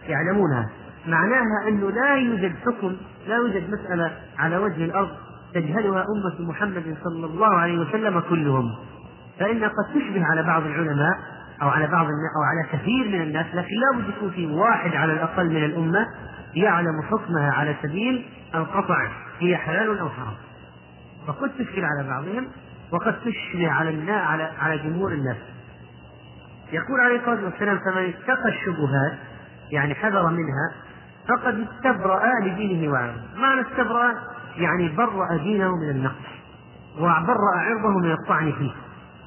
يعلمونها. 0.07 0.69
معناها 1.07 1.67
أنه 1.67 1.91
لا 1.91 2.15
يوجد 2.15 2.55
حكم 2.65 2.95
لا 3.27 3.35
يوجد 3.35 3.69
مسألة 3.69 4.11
على 4.39 4.57
وجه 4.57 4.85
الأرض 4.85 5.09
تجهلها 5.53 6.05
أمة 6.15 6.49
محمد 6.49 6.97
صلى 7.03 7.25
الله 7.25 7.55
عليه 7.55 7.79
وسلم 7.79 8.19
كلهم. 8.19 8.75
فإن 9.39 9.63
قد 9.63 9.93
تشبه 9.95 10.25
على 10.25 10.43
بعض 10.43 10.63
العلماء 10.65 11.17
أو 11.61 11.69
على 11.69 11.87
بعض 11.87 12.05
أو 12.05 12.43
على 12.43 12.67
كثير 12.71 13.07
من 13.07 13.21
الناس 13.21 13.45
لكن 13.53 13.75
لا 13.75 13.97
بد 13.97 14.09
يكون 14.09 14.29
في 14.29 14.45
واحد 14.45 14.95
على 14.95 15.13
الأقل 15.13 15.49
من 15.49 15.63
الأمة 15.63 16.05
يعلم 16.55 17.01
حكمها 17.01 17.51
على 17.51 17.75
سبيل 17.83 18.25
القطع. 18.55 19.07
هي 19.39 19.57
حلال 19.57 19.99
أو 19.99 20.09
حرام. 20.09 20.33
فقد 21.27 21.51
تشكل 21.59 21.85
على 21.85 22.09
بعضهم 22.09 22.47
وقد 22.91 23.15
تشبه 23.19 23.71
على 23.71 24.11
على 24.11 24.43
على 24.43 24.77
جمهور 24.77 25.11
الناس. 25.11 25.37
يقول 26.71 26.99
عليه 26.99 27.19
الصلاة 27.19 27.45
والسلام 27.45 27.79
فمن 27.79 28.13
اتقى 28.13 28.49
الشبهات 28.49 29.17
يعني 29.71 29.95
حذر 29.95 30.29
منها 30.29 30.73
فقد 31.27 31.67
استبرأ 31.67 32.21
لدينه 32.43 32.91
وعرضه. 32.91 33.21
معنى 33.35 33.61
استبرأ 33.61 34.13
يعني 34.57 34.89
برأ 34.89 35.37
دينه 35.37 35.75
من 35.75 35.89
النقص 35.89 36.29
وبرأ 36.97 37.55
عرضه 37.55 37.99
من 37.99 38.11
الطعن 38.11 38.51
فيه 38.51 38.71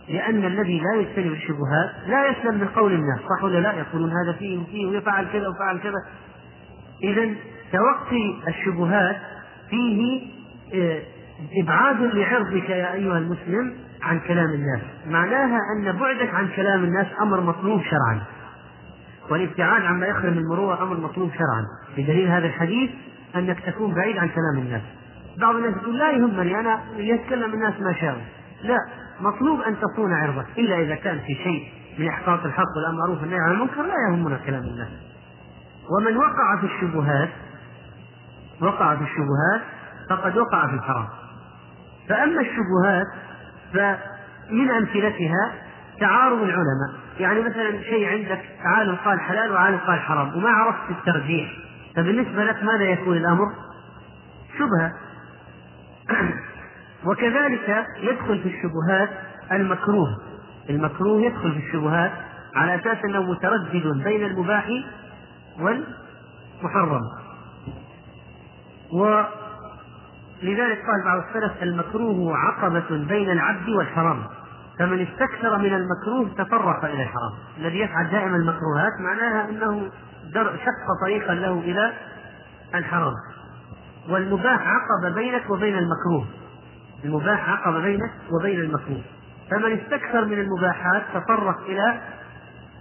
لأن 0.09 0.45
الذي 0.45 0.81
لا 0.81 1.01
يجتنب 1.01 1.33
الشبهات 1.33 1.91
لا 2.07 2.29
يسلم 2.29 2.61
من 2.61 2.69
قول 2.69 2.93
الناس 2.93 3.21
صح 3.21 3.45
ولا 3.45 3.59
لا؟ 3.59 3.73
يقولون 3.73 4.11
هذا 4.11 4.39
فيه 4.39 4.59
وفيه 4.59 4.87
ويفعل 4.87 5.27
كذا 5.33 5.49
وفعل 5.49 5.79
كذا. 5.79 6.05
إذا 7.03 7.35
توقي 7.73 8.35
الشبهات 8.49 9.17
فيه 9.71 10.29
آه، 10.75 11.03
إبعاد 11.63 12.01
لعرضك 12.01 12.71
يا 12.71 12.93
أيها 12.93 13.19
المسلم 13.19 13.75
عن 14.03 14.21
كلام 14.21 14.51
الناس. 14.51 14.81
معناها 15.07 15.59
أن 15.77 15.93
بعدك 15.93 16.35
عن 16.35 16.49
كلام 16.57 16.85
الناس 16.85 17.07
أمر 17.21 17.41
مطلوب 17.41 17.83
شرعا. 17.83 18.21
والابتعاد 19.31 19.83
عما 19.83 20.07
يخرم 20.07 20.39
المروءة 20.39 20.83
أمر 20.83 20.97
مطلوب 20.97 21.31
شرعا. 21.31 21.65
بدليل 21.97 22.29
هذا 22.29 22.47
الحديث 22.47 22.91
أنك 23.37 23.61
تكون 23.61 23.95
بعيد 23.95 24.19
عن 24.19 24.29
كلام 24.29 24.67
الناس. 24.67 24.83
بعض 25.41 25.57
الناس 25.57 25.75
يقول 25.77 25.99
لا 25.99 26.11
يهمني 26.11 26.61
أنا 26.61 26.81
يتكلم 26.97 27.55
الناس 27.55 27.81
ما 27.81 27.93
شاءوا 27.93 28.23
لا 28.63 28.77
مطلوب 29.21 29.61
أن 29.61 29.77
تصون 29.81 30.13
عرضك. 30.13 30.47
إلا 30.59 30.81
إذا 30.81 30.95
كان 30.95 31.19
في 31.19 31.35
شيء 31.35 31.69
من 31.99 32.09
إحقاق 32.09 32.45
الحق 32.45 32.77
والمعروف 32.77 33.21
والنهي 33.21 33.39
عن 33.39 33.53
المنكر 33.53 33.83
لا 33.83 33.95
يهمنا 34.09 34.37
كلام 34.47 34.63
الناس. 34.63 34.89
ومن 35.91 36.17
وقع 36.17 36.61
في 36.61 36.67
الشبهات 36.67 37.29
وقع 38.61 38.97
في 38.97 39.03
الشبهات 39.03 39.63
فقد 40.11 40.37
وقع 40.37 40.67
في 40.67 40.75
الحرام. 40.75 41.09
فأما 42.09 42.41
الشبهات 42.41 43.07
فمن 43.73 44.71
أمثلتها 44.71 45.53
تعارض 46.01 46.43
العلماء. 46.43 47.03
يعني 47.21 47.41
مثلا 47.41 47.83
شيء 47.83 48.09
عندك 48.09 48.43
عالم 48.65 48.97
قال 48.97 49.21
حلال 49.21 49.53
وعالم 49.53 49.79
قال 49.79 50.01
حرام 50.01 50.37
وما 50.37 50.49
عرفت 50.49 50.91
الترجيح 50.91 51.53
فبالنسبة 51.97 52.45
لك 52.45 52.63
ماذا 52.63 52.85
يكون 52.85 53.17
الأمر؟ 53.17 53.47
شبهة. 54.59 54.93
وكذلك 57.07 57.87
يدخل 58.01 58.43
في 58.43 58.49
الشبهات 58.49 59.09
المكروه. 59.53 60.19
المكروه 60.71 61.23
يدخل 61.23 61.53
في 61.53 61.67
الشبهات 61.67 62.13
على 62.55 62.75
أساس 62.75 63.05
أنه 63.05 63.23
متردد 63.23 64.03
بين 64.05 64.25
المباح 64.25 64.69
والمحرم. 65.61 67.03
ولذلك 70.43 70.87
قال 70.87 71.05
بعض 71.05 71.23
السلف 71.29 71.63
المكروه 71.63 72.37
عقبة 72.37 73.07
بين 73.09 73.31
العبد 73.31 73.69
والحرام. 73.69 74.25
فمن 74.79 75.01
استكثر 75.01 75.59
من 75.59 75.75
المكروه 75.75 76.45
تطرق 76.45 76.85
إلى 76.85 77.03
الحرام. 77.03 77.33
الذي 77.59 77.79
يفعل 77.79 78.11
دائما 78.11 78.37
المكروهات 78.37 78.93
معناها 79.01 79.49
أنه 79.51 79.91
شق 80.35 81.05
طريقا 81.05 81.35
له 81.35 81.61
إلى 81.61 81.93
الحرام. 82.75 83.13
والمباح 84.09 84.61
عقبة 84.67 85.15
بينك 85.15 85.51
وبين 85.51 85.79
المكروه. 85.79 86.27
المباح 87.05 87.49
عقب 87.49 87.83
بينك 87.83 88.11
وبين 88.31 88.61
المكروه. 88.61 89.03
فمن 89.51 89.73
استكثر 89.73 90.25
من 90.25 90.39
المباحات 90.41 91.03
تطرق 91.15 91.61
إلى 91.61 92.01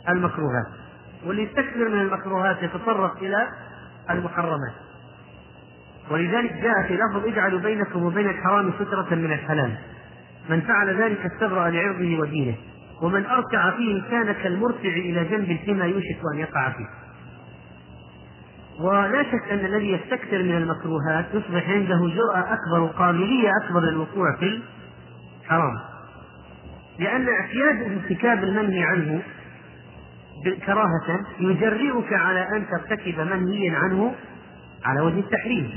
المكروهات. 0.10 0.68
واللي 1.26 1.44
يستكثر 1.44 1.90
من 1.90 2.02
المكروهات 2.02 2.64
يتطرق 2.64 3.18
إلى 3.18 3.48
المحرمات. 4.10 4.74
ولذلك 6.12 6.54
جاء 6.54 6.88
في 6.88 6.94
لفظ 6.94 7.28
اجعلوا 7.28 7.60
بينكم 7.60 8.04
وبين 8.04 8.30
الحرام 8.30 8.72
سترة 8.80 9.16
من 9.16 9.32
الحلال. 9.34 9.72
من 10.50 10.62
فعل 10.62 11.02
ذلك 11.02 11.26
استبرأ 11.26 11.70
لعرضه 11.70 12.20
ودينه. 12.20 12.56
ومن 13.02 13.26
أركع 13.26 13.72
فيه 13.78 14.02
كان 14.10 14.32
كالمرتع 14.32 14.90
إلى 14.90 15.24
جنب 15.24 15.60
فيما 15.66 15.86
يوشك 15.86 16.20
أن 16.34 16.40
يقع 16.40 16.70
فيه. 16.70 16.88
ولا 18.80 19.24
شك 19.24 19.52
أن 19.52 19.66
الذي 19.66 19.92
يستكثر 19.92 20.44
من 20.44 20.58
المكروهات 20.58 21.26
يصبح 21.34 21.70
عنده 21.70 22.00
جرأة 22.16 22.54
أكبر 22.54 22.80
وقابلية 22.80 23.50
أكبر 23.64 23.80
للوقوع 23.80 24.36
في 24.40 24.62
الحرام. 25.44 25.80
لأن 27.00 27.28
اعتياد 27.30 27.92
ارتكاب 27.92 28.44
المنهي 28.44 28.84
عنه 28.84 29.22
كراهة 30.66 31.26
يجرئك 31.40 32.14
على 32.14 32.48
أن 32.56 32.66
ترتكب 32.68 33.20
منهيا 33.20 33.78
عنه 33.78 34.16
على 34.86 35.02
وجه 35.02 35.20
التحريم. 35.20 35.72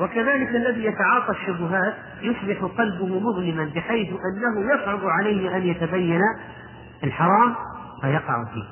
وكذلك 0.00 0.48
الذي 0.48 0.84
يتعاطى 0.84 1.30
الشبهات 1.30 1.94
يصبح 2.22 2.64
قلبه 2.78 3.06
مظلما 3.06 3.70
بحيث 3.74 4.08
أنه 4.08 4.74
يصعب 4.74 5.00
عليه 5.06 5.56
أن 5.56 5.62
يتبين 5.66 6.20
الحرام 7.04 7.54
فيقع 8.02 8.44
فيه. 8.54 8.64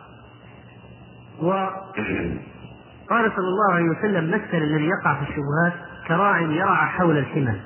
وقال 1.47 3.33
صلى 3.37 3.49
الله 3.49 3.73
عليه 3.73 3.89
وسلم 3.89 4.29
مثل 4.29 4.57
الذي 4.57 4.89
يقع 4.89 5.15
في 5.15 5.23
الشبهات؟ 5.23 5.73
كراع 6.09 6.41
يرعى 6.41 6.87
حول 6.87 7.19
الحمى. 7.19 7.61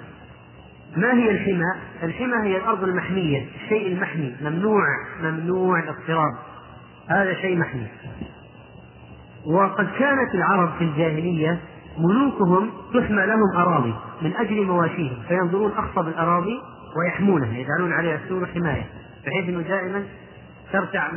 ما 0.97 1.13
هي 1.13 1.31
الحمى؟ 1.31 1.73
الحمى 2.03 2.49
هي 2.49 2.57
الأرض 2.57 2.85
المحمية 2.85 3.47
الشيء 3.65 3.93
المحمي 3.93 4.37
ممنوع 4.41 4.83
ممنوع 5.21 5.79
الاقتراب. 5.79 6.33
هذا 7.09 7.35
شيء 7.35 7.59
محمي. 7.59 7.87
وقد 9.47 9.89
كانت 9.99 10.35
العرب 10.35 10.71
في 10.79 10.85
الجاهلية 10.85 11.61
ملوكهم 11.99 12.71
تحمى 12.95 13.27
لهم 13.27 13.57
أراضي 13.57 13.95
من 14.23 14.37
أجل 14.37 14.65
مواشيهم 14.65 15.17
فينظرون 15.29 15.73
أخصب 15.73 16.09
الأراضي 16.09 16.61
ويحمونها 16.97 17.59
يجعلون 17.59 17.93
عليها 17.93 18.19
السور 18.25 18.47
حماية 18.47 18.87
بحيث 19.27 19.49
أنه 19.49 19.61
دائما 19.61 20.03
ترتع 20.73 21.09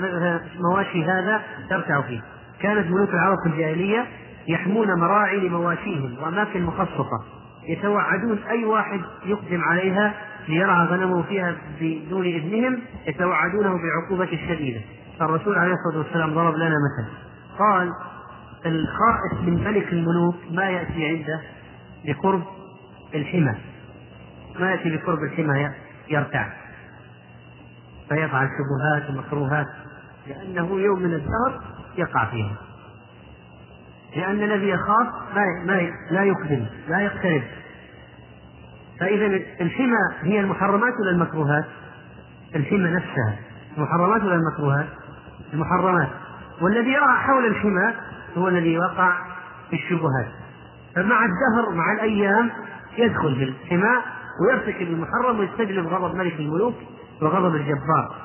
مواشي 0.59 1.03
هذا 1.03 1.41
ترتع 1.69 2.01
فيه. 2.01 2.21
كانت 2.61 2.91
ملوك 2.91 3.09
العرب 3.09 3.37
في 3.43 3.49
الجاهلية 3.49 4.05
يحمون 4.47 4.99
مراعي 4.99 5.39
لمواشيهم 5.39 6.15
وأماكن 6.23 6.63
مخصصة 6.63 7.23
يتوعدون 7.67 8.39
أي 8.49 8.65
واحد 8.65 9.01
يقدم 9.25 9.61
عليها 9.61 10.13
ليرعى 10.47 10.85
غنمه 10.85 11.23
فيها 11.23 11.55
بدون 11.81 12.25
إذنهم 12.25 12.79
يتوعدونه 13.07 13.77
بالعقوبة 13.77 14.33
الشديدة 14.33 14.81
فالرسول 15.19 15.57
عليه 15.57 15.73
الصلاة 15.73 16.03
والسلام 16.03 16.33
ضرب 16.33 16.55
لنا 16.55 16.75
مثل 16.75 17.09
قال 17.59 17.91
الخائف 18.65 19.41
من 19.41 19.63
ملك 19.63 19.93
الملوك 19.93 20.35
ما 20.51 20.69
يأتي 20.69 21.07
عنده 21.07 21.41
بقرب 22.05 22.43
الحمى. 23.15 23.55
ما 24.59 24.71
يأتي 24.71 24.97
بقرب 24.97 25.23
الحمى 25.23 25.71
يرتع. 26.09 26.47
فيفعل 28.09 28.47
شبهات 28.47 29.09
ومكروهات 29.09 29.67
لأنه 30.27 30.79
يوم 30.79 30.99
من 30.99 31.13
الدهر 31.13 31.61
يقع 31.97 32.25
فيها. 32.25 32.55
لأن 34.15 34.43
الذي 34.43 34.69
يخاف 34.69 35.07
ما 35.35 35.45
ما 35.65 35.91
لا 36.11 36.23
يقدم 36.23 36.65
لا 36.87 36.99
يقترب. 36.99 37.43
فإذا 38.99 39.25
الحمى 39.61 39.97
هي 40.21 40.39
المحرمات 40.39 40.93
ولا 41.01 41.11
المكروهات؟ 41.11 41.65
الحمى 42.55 42.89
نفسها. 42.91 43.39
المحرمات 43.77 44.23
ولا 44.23 44.35
المكروهات؟ 44.35 44.87
المحرمات. 45.53 46.09
والذي 46.61 46.89
يرى 46.89 47.17
حول 47.17 47.45
الحمى 47.45 47.93
هو 48.37 48.47
الذي 48.47 48.77
وقع 48.77 49.13
في 49.69 49.75
الشبهات. 49.75 50.31
فمع 50.95 51.25
الدهر 51.25 51.75
مع 51.75 51.93
الأيام 51.93 52.51
يدخل 52.97 53.35
في 53.35 53.43
الحمى 53.43 54.01
ويرتكب 54.41 54.87
المحرم 54.87 55.39
ويستجلب 55.39 55.87
غضب 55.87 56.15
ملك 56.15 56.39
الملوك 56.39 56.75
وغضب 57.21 57.55
الجبار. 57.55 58.15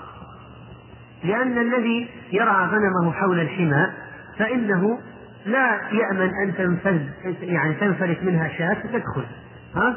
لأن 1.25 1.59
الذي 1.59 2.09
يرعى 2.33 2.67
غنمه 2.67 3.13
حول 3.13 3.41
الحمى 3.41 3.87
فإنه 4.39 4.99
لا 5.47 5.81
يأمن 5.93 6.31
أن 6.43 6.55
تنفذ 6.57 7.01
يعني 7.43 7.75
تنفلت 7.75 8.23
منها 8.23 8.49
شاة 8.49 8.75
فتدخل. 8.75 9.25
ها؟ 9.75 9.97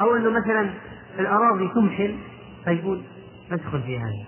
أو 0.00 0.16
أنه 0.16 0.30
مثلا 0.30 0.70
الأراضي 1.18 1.68
تمحل 1.68 2.16
فيقول 2.64 3.02
ندخل 3.52 3.82
في 3.82 3.98
هذه. 3.98 4.26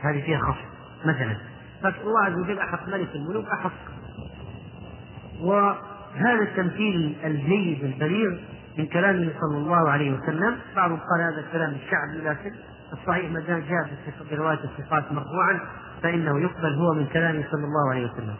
هذه 0.00 0.22
فيها 0.22 0.38
خصم 0.38 0.68
مثلا. 1.04 1.36
فالله 1.82 2.24
عز 2.24 2.38
وجل 2.38 2.58
أحق 2.58 2.88
ملك 2.88 3.08
الملوك 3.14 3.46
أحق. 3.46 3.72
وهذا 5.42 6.42
التمثيل 6.42 7.16
الجيد 7.24 7.84
البليغ 7.84 8.38
من 8.78 8.86
كلامه 8.86 9.32
صلى 9.40 9.58
الله 9.58 9.90
عليه 9.90 10.12
وسلم. 10.12 10.56
بعضهم 10.76 10.98
قال 10.98 11.20
هذا 11.20 11.40
الكلام 11.46 11.70
الشعبي 11.70 12.28
لكن 12.28 12.52
الصحيح 12.92 13.30
ما 13.30 13.40
دام 13.40 13.60
جاء 13.60 13.90
في 14.28 14.34
رواية 14.34 14.58
الصفات 14.64 15.12
مرفوعا 15.12 15.60
فإنه 16.02 16.40
يقبل 16.40 16.74
هو 16.74 16.94
من 16.94 17.06
كلامه 17.06 17.44
صلى 17.50 17.64
الله 17.64 17.90
عليه 17.90 18.06
وسلم. 18.06 18.34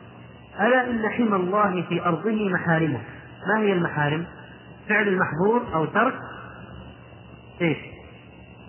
ألا 0.61 0.91
إن 0.91 1.09
حمى 1.09 1.37
الله 1.37 1.83
في 1.89 2.05
أرضه 2.05 2.49
محارمه؟ 2.49 3.01
ما 3.47 3.59
هي 3.59 3.73
المحارم؟ 3.73 4.25
فعل 4.89 5.09
المحظور 5.09 5.63
أو 5.75 5.85
ترك؟ 5.85 6.15
إيش؟ 7.61 7.79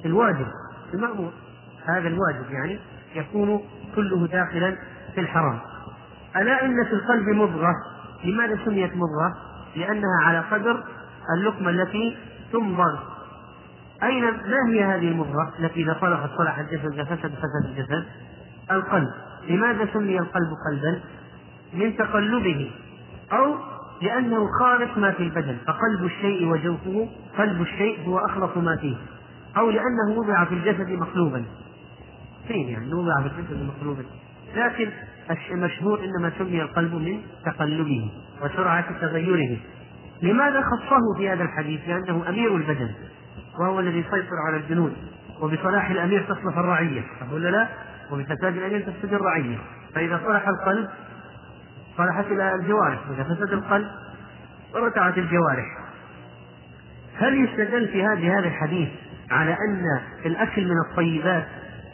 الواجب 0.05 0.47
المأمور. 0.93 1.31
هذا 1.85 2.07
الواجب 2.07 2.51
يعني 2.51 2.79
يكون 3.15 3.63
كله 3.95 4.27
داخلا 4.27 4.77
في 5.15 5.21
الحرام. 5.21 5.59
ألا 6.35 6.65
إن 6.65 6.83
في 6.83 6.93
القلب 6.93 7.29
مضغة؟ 7.29 7.73
لماذا 8.23 8.59
سميت 8.65 8.91
مضغة؟ 8.95 9.37
لأنها 9.75 10.21
على 10.23 10.39
قدر 10.39 10.83
اللقمة 11.37 11.69
التي 11.69 12.17
تمضغ. 12.53 12.99
أين؟ 14.03 14.23
ما 14.23 14.69
هي 14.69 14.83
هذه 14.83 15.07
المضغة 15.07 15.53
التي 15.59 15.83
إذا 15.83 15.97
صلحت 16.01 16.29
صلح 16.37 16.59
الجسد 16.59 16.93
إذا 16.93 17.03
فسد 17.03 17.31
فسد 17.35 17.65
الجسد؟ 17.65 18.05
القلب. 18.71 19.09
لماذا 19.49 19.87
سمي 19.93 20.19
القلب 20.19 20.49
قلبا؟ 20.69 21.01
من 21.73 21.97
تقلبه 21.97 22.71
أو 23.31 23.55
لأنه 24.01 24.47
خالص 24.59 24.97
ما 24.97 25.11
في 25.11 25.23
البدن. 25.23 25.57
فقلب 25.67 26.05
الشيء 26.05 26.47
وجوفه 26.47 27.09
قلب 27.37 27.61
الشيء 27.61 28.05
هو 28.07 28.17
أخلص 28.17 28.57
ما 28.57 28.75
فيه. 28.75 28.95
أو 29.57 29.69
لأنه 29.69 30.17
وضع 30.17 30.45
في 30.45 30.55
الجسد 30.55 30.89
مقلوبا. 30.89 31.45
فين 32.47 32.67
يعني؟ 32.67 32.93
وضع 32.93 33.21
في 33.21 33.27
الجسد 33.27 33.69
مقلوبا. 33.77 34.03
لكن 34.55 34.89
المشهور 35.51 35.99
إنما 36.03 36.31
سمي 36.37 36.61
القلب 36.61 36.93
من 36.93 37.21
تقلبه 37.45 38.11
وسرعة 38.43 38.99
تغيره 39.01 39.57
لماذا 40.21 40.61
خصه 40.61 41.17
في 41.17 41.29
هذا 41.29 41.43
الحديث؟ 41.43 41.81
لأنه 41.87 42.29
أمير 42.29 42.55
البدن 42.55 42.89
وهو 43.59 43.79
الذي 43.79 43.99
يسيطر 43.99 44.35
على 44.47 44.57
الجنود 44.57 44.93
وبصلاح 45.41 45.89
الأمير 45.89 46.23
تصلح 46.23 46.57
الرعية 46.57 47.01
صح 47.21 47.33
ولا 47.33 47.49
لا؟ 47.49 47.67
وبفساد 48.11 48.57
الأمير 48.57 48.79
تفسد 48.79 49.13
الرعية 49.13 49.57
فإذا 49.95 50.21
صلح 50.25 50.47
القلب 50.47 50.89
صلحت 51.97 52.25
الجوارح 52.31 53.09
واذا 53.09 53.23
فسد 53.23 53.53
القلب 53.53 53.87
ارتعت 54.75 55.17
الجوارح 55.17 55.65
هل 57.17 57.43
يستدل 57.45 57.87
في 57.87 58.03
هذا 58.03 58.47
الحديث 58.47 58.89
على 59.31 59.51
أن 59.51 59.85
الأكل 60.25 60.65
من 60.65 60.75
الطيبات 60.89 61.47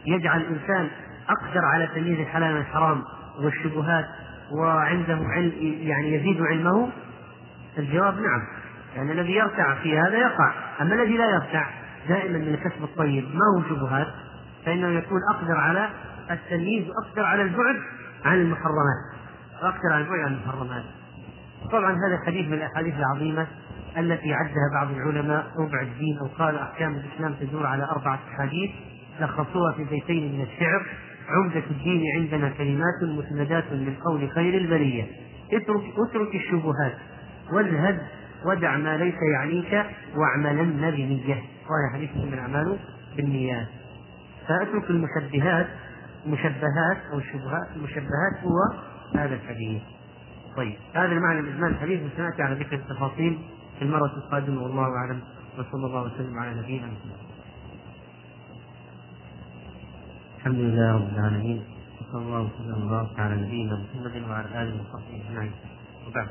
يجعل 0.05 0.41
الإنسان 0.41 0.87
أقدر 1.30 1.65
على 1.65 1.88
تمييز 1.88 2.19
الحلال 2.19 2.53
من 2.53 2.61
الحرام 2.61 3.03
والشبهات 3.39 4.05
وعنده 4.51 5.19
علم 5.30 5.51
يعني 5.61 6.13
يزيد 6.13 6.41
علمه؟ 6.41 6.89
الجواب 7.78 8.13
نعم 8.13 8.41
يعني 8.95 9.11
الذي 9.11 9.32
يرتع 9.32 9.75
في 9.75 9.99
هذا 9.99 10.17
يقع. 10.17 10.53
أما 10.82 10.95
الذي 10.95 11.17
لا 11.17 11.25
يرتع 11.25 11.69
دائما 12.09 12.38
من 12.38 12.53
الكسب 12.53 12.84
الطيب 12.84 13.23
ما 13.23 13.57
هو 13.57 13.69
شبهات؟ 13.69 14.07
فإنه 14.65 14.88
يكون 14.88 15.19
أقدر 15.34 15.57
على 15.57 15.89
التمييز 16.32 16.86
وأقدر 16.89 17.25
على 17.25 17.41
البعد 17.41 17.75
عن 18.25 18.41
المحرمات. 18.41 19.17
وأقدر 19.63 19.93
على 19.93 20.03
البعد 20.03 20.19
عن 20.19 20.34
المحرمات. 20.34 20.84
طبعا 21.71 21.91
هذا 21.91 22.15
الحديث 22.21 22.47
من 22.47 22.53
الأحاديث 22.53 22.93
العظيمة 22.95 23.47
التي 23.97 24.34
عدها 24.34 24.71
بعض 24.73 24.91
العلماء 24.91 25.45
ربع 25.59 25.82
الدين 25.82 26.17
أو 26.17 26.28
قال 26.28 26.57
أحكام 26.57 26.95
الإسلام 26.95 27.34
تدور 27.34 27.65
على 27.65 27.84
أربعة 27.84 28.19
أحاديث 28.36 28.71
لخصوها 29.19 29.73
في 29.73 29.84
بيتين 29.84 30.34
من 30.34 30.41
الشعر. 30.41 30.86
عمدة 31.28 31.63
الدين 31.71 32.03
عندنا 32.15 32.49
كلمات 32.49 33.03
مسندات 33.03 33.71
من 33.71 33.95
قول 34.05 34.30
خير 34.32 34.57
البرية. 34.57 35.05
اترك 35.53 35.84
اترك 35.97 36.36
الشبهات. 36.36 36.97
واذهب 37.53 38.01
ودع 38.45 38.78
ما 38.78 38.97
ليس 38.97 39.15
يعنيك 39.34 39.86
واعملن 40.15 40.91
بنية. 40.91 41.36
قال 41.67 41.93
حديث 41.93 42.09
من 42.15 42.34
الأعمال 42.34 42.78
بالنيات 43.17 43.67
فأترك 44.47 44.89
المشبهات. 44.89 45.67
المشبهات 46.25 46.97
أو 47.13 47.17
الشبهات 47.17 47.67
المشبهات 47.75 48.43
هو 48.43 48.57
هذا 49.15 49.36
الحديث. 49.36 49.82
طيب. 50.57 50.75
هذا 50.93 51.11
المعنى 51.11 51.41
من 51.41 51.53
إجمال 51.53 51.71
الحديث. 51.71 51.99
وسنأتي 52.13 52.43
على 52.43 52.55
ذكر 52.55 52.75
التفاصيل 52.75 53.39
في 53.80 53.86
المرة 53.86 54.05
القادمة. 54.17 54.63
والله 54.63 54.88
أعلم. 54.97 55.19
وصلى 55.59 55.86
الله 55.86 56.03
وسلم 56.03 56.39
على 56.39 56.59
نبينا 56.61 56.86
محمد. 56.86 57.36
الحمد 60.47 60.61
لله 60.61 60.91
رب 60.95 61.09
العالمين 61.13 61.61
وصلى 62.01 62.21
الله 62.21 62.41
وسلم 62.41 62.85
وبارك 62.85 63.19
على 63.19 63.35
نبينا 63.35 63.75
محمد 63.75 64.29
وعلى 64.29 64.47
آله 64.61 64.73
وصحبه 64.79 65.21
أجمعين. 65.29 65.51
وبعد. 66.07 66.27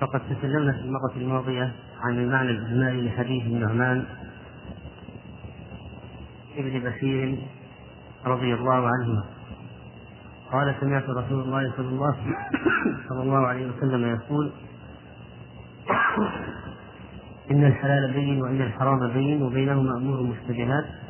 فقد 0.00 0.20
تكلمنا 0.30 0.72
في 0.72 0.80
المرة 0.80 1.12
الماضية 1.16 1.72
عن 2.00 2.18
المعنى 2.18 2.50
الإجمالي 2.50 3.08
لحديث 3.08 3.46
النعمان 3.46 4.04
ابن 6.56 6.90
بشير 6.90 7.38
رضي 8.24 8.54
الله 8.54 8.88
عنهما. 8.88 9.24
قال 10.52 10.74
سمعت 10.80 11.10
رسول 11.10 11.40
الله 11.42 11.72
صلى 11.76 11.88
الله 11.88 12.16
صلى 13.08 13.22
الله 13.22 13.46
عليه 13.46 13.66
وسلم 13.66 14.04
يقول 14.06 14.50
إن 17.50 17.64
الحلال 17.64 18.12
بين 18.12 18.42
وإن 18.42 18.60
الحرام 18.62 19.12
بين 19.12 19.42
وبينهما 19.42 19.96
أمور 19.96 20.22
مشتبهات. 20.22 21.05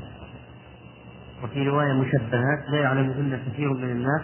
وفي 1.44 1.68
رواية 1.68 1.92
مشبهات 1.92 2.70
لا 2.70 2.78
يعلمهن 2.78 3.40
كثير 3.46 3.72
من 3.72 3.90
الناس 3.90 4.22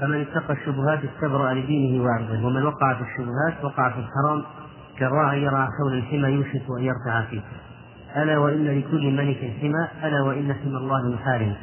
فمن 0.00 0.20
اتقى 0.20 0.54
الشبهات 0.54 1.00
استبرأ 1.04 1.54
لدينه 1.54 2.04
وعرضه 2.04 2.46
ومن 2.46 2.62
وقع 2.62 2.94
في 2.94 3.02
الشبهات 3.02 3.64
وقع 3.64 3.90
في 3.90 3.98
الحرام 3.98 4.44
كالراعي 4.98 5.42
يرعى 5.42 5.68
حول 5.78 5.94
الحمى 5.98 6.28
يوشك 6.28 6.62
أن 6.78 6.82
يرتع 6.84 7.22
فيه. 7.30 7.40
ألا 8.16 8.38
وإن 8.38 8.64
لكل 8.64 9.10
ملك 9.10 9.52
حمى 9.60 10.08
ألا 10.08 10.22
وإن 10.22 10.54
حمى 10.54 10.76
الله 10.76 11.08
محارم. 11.08 11.54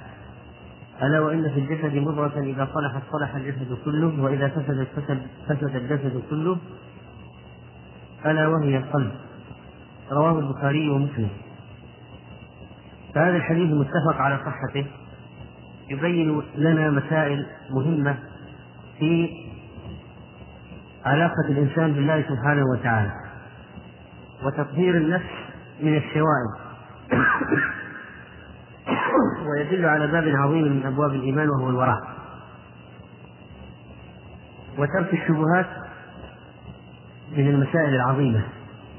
ألا 1.03 1.19
وإن 1.19 1.49
في 1.49 1.59
الجسد 1.59 1.95
مضغة 1.95 2.39
إذا 2.39 2.67
صلحت 2.73 3.01
صلح 3.11 3.35
الجسد 3.35 3.77
كله 3.85 4.21
وإذا 4.23 4.47
فسدت 4.47 4.87
فسد, 4.95 5.21
فسد 5.47 5.75
الجسد 5.75 6.21
كله 6.29 6.57
ألا 8.25 8.47
وهي 8.47 8.77
القلب. 8.77 9.11
رواه 10.11 10.39
البخاري 10.39 10.89
ومسلم. 10.89 11.29
فهذا 13.15 13.35
الحديث 13.35 13.71
متفق 13.73 14.21
على 14.21 14.39
صحته. 14.45 14.85
يبين 15.89 16.41
لنا 16.55 16.89
مسائل 16.89 17.45
مهمة 17.69 18.17
في 18.99 19.29
علاقة 21.05 21.47
الإنسان 21.49 21.93
بالله 21.93 22.21
سبحانه 22.21 22.63
وتعالى 22.73 23.11
وتطهير 24.43 24.97
النفس 24.97 25.31
من 25.81 25.97
الشوائب. 25.97 26.69
ويدل 29.49 29.85
على 29.85 30.07
باب 30.07 30.27
عظيم 30.27 30.63
من 30.63 30.85
أبواب 30.85 31.11
الإيمان 31.11 31.49
وهو 31.49 31.69
الوراء 31.69 32.19
وترك 34.77 35.13
الشبهات 35.13 35.65
من 37.37 37.47
المسائل 37.47 37.95
العظيمة 37.95 38.43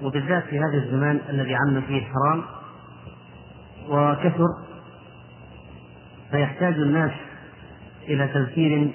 وبالذات 0.03 0.45
في 0.45 0.59
هذا 0.59 0.85
الزمان 0.85 1.21
الذي 1.29 1.55
عم 1.55 1.81
فيه 1.81 1.99
الحرام 1.99 2.45
وكثر 3.91 4.47
فيحتاج 6.31 6.75
الناس 6.75 7.11
إلى 8.09 8.29
تذكير 8.29 8.91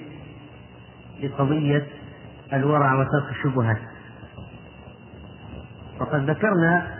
لقضية 1.22 1.86
الورع 2.52 2.94
وترك 2.94 3.30
الشبهات. 3.30 3.78
وقد 6.00 6.30
ذكرنا 6.30 6.96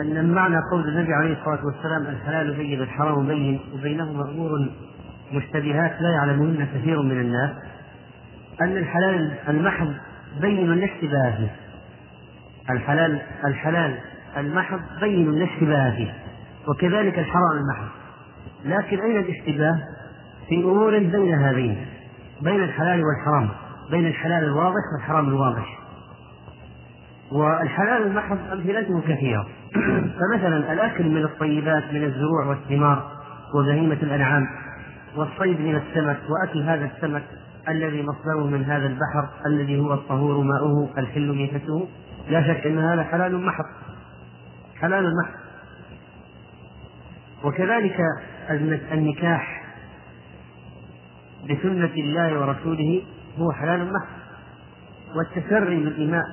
أن 0.00 0.30
معنى 0.34 0.56
قول 0.72 0.88
النبي 0.88 1.12
عليه 1.14 1.32
الصلاة 1.32 1.60
والسلام 1.66 2.06
الحلال 2.06 2.54
بين 2.56 2.80
الحرام 2.82 3.26
بين 3.26 3.60
وبينهما 3.74 4.30
أمور 4.30 4.68
مشتبهات 5.32 6.00
لا 6.00 6.10
يعلمهن 6.10 6.66
كثير 6.74 7.02
من 7.02 7.20
الناس 7.20 7.50
أن 8.60 8.76
الحلال 8.76 9.34
المحض 9.48 9.92
بين 10.40 10.72
الاشتباه 10.72 11.36
فيه 11.36 11.50
الحلال 12.70 13.20
الحلال 13.44 13.98
المحض 14.36 14.80
بين 15.00 15.28
الاشتباه 15.28 15.90
فيه 15.90 16.14
وكذلك 16.68 17.18
الحرام 17.18 17.58
المحض 17.58 17.88
لكن 18.64 19.00
أين 19.00 19.16
الاشتباه؟ 19.16 19.78
في 20.48 20.54
أمور 20.64 20.98
بين 20.98 21.34
هذين 21.34 21.86
بين 22.42 22.62
الحلال 22.62 23.02
والحرام 23.04 23.48
بين 23.90 24.06
الحلال 24.06 24.44
الواضح 24.44 24.82
والحرام 24.94 25.28
الواضح. 25.28 25.78
والحلال 27.32 28.06
المحض 28.06 28.38
أمثلته 28.52 29.00
كثيرة. 29.00 29.46
فمثلا 30.18 30.72
الأكل 30.72 31.08
من 31.08 31.24
الطيبات 31.24 31.84
من 31.92 32.04
الزروع 32.04 32.46
والثمار 32.46 33.10
وبهيمة 33.54 33.98
الأنعام 34.02 34.48
والصيد 35.16 35.60
من 35.60 35.76
السمك 35.76 36.18
وأكل 36.30 36.62
هذا 36.62 36.90
السمك 36.96 37.22
الذي 37.68 38.02
مصدره 38.02 38.46
من 38.46 38.64
هذا 38.64 38.86
البحر 38.86 39.28
الذي 39.46 39.80
هو 39.80 39.94
الطهور 39.94 40.44
ماؤه 40.44 40.88
الحل 40.98 41.36
ميتته. 41.36 41.88
لا 42.30 42.42
شك 42.42 42.66
أن 42.66 42.78
هذا 42.78 43.02
حلال 43.02 43.46
محض 43.46 43.64
حلال 44.80 45.12
محض 45.22 45.45
وكذلك 47.44 48.00
النكاح 48.92 49.62
بسنة 51.44 51.94
الله 51.96 52.40
ورسوله 52.40 53.02
هو 53.38 53.52
حلال 53.52 53.92
محض 53.92 54.16
والتسري 55.16 55.84
بالإماء 55.84 56.24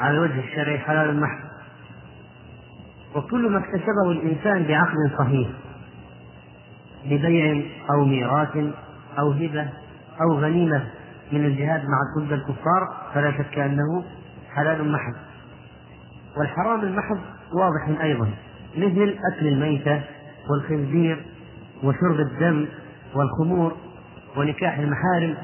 على 0.00 0.14
الوجه 0.14 0.40
الشرعي 0.40 0.78
حلال 0.78 1.20
محض. 1.20 1.44
وكل 3.16 3.50
ما 3.50 3.58
اكتسبه 3.58 4.10
الإنسان 4.10 4.62
بعقد 4.62 4.96
صحيح 5.18 5.48
ببيع 7.04 7.62
أو 7.90 8.04
ميراث 8.04 8.56
أو 9.18 9.30
هبة 9.30 9.68
أو 10.20 10.38
غنيمة 10.38 10.84
من 11.32 11.44
الجهاد 11.44 11.80
مع 11.84 11.98
ضد 12.18 12.32
الكفار 12.32 13.10
فلا 13.14 13.32
شك 13.32 13.58
أنه 13.58 14.04
حلال 14.54 14.92
محض. 14.92 15.14
والحرام 16.36 16.80
المحض 16.80 17.18
واضح 17.52 18.02
أيضا 18.02 18.30
مثل 18.76 19.16
أكل 19.32 19.46
الميتة 19.46 20.02
والخنزير 20.50 21.24
وشرب 21.82 22.20
الدم 22.20 22.66
والخمور 23.14 23.76
ونكاح 24.36 24.78
المحارم 24.78 25.34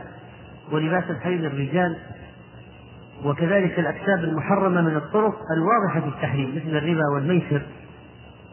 ولباس 0.73 1.05
الحرير 1.11 1.41
للرجال 1.41 1.97
وكذلك 3.25 3.79
الأكساب 3.79 4.25
المحرمة 4.25 4.81
من 4.81 4.97
الطرق 4.97 5.39
الواضحة 5.57 6.01
في 6.01 6.17
التحريم 6.17 6.51
مثل 6.57 6.77
الربا 6.77 7.09
والميسر 7.15 7.63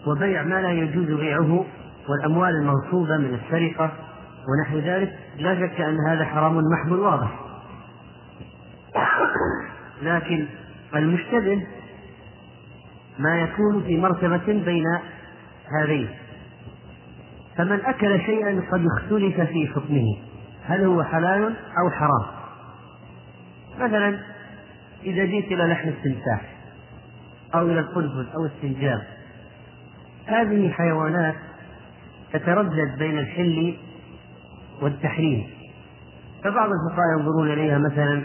وبيع 0.07 0.43
ما 0.43 0.61
لا 0.61 0.71
يجوز 0.71 1.19
بيعه 1.19 1.65
والأموال 2.09 2.55
المغصوبة 2.55 3.17
من 3.17 3.39
السرقة 3.43 3.91
ونحو 4.47 4.77
ذلك 4.77 5.19
لا 5.37 5.55
شك 5.55 5.81
أن 5.81 5.97
هذا 6.09 6.25
حرام 6.25 6.57
محض 6.57 6.91
واضح. 6.91 7.39
لكن 10.01 10.45
المشتبه 10.95 11.67
ما 13.19 13.41
يكون 13.41 13.83
في 13.83 13.97
مرتبة 13.97 14.63
بين 14.65 14.85
هذين. 15.79 16.09
فمن 17.57 17.85
أكل 17.85 18.21
شيئا 18.25 18.61
قد 18.71 18.85
اختلف 18.85 19.41
في 19.41 19.67
حكمه. 19.67 20.17
هل 20.65 20.83
هو 20.83 21.03
حلال 21.03 21.55
أو 21.77 21.89
حرام؟ 21.89 22.25
مثلا 23.79 24.19
إذا 25.03 25.25
جئت 25.25 25.51
إلى 25.51 25.63
لحم 25.63 25.89
التمساح 25.89 26.41
أو 27.55 27.67
إلى 27.67 27.79
القنفذ 27.79 28.25
أو 28.35 28.45
السنجاب 28.45 29.01
هذه 30.25 30.69
حيوانات 30.69 31.35
تتردد 32.33 32.97
بين 32.97 33.19
الحل 33.19 33.77
والتحريم. 34.81 35.47
فبعض 36.43 36.69
الفقهاء 36.69 37.19
ينظرون 37.19 37.53
إليها 37.53 37.77
مثلا 37.77 38.23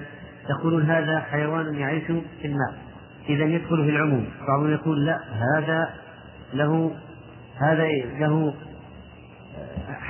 يقولون 0.51 0.83
هذا 0.83 1.21
حيوان 1.21 1.75
يعيش 1.75 2.05
في 2.05 2.45
الماء 2.45 2.75
إذا 3.29 3.45
يدخل 3.45 3.85
في 3.85 3.91
العموم. 3.91 4.27
بعضهم 4.49 4.71
يقول 4.71 5.07
لا 5.07 5.19
هذا 5.33 5.91
له 6.55 6.91
هذا 7.57 7.87
له 8.19 8.55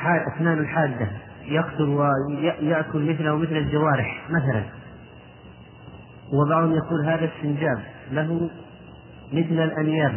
أسنان 0.06 0.66
حادة 0.66 1.08
يقتل 1.44 1.88
ويأكل 1.88 3.10
مثله 3.10 3.36
مثل 3.36 3.56
الجوارح 3.56 4.30
مثلا. 4.30 4.62
وبعضهم 6.32 6.72
يقول 6.72 7.06
هذا 7.06 7.24
السنجاب 7.24 7.78
له 8.12 8.50
مثل 9.32 9.64
الأنياب 9.64 10.14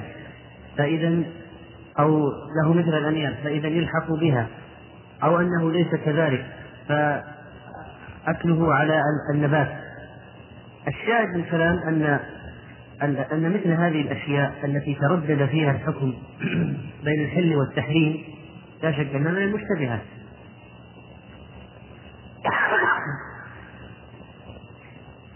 فإذا 0.78 1.24
أو 2.00 2.30
له 2.64 2.74
مثل 2.74 2.98
الأنياب 2.98 3.34
فإذا 3.44 3.68
يلحق 3.68 4.12
بها 4.12 4.48
أو 5.24 5.40
أنه 5.40 5.72
ليس 5.72 5.96
كذلك 6.06 6.46
فأكله 6.88 8.74
على 8.74 9.02
النبات. 9.34 9.72
الشاهد 10.88 11.28
من 11.36 11.40
الكلام 11.40 11.78
أن 11.78 12.20
أن 13.04 13.50
مثل 13.54 13.72
هذه 13.72 14.02
الأشياء 14.02 14.54
التي 14.64 14.96
تردد 14.96 15.46
فيها 15.46 15.72
الحكم 15.72 16.14
بين 17.06 17.24
الحل 17.26 17.56
والتحريم 17.56 18.24
لا 18.84 18.92
شك 18.92 19.16
أنها 19.16 19.32
من 19.32 19.38
المشتبهات. 19.38 20.02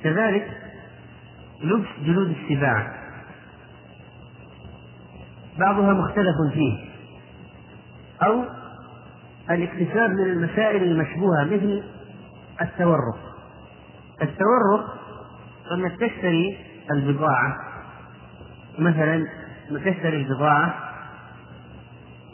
كذلك 0.03 0.47
لبس 1.63 1.87
جلود 2.05 2.29
السباع. 2.29 2.99
بعضها 5.59 5.93
مختلف 5.93 6.35
فيه. 6.53 6.89
أو 8.23 8.43
الاكتساب 9.49 10.09
من 10.09 10.23
المسائل 10.23 10.83
المشبوهة 10.83 11.43
مثل 11.43 11.83
التورق. 12.61 13.19
التورق 14.21 14.99
أنك 15.71 15.91
تشتري 15.91 16.57
البضاعة. 16.91 17.55
مثلا 18.79 19.25
تشتري 19.69 20.17
البضاعة 20.17 20.75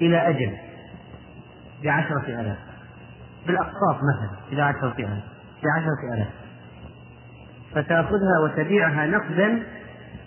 إلى 0.01 0.29
أجل. 0.29 0.64
بعشرة 1.85 2.41
آلاف. 2.41 2.57
بالأقساط 3.47 3.95
مثلا 3.95 4.37
إلى 4.51 4.61
عشرة 4.61 4.95
آلاف. 4.99 5.23
بعشرة 5.63 6.13
آلاف. 6.13 6.27
فتأخذها 7.71 8.39
وتبيعها 8.43 9.05
نقدا 9.05 9.63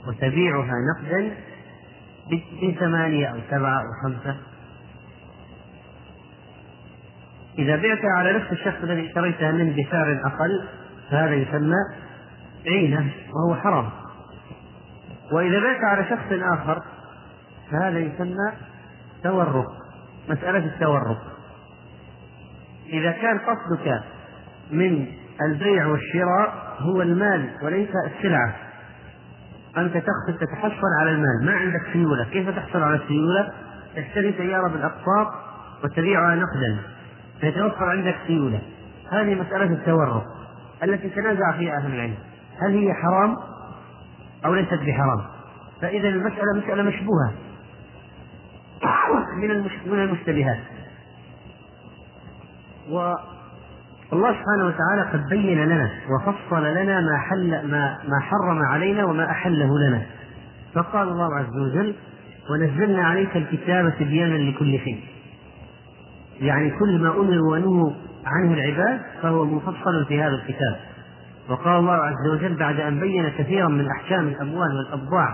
وتبيعها 0.06 0.72
نقدا 0.94 1.30
بثمانية 2.62 3.26
أو 3.26 3.38
سبعة 3.50 3.80
أو 3.80 3.86
خمسة. 4.04 4.36
إذا 7.58 7.76
بعتها 7.76 8.10
على 8.10 8.32
نفس 8.32 8.52
الشخص 8.52 8.82
الذي 8.82 9.06
اشتريتها 9.06 9.52
منه 9.52 9.82
بسعر 9.82 10.20
أقل 10.24 10.68
فهذا 11.10 11.34
يسمى 11.34 11.76
عينة 12.66 13.10
وهو 13.34 13.60
حرام. 13.60 13.90
وإذا 15.32 15.60
بعت 15.60 15.84
على 15.84 16.04
شخص 16.04 16.32
آخر 16.32 16.82
فهذا 17.70 17.98
يسمى 17.98 18.52
تورق 19.22 19.66
مسألة 20.28 20.64
التورق. 20.64 21.37
إذا 22.88 23.12
كان 23.12 23.38
قصدك 23.38 24.02
من 24.70 25.06
البيع 25.42 25.86
والشراء 25.86 26.76
هو 26.78 27.02
المال 27.02 27.50
وليس 27.62 27.88
السلعة. 28.06 28.56
أنت 29.76 29.92
تقصد 29.92 30.38
تتحصل 30.40 30.88
على 31.00 31.10
المال. 31.10 31.44
ما 31.44 31.52
عندك 31.52 31.92
سيولة. 31.92 32.24
كيف 32.24 32.48
تحصل 32.48 32.82
على 32.82 32.96
السيولة 32.96 33.52
تشتري 33.96 34.34
سيارة 34.38 34.68
بالأقساط 34.68 35.34
وتبيعها 35.84 36.34
نقدا. 36.34 36.78
فيتوفر 37.40 37.84
عندك 37.84 38.16
سيولة. 38.26 38.60
هذه 39.12 39.34
مسألة 39.34 39.64
التورق 39.64 40.24
التي 40.82 41.08
تنازع 41.08 41.52
فيها 41.58 41.76
أهل 41.76 41.94
العلم. 41.94 42.14
هل 42.62 42.72
هي 42.72 42.94
حرام 42.94 43.36
أو 44.44 44.54
ليست 44.54 44.74
بحرام؟ 44.74 45.26
فإذا 45.82 46.08
المسألة 46.08 46.52
مسألة 46.56 46.82
مشبوهة 46.82 47.32
من 49.86 50.00
المشتبهات. 50.00 50.58
والله 54.12 54.32
سبحانه 54.32 54.66
وتعالى 54.66 55.10
قد 55.12 55.28
بين 55.30 55.64
لنا 55.64 55.90
وفصل 56.10 56.64
لنا 56.64 57.00
ما 57.00 57.18
حل 57.18 57.50
ما 57.50 57.98
ما 58.08 58.20
حرم 58.20 58.62
علينا 58.62 59.04
وما 59.04 59.30
أحله 59.30 59.78
لنا. 59.78 60.02
فقال 60.74 61.08
الله 61.08 61.34
عز 61.34 61.56
وجل 61.56 61.94
ونزلنا 62.50 63.04
عليك 63.04 63.36
الكتاب 63.36 63.92
تبيانا 63.98 64.50
لكل 64.50 64.78
شيء. 64.78 65.00
يعني 66.40 66.70
كل 66.70 66.98
ما 67.02 67.10
أمروا 67.10 67.52
ونهوا 67.52 67.90
عنه 68.26 68.54
العباد 68.54 69.00
فهو 69.22 69.44
مفصل 69.44 70.04
في 70.08 70.22
هذا 70.22 70.34
الكتاب. 70.34 70.76
وقال 71.48 71.78
الله 71.78 71.92
عز 71.92 72.28
وجل 72.32 72.56
بعد 72.56 72.80
أن 72.80 73.00
بين 73.00 73.28
كثيرا 73.28 73.68
من 73.68 73.86
أحكام 73.90 74.28
الأموال 74.28 74.76
والأبضاع 74.76 75.28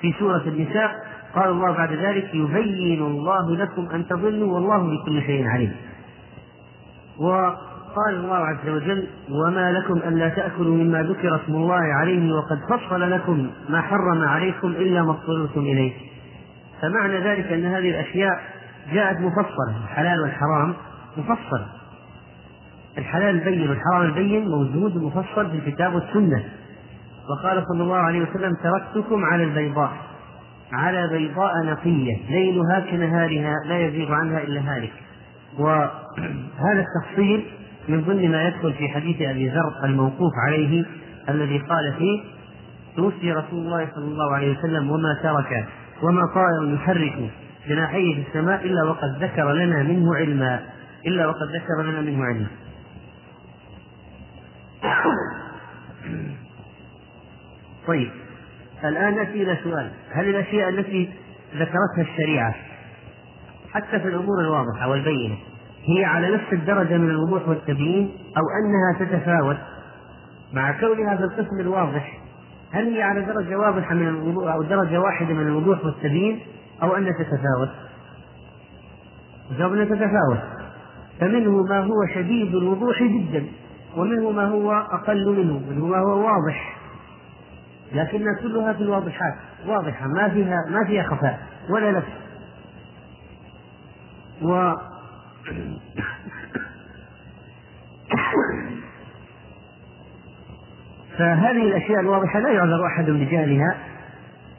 في 0.00 0.14
سورة 0.18 0.42
النساء 0.46 0.90
قال 1.34 1.50
الله 1.50 1.72
بعد 1.72 1.92
ذلك 1.92 2.34
يبين 2.34 3.02
الله 3.02 3.56
لكم 3.56 3.88
أن 3.94 4.06
تضلوا 4.06 4.54
والله 4.54 4.78
بكل 4.78 5.22
شيء 5.22 5.46
عليم. 5.46 5.72
وقال 7.20 8.14
الله 8.14 8.36
عز 8.36 8.68
وجل 8.68 9.08
وما 9.30 9.72
لكم 9.72 9.96
ألا 9.96 10.28
تأكلوا 10.28 10.76
مما 10.76 11.02
ذكر 11.02 11.36
اسم 11.36 11.54
الله 11.54 11.80
عليه 11.80 12.32
وقد 12.32 12.58
فصل 12.70 13.10
لكم 13.10 13.50
ما 13.68 13.80
حرم 13.80 14.22
عليكم 14.28 14.68
إلا 14.68 15.02
ما 15.02 15.10
اضطررتم 15.10 15.60
إليه. 15.60 15.92
فمعنى 16.82 17.18
ذلك 17.18 17.52
أن 17.52 17.64
هذه 17.64 17.90
الأشياء 17.90 18.40
جاءت 18.92 19.20
مفصلة 19.20 19.76
الحلال 19.84 20.20
والحرام 20.20 20.74
مفصل. 21.16 21.62
الحلال 22.98 23.34
البين 23.34 23.68
والحرام 23.70 24.02
البين 24.02 24.48
موجود 24.48 24.96
مفصل 24.96 25.50
في 25.50 25.56
الكتاب 25.56 25.94
والسنة. 25.94 26.44
وقال 27.30 27.64
صلى 27.72 27.82
الله 27.82 27.96
عليه 27.96 28.22
وسلم 28.22 28.52
تركتكم 28.62 29.24
على 29.24 29.44
البيضاء 29.44 29.92
على 30.72 31.08
بيضاء 31.08 31.52
نقية 31.64 32.16
ليلها 32.30 32.80
كنهارها 32.90 33.54
لا 33.66 33.78
يزيغ 33.78 34.12
عنها 34.12 34.42
إلا 34.42 34.60
هالك. 34.60 34.92
وهذا 36.60 36.84
التفصيل 36.84 37.44
من 37.88 38.04
ضمن 38.04 38.30
ما 38.30 38.48
يدخل 38.48 38.72
في 38.72 38.88
حديث 38.88 39.22
أبي 39.22 39.48
ذر 39.48 39.84
الموقوف 39.84 40.32
عليه 40.46 40.84
الذي 41.28 41.58
قال 41.58 41.94
فيه 41.98 42.20
توفي 42.96 43.32
رسول 43.32 43.58
الله 43.66 43.88
صلى 43.94 44.04
الله 44.04 44.34
عليه 44.34 44.58
وسلم 44.58 44.90
وما 44.90 45.18
ترك 45.22 45.68
وما 46.02 46.22
طائر 46.34 46.74
يحرك 46.74 47.30
جناحيه 47.68 48.14
في 48.14 48.28
السماء 48.28 48.64
إلا 48.64 48.84
وقد 48.84 49.22
ذكر 49.22 49.52
لنا 49.52 49.82
منه 49.82 50.16
علما 50.16 50.60
إلا 51.06 51.26
وقد 51.26 51.48
ذكر 51.54 51.82
لنا 51.82 52.00
منه 52.00 52.24
علما. 52.24 52.46
طيب 57.86 58.10
الآن 58.84 59.14
نأتي 59.14 59.42
إلى 59.42 59.58
سؤال. 59.64 59.90
هل 60.12 60.28
الأشياء 60.28 60.68
التي 60.68 61.10
ذكرتها 61.54 62.02
الشريعة؟ 62.12 62.54
حتى 63.72 64.00
في 64.00 64.08
الأمور 64.08 64.40
الواضحة 64.40 64.88
والبينة. 64.88 65.36
هي 65.88 66.04
على 66.04 66.34
نفس 66.34 66.52
الدرجة 66.52 66.96
من 66.96 67.10
الوضوح 67.10 67.48
والتبيين 67.48 68.10
أو 68.36 68.42
أنها 68.60 69.06
تتفاوت. 69.06 69.56
مع 70.52 70.80
كونها 70.80 71.16
في 71.16 71.22
القسم 71.22 71.60
الواضح 71.60 72.20
هل 72.72 72.94
هي 72.94 73.02
على 73.02 73.20
درجة 73.20 73.58
واضحة 73.58 73.94
من 73.94 74.08
الوضوح 74.08 74.54
أو 74.54 74.62
درجة 74.62 75.00
واحدة 75.00 75.34
من 75.34 75.46
الوضوح 75.46 75.84
والتبيين 75.84 76.40
أو 76.82 76.96
أنها 76.96 77.12
تتفاوت؟ 77.12 77.68
جوابنا 79.58 79.84
تتفاوت. 79.84 80.38
فمنه 81.20 81.62
ما 81.62 81.80
هو 81.80 82.06
شديد 82.14 82.54
الوضوح 82.54 83.02
جدا 83.02 83.46
ومنه 83.96 84.30
ما 84.30 84.44
هو 84.44 84.72
أقل 84.72 85.28
منه 85.28 85.60
منه 85.70 85.86
ما 85.86 85.98
هو 85.98 86.26
واضح. 86.26 86.76
لكن 87.92 88.24
كلها 88.42 88.72
في 88.72 88.80
الواضحات 88.80 89.34
واضحة 89.66 90.06
ما 90.06 90.28
فيها 90.28 90.64
ما 90.70 90.84
فيها 90.84 91.02
خفاء 91.02 91.40
ولا 91.70 91.90
لبس 91.90 92.28
فهذه 101.18 101.62
الأشياء 101.62 102.00
الواضحة 102.00 102.40
لا 102.40 102.50
يعذر 102.50 102.86
أحد 102.86 103.10
بجهلها 103.10 103.76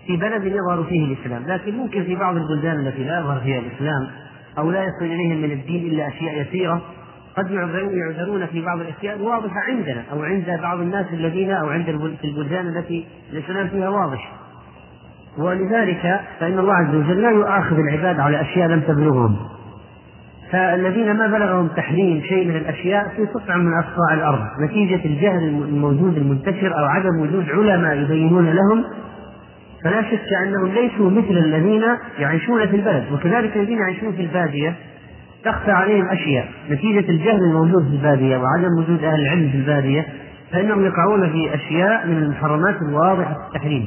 في 0.08 0.18
بلد 0.18 0.46
يظهر 0.46 0.84
فيه 0.84 1.06
الإسلام 1.06 1.44
لكن 1.48 1.78
ممكن 1.78 2.04
في 2.04 2.16
بعض 2.16 2.36
البلدان 2.36 2.80
التي 2.80 3.04
لا 3.04 3.20
يظهر 3.20 3.40
فيها 3.40 3.60
الإسلام 3.60 4.08
أو 4.58 4.72
لا 4.72 4.84
يصل 4.84 5.06
إليهم 5.06 5.42
من 5.42 5.52
الدين 5.52 5.92
إلا 5.92 6.08
أشياء 6.08 6.42
يسيرة 6.42 6.82
قد 7.38 7.52
يعذرون 7.52 8.46
في 8.46 8.62
بعض 8.62 8.80
الأشياء 8.80 9.16
الواضحة 9.16 9.60
عندنا 9.60 10.04
أو 10.12 10.24
عند 10.24 10.60
بعض 10.62 10.80
الناس 10.80 11.06
الذين 11.14 11.52
أو 11.52 11.70
عند 11.70 11.90
البلدان 12.24 12.68
التي 12.68 13.08
الإسلام 13.34 13.68
فيها 13.68 13.90
واضح. 13.90 14.32
ولذلك 15.38 16.22
فإن 16.40 16.60
الله 16.60 16.74
عز 16.74 16.96
وجل 16.96 17.22
لا 17.22 17.32
يؤاخذ 17.32 17.76
العباد 17.80 18.20
على 18.20 18.42
أشياء 18.42 18.68
لم 18.68 18.80
تبلغهم. 18.80 19.50
فالذين 20.52 21.14
ما 21.14 21.28
بلغهم 21.28 21.68
تحريم 21.68 22.22
شيء 22.22 22.48
من 22.48 22.56
الأشياء 22.56 23.04
في 23.16 23.26
قطع 23.26 23.58
من 23.58 23.72
اقطاع 23.74 24.14
الأرض. 24.14 24.40
نتيجة 24.64 25.06
الجهل 25.06 25.44
الموجود 25.44 26.18
المنتشر 26.18 26.80
أو 26.80 26.86
عدم 26.86 27.20
وجود 27.22 27.50
علماء 27.50 27.98
يبينون 27.98 28.50
لهم 28.50 28.84
فلا 29.84 30.02
شك 30.02 30.28
أنهم 30.44 30.74
ليسوا 30.74 31.10
مثل 31.10 31.38
الذين 31.38 31.84
يعيشون 32.20 32.68
في 32.68 32.76
البلد. 32.76 33.04
وكذلك 33.14 33.58
الذين 33.58 33.78
يعيشون 33.78 34.12
في 34.12 34.22
البادية 34.22 34.76
تخفى 35.46 35.72
عليهم 35.72 36.10
أشياء. 36.10 36.48
نتيجة 36.70 37.10
الجهل 37.10 37.44
الموجود 37.44 37.88
في 37.90 37.96
البادية 37.96 38.38
وعدم 38.38 38.80
وجود 38.80 39.04
أهل 39.04 39.22
العلم 39.22 39.50
في 39.50 39.58
البادية 39.58 40.06
فإنهم 40.52 40.86
يقعون 40.86 41.30
في 41.30 41.56
أشياء 41.56 42.08
من 42.08 42.18
المحرمات 42.18 42.76
الواضحة 42.90 43.34
في 43.34 43.40
التحريم. 43.48 43.86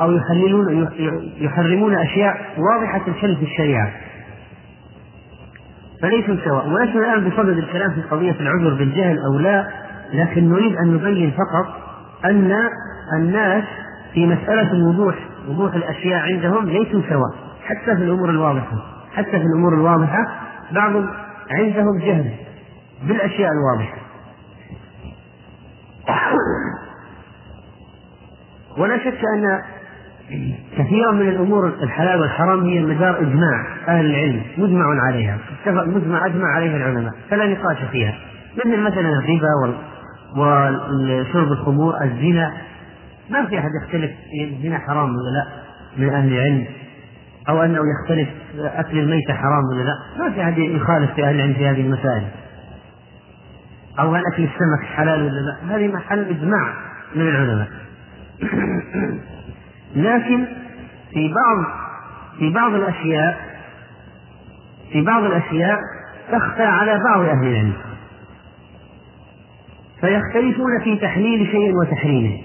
أو 0.00 0.12
يحللون 0.12 0.88
يحرمون 1.40 1.94
أشياء 1.94 2.36
واضحة 2.58 3.00
الحل 3.08 3.36
في 3.36 3.42
الشريعة. 3.42 3.92
فليسوا 6.04 6.36
سواء. 6.44 6.68
ولسنا 6.68 7.14
الآن 7.14 7.30
بصدد 7.30 7.58
الكلام 7.58 7.94
في 7.94 8.02
قضية 8.02 8.36
العذر 8.40 8.74
بالجهل 8.74 9.18
أو 9.18 9.38
لا 9.38 9.66
لكن 10.12 10.48
نريد 10.48 10.76
أن 10.76 10.94
نبين 10.94 11.30
فقط 11.30 11.66
أن 12.24 12.68
الناس 13.16 13.64
في 14.14 14.26
مسألة 14.26 14.72
الوضوح 14.72 15.14
وضوح 15.48 15.74
الأشياء 15.74 16.20
عندهم 16.20 16.68
ليسوا 16.68 17.00
سواء. 17.08 17.34
حتى 17.64 17.96
في 17.96 18.02
الأمور 18.02 18.30
الواضحة. 18.30 18.76
حتى 19.14 19.30
في 19.30 19.44
الأمور 19.54 19.74
الواضحة 19.74 20.26
بعض 20.72 20.92
عندهم 21.50 21.98
جهل 21.98 22.30
بالأشياء 23.02 23.50
الواضحة. 23.52 23.98
ولا 28.78 28.98
شك 28.98 29.20
أن 29.36 29.60
كثيرا 30.78 31.12
من 31.12 31.28
الأمور 31.28 31.66
الحلال 31.82 32.20
والحرام 32.20 32.64
هي 32.64 32.80
مدار 32.80 33.20
إجماع 33.20 33.66
أهل 33.88 34.06
العلم 34.06 34.42
مجمع 34.58 34.84
عليها 35.06 35.38
اتفق 35.66 35.84
مجمع 35.84 36.26
أجمع 36.26 36.48
عليها 36.48 36.76
العلماء 36.76 37.12
فلا 37.30 37.46
نقاش 37.46 37.76
فيها. 37.92 38.14
مثل 38.58 38.80
مثلا 38.80 39.08
الربا 39.08 39.78
وشرب 40.36 41.52
الخمور 41.52 41.94
الزنا. 42.02 42.52
ما 43.30 43.46
في 43.46 43.58
أحد 43.58 43.70
يختلف 43.82 44.10
الزنا 44.42 44.78
حرام 44.78 45.08
ولا 45.08 45.30
لا 45.30 45.46
من 45.96 46.14
أهل 46.14 46.32
العلم 46.32 46.64
أو 47.48 47.62
أنه 47.62 47.80
يختلف 47.94 48.28
أكل 48.58 48.98
الميتة 48.98 49.34
حرام 49.34 49.64
ولا 49.72 49.82
لا. 49.82 49.94
ما 50.18 50.30
في 50.30 50.42
أحد 50.42 50.58
يخالف 50.58 51.14
في 51.14 51.24
أهل 51.24 51.34
العلم 51.34 51.54
في 51.54 51.66
هذه 51.66 51.80
المسائل. 51.80 52.24
أو 53.98 54.14
هل 54.14 54.22
أكل 54.32 54.42
السمك 54.42 54.84
حلال 54.96 55.22
ولا 55.22 55.40
لا؟ 55.40 55.76
هذه 55.76 55.88
محل 55.88 56.18
إجماع 56.18 56.74
من 57.14 57.28
العلماء. 57.28 57.68
لكن 59.96 60.44
في 61.12 61.28
بعض 61.28 61.64
في 62.38 62.50
بعض 62.50 62.74
الأشياء 62.74 63.54
في 64.92 65.02
بعض 65.02 65.24
الأشياء 65.24 65.78
تخفى 66.32 66.62
على 66.62 66.98
بعض 67.04 67.20
أهل 67.20 67.46
العلم 67.46 67.72
فيختلفون 70.00 70.80
في 70.84 70.96
تحليل 70.96 71.46
شيء 71.46 71.72
وتحريمه 71.76 72.38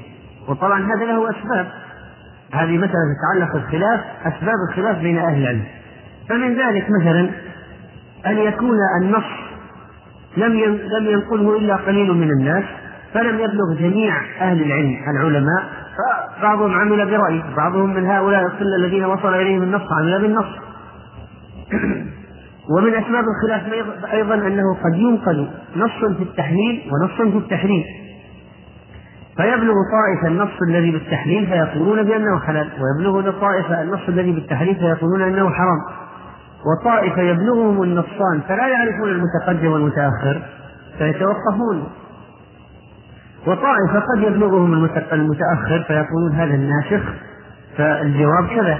وطبعا 0.47 0.79
هذا 0.79 1.05
له 1.05 1.29
أسباب. 1.29 1.67
هذه 2.53 2.77
مسألة 2.77 2.93
تتعلق 3.19 3.53
بالخلاف 3.53 3.99
أسباب 4.25 4.55
الخلاف 4.69 4.97
بين 4.97 5.17
أهل 5.17 5.41
العلم. 5.41 5.63
فمن 6.29 6.55
ذلك 6.55 6.87
مثلا 7.01 7.29
أن 8.25 8.37
يكون 8.37 8.77
النص 9.01 9.25
لم 10.37 10.53
لم 10.99 11.07
ينقله 11.07 11.57
إلا 11.57 11.75
قليل 11.75 12.13
من 12.13 12.31
الناس 12.31 12.63
فلم 13.13 13.35
يبلغ 13.35 13.73
جميع 13.79 14.15
أهل 14.41 14.61
العلم 14.61 14.97
العلماء 15.07 15.63
فبعضهم 15.97 16.73
عمل 16.73 17.05
برأيه 17.05 17.43
بعضهم 17.57 17.93
من 17.93 18.05
هؤلاء 18.05 18.45
القلة 18.45 18.75
الذين 18.75 19.05
وصل 19.05 19.33
إليهم 19.33 19.63
النص 19.63 19.81
عمل 19.91 20.21
بالنص. 20.21 20.45
ومن 22.77 22.93
أسباب 22.93 23.23
الخلاف 23.23 23.63
أيضا 24.13 24.35
أنه 24.35 24.75
قد 24.83 24.95
ينقل 24.95 25.49
نص 25.75 26.15
في 26.17 26.23
التحليل 26.23 26.91
ونص 26.91 27.31
في 27.31 27.37
التحريم 27.37 27.83
فيبلغ 29.37 29.73
طائفة 29.91 30.27
النص 30.27 30.61
الذي 30.69 30.91
بالتحليل 30.91 31.47
فيقولون 31.47 32.03
بأنه 32.03 32.39
حلال 32.39 32.69
ويبلغ 32.79 33.29
لطائفة 33.29 33.81
النص 33.81 34.09
الذي 34.09 34.31
بالتحريم 34.31 34.75
فيقولون 34.75 35.21
أنه 35.21 35.49
حرام. 35.49 35.79
وطائفة 36.65 37.21
يبلغهم 37.21 37.83
النصان 37.83 38.41
فلا 38.47 38.67
يعرفون 38.67 39.09
المتقدم 39.09 39.71
والمتأخر 39.71 40.41
فيتوقفون. 40.97 41.87
وطائفة 43.47 43.99
قد 43.99 44.23
يبلغهم 44.23 44.73
المتأخر 45.13 45.83
فيقولون 45.87 46.31
هذا 46.33 46.53
الناسخ 46.53 47.09
فالجواب 47.77 48.47
كذا. 48.55 48.79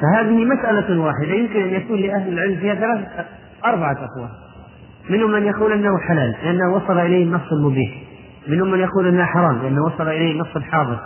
فهذه 0.00 0.44
مسألة 0.44 1.00
واحدة 1.00 1.34
يمكن 1.34 1.60
أن 1.60 1.68
يكون 1.68 2.00
لأهل 2.00 2.32
العلم 2.32 2.56
فيها 2.56 2.74
ثلاثة 2.74 3.24
أربعة 3.64 3.92
أقوال. 3.92 4.30
منهم 5.10 5.32
من 5.32 5.42
يقول 5.42 5.72
أنه 5.72 5.98
حلال 5.98 6.34
لأنه 6.44 6.74
وصل 6.74 6.98
إليه 6.98 7.24
النص 7.24 7.52
المبيح. 7.52 7.94
منهم 8.48 8.70
من 8.70 8.78
يقول 8.78 9.08
أنه 9.08 9.24
حرام 9.24 9.58
لأنه 9.62 9.84
وصل 9.84 10.08
إليه 10.08 10.32
النص 10.32 10.56
الحاضر. 10.56 10.98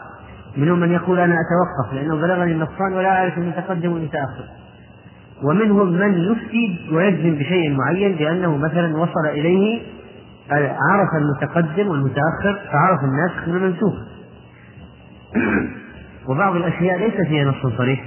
منهم 0.56 0.80
من 0.80 0.92
يقول 0.92 1.18
أنا 1.18 1.34
أتوقف 1.34 1.94
لأنه 1.94 2.16
بلغني 2.16 2.52
النصان 2.52 2.92
ولا 2.92 3.18
أعرف 3.18 3.38
المتقدم 3.38 3.92
والمتأخر 3.92 4.44
ومنهم 5.44 5.92
من 5.92 6.14
يفتي 6.14 6.88
ويجزم 6.92 7.38
بشيء 7.38 7.76
معين 7.76 8.16
بأنه 8.16 8.56
مثلا 8.56 8.96
وصل 8.96 9.26
إليه 9.26 9.82
عرف 10.52 11.08
المتقدم 11.14 11.88
والمتأخر 11.88 12.60
فعرف 12.72 13.04
الناسخ 13.04 13.48
من 13.48 13.56
المنسوخ. 13.56 13.94
وبعض 16.28 16.56
الأشياء 16.56 16.98
ليس 16.98 17.28
فيها 17.28 17.44
نص 17.44 17.76
صريح. 17.78 18.04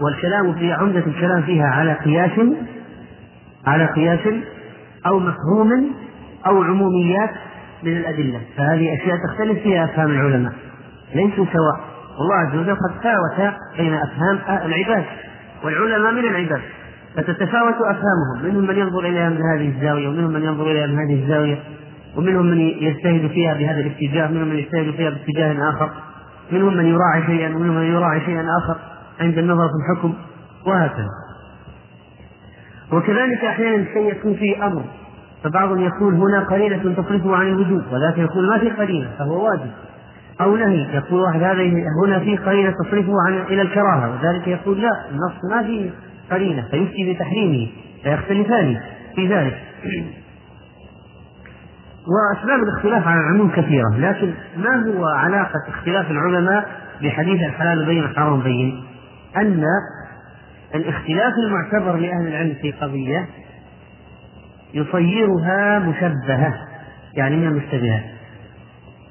والكلام 0.00 0.54
فيها 0.54 0.76
عمدة 0.76 1.06
الكلام 1.06 1.42
فيها 1.42 1.66
على 1.66 1.92
قياس 1.92 2.40
على 3.66 3.86
قياس 3.86 4.20
أو 5.06 5.18
مفهوم 5.18 5.90
أو 6.46 6.62
عموميات 6.62 7.30
من 7.82 7.96
الأدلة. 7.96 8.40
فهذه 8.56 8.94
أشياء 8.94 9.16
تختلف 9.26 9.62
فيها 9.62 9.84
أفهام 9.84 10.10
العلماء. 10.10 10.52
ليسوا 11.14 11.44
سواء. 11.44 11.90
والله 12.18 12.34
عز 12.34 12.56
وجل 12.56 12.74
قد 12.74 13.02
فاوت 13.02 13.54
بين 13.78 13.94
أفهام 13.94 14.38
العباد 14.66 15.04
والعلماء 15.64 16.12
من 16.12 16.18
العباد. 16.18 16.60
فتتفاوت 17.16 17.74
أفهامهم. 17.74 18.44
منهم 18.44 18.66
من 18.66 18.76
ينظر 18.76 19.00
إليها 19.00 19.28
من 19.28 19.42
هذه 19.42 19.68
الزاوية 19.68 20.08
ومنهم 20.08 20.32
من 20.32 20.42
ينظر 20.42 20.70
إليها 20.70 20.86
من 20.86 20.98
هذه 20.98 21.22
الزاوية 21.22 21.58
ومنهم 22.16 22.46
من 22.46 22.60
يجتهد 22.60 23.26
فيها 23.26 23.54
بهذا 23.54 23.80
الاتجاه 23.80 24.28
منهم 24.28 24.48
من 24.48 24.56
يجتهد 24.56 24.90
فيها 24.90 25.10
باتجاه 25.10 25.70
آخر. 25.70 25.90
منهم 26.52 26.76
من 26.76 26.86
يراعي 26.86 27.22
شيئا 27.26 27.56
ومنهم 27.56 27.76
من 27.76 27.82
يراعي 27.82 28.20
شيئا 28.20 28.46
آخر 28.62 28.76
عند 29.20 29.38
النظر 29.38 29.68
في 29.68 29.74
الحكم. 29.92 30.14
وهكذا. 30.66 31.08
وكذلك 32.92 33.44
أحيانا 33.44 33.82
الشيء 33.82 34.10
يكون 34.10 34.34
فيه 34.34 34.66
أمر 34.66 34.82
فبعضهم 35.44 35.80
يقول 35.80 36.14
هنا 36.14 36.40
قرينة 36.40 36.94
تصرفه 36.94 37.36
عن 37.36 37.46
الوجوب 37.46 37.82
وذاك 37.92 38.18
يقول 38.18 38.48
ما 38.48 38.58
في 38.58 38.70
قرينة 38.70 39.10
فهو 39.18 39.44
واجب. 39.44 39.70
أو 40.40 40.56
نهي 40.56 40.94
يقول 40.94 41.20
واحد 41.20 41.42
هذا 41.42 41.62
هنا 42.06 42.18
في 42.18 42.36
قرينة 42.36 42.70
تصرفه 42.70 43.12
عن 43.26 43.32
إلى 43.32 43.62
الكراهة 43.62 44.10
وذلك 44.10 44.48
يقول 44.48 44.80
لا 44.80 44.90
النص 45.10 45.52
ما 45.52 45.62
فيه. 45.62 45.90
قرينة 46.30 46.62
فيفتي 46.70 47.12
بتحريمه 47.12 47.68
فيختلفان 48.02 48.80
في 49.14 49.28
ذلك. 49.28 49.58
وأسباب 52.06 52.62
الاختلاف 52.62 53.06
على 53.08 53.20
العموم 53.20 53.50
كثيرة 53.50 53.96
لكن 53.98 54.32
ما 54.56 54.86
هو 54.86 55.04
علاقة 55.06 55.58
اختلاف 55.68 56.10
العلماء 56.10 56.68
بحديث 57.02 57.40
الحلال 57.40 57.86
بين 57.86 58.02
الحرام 58.04 58.40
بين؟ 58.40 58.84
أن 59.36 59.64
الاختلاف 60.74 61.32
المعتبر 61.38 61.96
لأهل 61.96 62.28
العلم 62.28 62.54
في 62.62 62.72
قضية 62.72 63.26
يصيرها 64.74 65.78
مشبهة 65.78 66.54
يعني 67.14 67.36
من 67.36 67.46
المشتبهات 67.46 68.04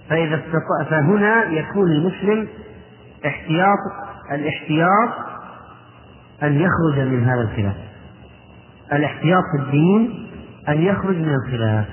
فإذا 0.09 0.35
استطاع 0.35 0.89
فهنا 0.89 1.43
يكون 1.51 1.91
المسلم 1.91 2.47
احتياط 3.25 3.79
الاحتياط 4.31 5.28
أن 6.43 6.61
يخرج 6.61 6.99
من 6.99 7.23
هذا 7.23 7.41
الخلاف. 7.41 7.75
الاحتياط 8.93 9.43
في 9.55 9.63
الدين 9.63 10.27
أن 10.69 10.81
يخرج 10.81 11.15
من 11.15 11.33
الخلاف. 11.33 11.85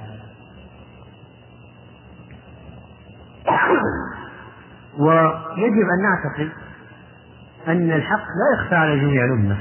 ويجب 4.98 5.86
أن 5.94 6.02
نعتقد 6.02 6.48
أن 7.68 7.90
الحق 7.92 8.18
لا 8.18 8.60
يخفى 8.60 8.74
على 8.74 9.00
جميع 9.00 9.24
الأمة 9.24 9.56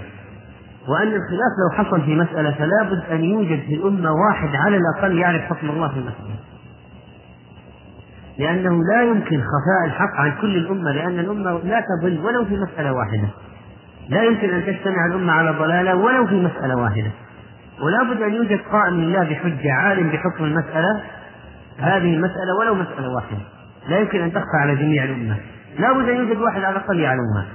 وأن 0.88 1.07
الخلاف 1.07 1.51
لو 1.59 1.83
حصل 1.83 2.01
في 2.01 2.15
مسألة 2.15 2.51
فلا 2.51 2.83
بد 2.83 3.11
أن 3.11 3.23
يوجد 3.23 3.59
في 3.59 3.75
الأمة 3.75 4.11
واحد 4.11 4.55
على 4.55 4.77
الأقل 4.77 5.17
يعرف 5.17 5.41
حكم 5.41 5.69
الله 5.69 5.88
في 5.88 5.99
المسألة. 5.99 6.36
لأنه 8.38 8.83
لا 8.83 9.01
يمكن 9.03 9.41
خفاء 9.41 9.86
الحق 9.86 10.15
عن 10.15 10.31
كل 10.41 10.57
الأمة 10.57 10.91
لأن 10.91 11.19
الأمة 11.19 11.51
لا 11.51 11.81
تضل 11.81 12.19
ولو 12.19 12.45
في 12.45 12.57
مسألة 12.57 12.93
واحدة. 12.93 13.27
لا 14.10 14.24
يمكن 14.24 14.49
أن 14.49 14.66
تجتمع 14.66 15.06
الأمة 15.06 15.34
على 15.34 15.51
ضلالة 15.51 15.95
ولو 15.95 16.28
في 16.28 16.36
مسألة 16.36 16.76
واحدة. 16.76 17.12
ولا 17.82 18.03
بد 18.03 18.22
أن 18.22 18.34
يوجد 18.34 18.60
قائم 18.72 18.93
لله 18.93 19.24
بحجة 19.24 19.74
عالم 19.74 20.10
بحكم 20.10 20.43
المسألة. 20.43 21.01
هذه 21.80 22.14
المسألة 22.14 22.56
ولو 22.60 22.76
مسألة 22.76 23.10
واحدة. 23.16 23.41
لا 23.89 23.99
يمكن 23.99 24.22
أن 24.22 24.32
تخفى 24.34 24.58
على 24.62 24.76
جميع 24.76 25.03
الأمة. 25.03 25.38
لا 25.80 25.93
بد 25.93 26.10
أن 26.10 26.16
يوجد 26.16 26.38
واحد 26.38 26.64
على 26.64 26.78
الأقل 26.78 26.99
يعلمها. 26.99 27.45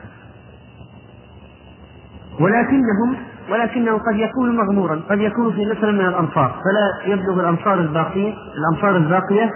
ولكنهم 2.41 3.17
ولكنه 3.51 3.99
قد 3.99 4.17
يكون 4.17 4.57
مغمورا 4.57 5.01
قد 5.11 5.21
يكون 5.21 5.53
في 5.53 5.67
مثلا 5.67 5.93
من 5.93 6.07
الأمصار 6.07 6.55
فلا 6.65 7.13
يبلغ 7.13 7.41
الأمصار 7.41 7.75
الباقية 7.75 8.35
الأمصار 8.59 8.97
الباقية 8.97 9.51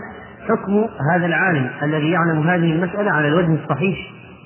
حكم 0.49 0.87
هذا 1.15 1.27
العالم 1.27 1.71
الذي 1.83 2.11
يعلم 2.11 2.49
هذه 2.49 2.73
المسألة 2.73 3.11
على 3.11 3.29
الوجه 3.29 3.59
الصحيح 3.65 3.99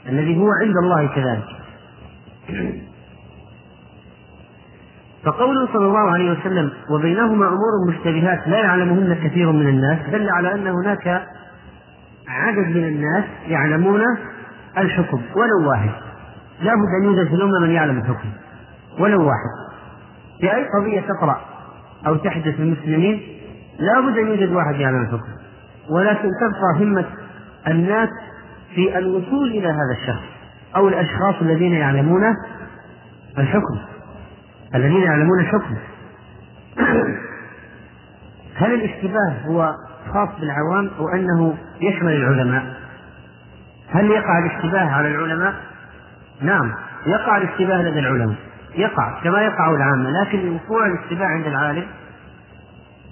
الذي 0.09 0.39
هو 0.39 0.49
عند 0.63 0.77
الله 0.77 1.07
كذلك. 1.07 1.45
فقوله 5.25 5.67
صلى 5.73 5.87
الله 5.87 6.11
عليه 6.11 6.31
وسلم 6.31 6.73
وبينهما 6.91 7.49
أمور 7.49 7.89
مشتبهات 7.89 8.49
لا 8.49 8.59
يعلمهن 8.59 9.15
كثير 9.15 9.53
من 9.53 9.69
الناس 9.69 9.99
دل 10.13 10.31
على 10.31 10.55
أن 10.55 10.67
هناك 10.67 11.27
عدد 12.29 12.77
من 12.77 12.85
الناس 12.85 13.25
يعلمون 13.47 14.01
الحكم 14.79 15.23
ولو 15.37 15.71
واحد. 15.71 15.91
لا 16.63 16.73
بد 16.75 16.89
أن 17.01 17.05
يوجد 17.05 17.29
في 17.29 17.35
الأمة 17.35 17.59
من 17.59 17.71
يعلم 17.71 17.99
الحكم 17.99 18.29
ولو 18.99 19.27
واحد. 19.27 19.69
في 20.41 20.55
أي 20.55 20.67
قضية 20.79 21.01
تقرأ 21.01 21.41
أو 22.07 22.17
تحدث 22.17 22.61
للمسلمين 22.61 23.23
لا 23.79 24.01
بد 24.01 24.19
أن 24.19 24.29
يوجد 24.29 24.53
واحد 24.53 24.75
يعلم 24.75 25.03
الحكم. 25.03 25.33
ولكن 25.91 26.31
تبقى 26.41 26.85
همة 26.85 27.05
الناس 27.69 28.09
في 28.75 28.99
الوصول 28.99 29.49
إلى 29.49 29.69
هذا 29.69 29.97
الشخص 30.01 30.38
أو 30.77 30.89
الأشخاص 30.89 31.35
الذين 31.43 31.73
يعلمون 31.73 32.23
الحكم. 33.39 33.79
الذين 34.75 35.03
يعلمون 35.03 35.41
الحكم. 35.41 35.77
هل 38.61 38.75
الاشتباه 38.75 39.47
هو 39.47 39.75
خاص 40.13 40.29
بالعوام 40.41 40.91
أو 40.99 41.09
أنه 41.09 41.55
يشمل 41.81 42.13
العلماء؟ 42.13 42.75
هل 43.91 44.11
يقع 44.11 44.39
الاشتباه 44.39 44.91
على 44.91 45.09
العلماء؟ 45.09 45.55
نعم 46.41 46.75
يقع 47.07 47.37
الاشتباه 47.37 47.83
لدى 47.83 47.99
العلماء. 47.99 48.37
يقع 48.75 49.21
كما 49.25 49.43
يقع 49.43 49.71
العامة 49.71 50.11
لكن 50.11 50.55
وقوع 50.55 50.87
الاشتباه 50.87 51.27
عند 51.27 51.47
العالم 51.47 51.87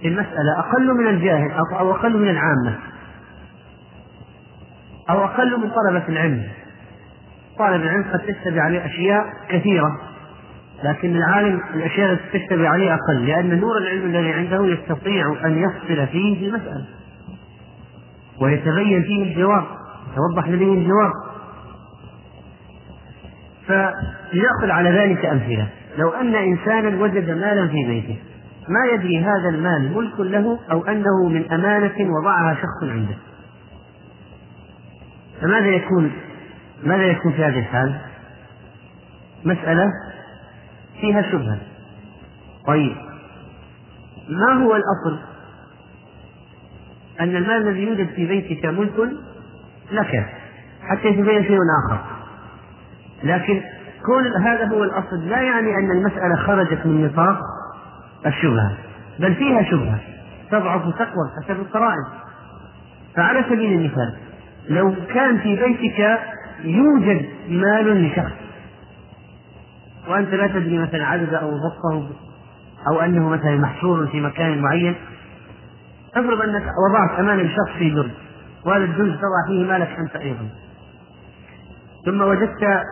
في 0.01 0.09
المسألة 0.09 0.59
أقل 0.59 0.95
من 0.95 1.07
الجاهل 1.07 1.51
أو 1.53 1.91
أقل 1.91 2.17
من 2.17 2.29
العامة 2.29 2.79
أو 5.11 5.25
أقل 5.25 5.61
من 5.61 5.71
طلبة 5.71 6.09
العلم. 6.09 6.43
طالب 7.59 7.83
العلم 7.83 8.05
قد 8.13 8.21
تشتبه 8.21 8.61
عليه 8.61 8.87
أشياء 8.87 9.25
كثيرة 9.49 10.01
لكن 10.85 11.17
العالم 11.17 11.61
الأشياء 11.75 12.13
التي 12.13 12.39
تشتبه 12.39 12.69
عليه 12.69 12.95
أقل 12.95 13.27
لأن 13.27 13.61
نور 13.61 13.79
العلم 13.79 14.07
الذي 14.07 14.33
عنده 14.33 14.67
يستطيع 14.67 15.37
أن 15.45 15.59
يفصل 15.59 16.07
فيه 16.07 16.39
في 16.39 16.47
المسألة 16.47 16.87
ويتبين 18.41 19.03
فيه 19.03 19.23
الجواب 19.23 19.65
يتوضح 20.13 20.49
لديه 20.49 20.75
الجواب. 20.75 21.13
فلنأخذ 23.67 24.71
على 24.71 24.91
ذلك 24.91 25.27
أمثلة. 25.27 25.69
لو 25.99 26.11
أن 26.11 26.35
إنسانا 26.35 27.03
وجد 27.03 27.31
مالا 27.31 27.69
في 27.69 27.85
بيته 27.87 28.19
ما 28.69 28.95
يدري 28.95 29.19
هذا 29.19 29.49
المال 29.49 29.95
ملك 29.97 30.21
له 30.21 30.59
أو 30.71 30.85
أنه 30.85 31.29
من 31.29 31.53
أمانة 31.53 32.13
وضعها 32.21 32.55
شخص 32.55 32.91
عنده؟ 32.91 33.17
فماذا 35.43 35.67
يكون 35.67 36.13
ماذا 36.87 37.03
يكون 37.03 37.33
في 37.33 37.45
هذه 37.45 37.59
الحال؟ 37.59 38.01
مسألة 39.45 39.93
فيها 41.01 41.23
شبهة 41.23 41.59
طيب 42.67 42.97
ما 44.29 44.53
هو 44.53 44.77
الأصل؟ 44.77 45.21
أن 47.21 47.37
المال 47.37 47.69
الذي 47.69 47.83
يوجد 47.83 48.09
في 48.09 48.27
بيتك 48.27 48.65
ملك 48.65 49.11
لك 49.93 50.27
حتى 50.83 51.09
يتبين 51.09 51.43
شيء 51.43 51.59
آخر 51.87 52.01
لكن 53.25 53.63
كون 54.07 54.43
هذا 54.43 54.69
هو 54.69 54.85
الأصل 54.85 55.29
لا 55.29 55.41
يعني 55.43 55.77
أن 55.77 55.91
المسألة 55.91 56.37
خرجت 56.37 56.87
من 56.87 57.05
نطاق 57.07 57.39
الشبهة 58.27 58.77
بل 59.19 59.35
فيها 59.35 59.63
شبهة 59.63 60.01
تضعف 60.51 60.83
تقوى 60.83 61.31
حسب 61.43 61.61
القرائن 61.61 62.05
فعلى 63.17 63.45
سبيل 63.45 63.73
المثال 63.73 64.15
لو 64.69 64.95
كان 65.15 65.39
في 65.39 65.57
بيتك 65.57 66.19
يوجد 66.65 67.27
مال 67.49 68.07
لشخص. 68.07 68.33
وأنت 70.09 70.35
لا 70.35 70.47
تدري 70.47 70.79
مثلا 70.79 71.07
عدد 71.07 71.35
أو 71.35 71.51
ضبطه 71.51 72.09
أو 72.89 73.01
أنه 73.01 73.29
مثلا 73.29 73.57
محصور 73.57 74.07
في 74.07 74.21
مكان 74.21 74.63
معين. 74.63 74.95
افرض 76.17 76.41
أنك 76.41 76.63
وضعت 76.89 77.19
أمام 77.21 77.41
الشخص 77.41 77.79
في 77.79 77.91
درج 77.91 78.11
وهذا 78.65 78.85
الدرج 78.85 79.17
تضع 79.17 79.47
فيه 79.49 79.65
مالك 79.65 79.89
أنت 79.99 80.17
أيضا. 80.17 80.49
ثم 82.07 82.21
وجدت 82.21 82.83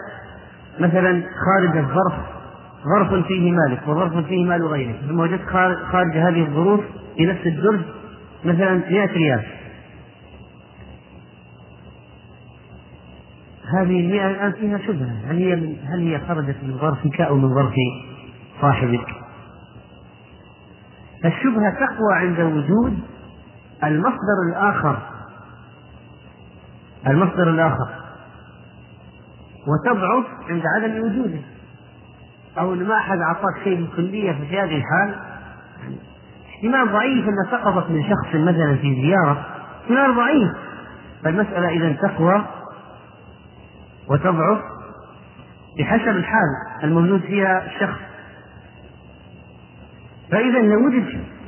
مثلا 0.80 1.22
خارج 1.46 1.76
الظرف 1.76 2.14
ظرف 2.84 3.26
فيه 3.26 3.52
مالك 3.52 3.88
وظرف 3.88 4.26
فيه 4.26 4.44
مال 4.44 4.66
غيرك 4.66 4.96
ثم 5.08 5.20
وجدت 5.20 5.46
خارج 5.92 6.16
هذه 6.16 6.42
الظروف 6.42 6.80
في 7.16 7.26
نفس 7.26 7.46
الدرج 7.46 7.80
مثلا 8.44 8.74
100 8.74 9.06
ريال. 9.06 9.42
هذه 13.80 14.00
المئة 14.00 14.30
الآن 14.30 14.52
فيها 14.52 14.78
شبهة. 14.78 15.30
هل 15.30 15.36
هي 15.36 15.56
من 15.56 15.76
هل 15.84 16.00
هي 16.08 16.20
خرجت 16.20 16.56
من 16.62 16.78
ظرفك 16.78 17.20
أو 17.20 17.36
من 17.36 17.54
ظرف 17.54 17.74
صاحبك؟ 18.60 19.06
الشبهة 21.24 21.70
تقوى 21.70 22.14
عند 22.14 22.40
وجود 22.40 22.98
المصدر 23.84 24.38
الآخر. 24.48 24.98
المصدر 27.06 27.50
الآخر. 27.50 27.88
وتضعف 29.66 30.24
عند 30.48 30.62
عدم 30.76 31.00
وجوده. 31.00 31.40
أو 32.58 32.74
إن 32.74 32.84
ما 32.88 32.96
أحد 32.96 33.18
أعطاك 33.18 33.64
شيء 33.64 33.76
بالكلية 33.76 34.32
في 34.32 34.60
هذه 34.60 34.76
الحال. 34.76 35.14
احتمال 36.48 36.92
ضعيف 36.92 37.28
أن 37.28 37.50
سقطت 37.50 37.90
من 37.90 38.02
شخص 38.02 38.34
مثلا 38.34 38.76
في 38.76 38.94
زيارة. 38.94 39.46
احتمال 39.82 40.16
ضعيف. 40.16 40.52
فالمسألة 41.24 41.68
إذا 41.68 41.92
تقوى 41.92 42.44
وتضعف 44.10 44.58
بحسب 45.78 46.08
الحال 46.08 46.48
الموجود 46.84 47.20
فيها 47.20 47.66
الشخص. 47.66 48.00
فإذا 50.30 50.62
لو 50.62 50.86
وجد 50.86 51.04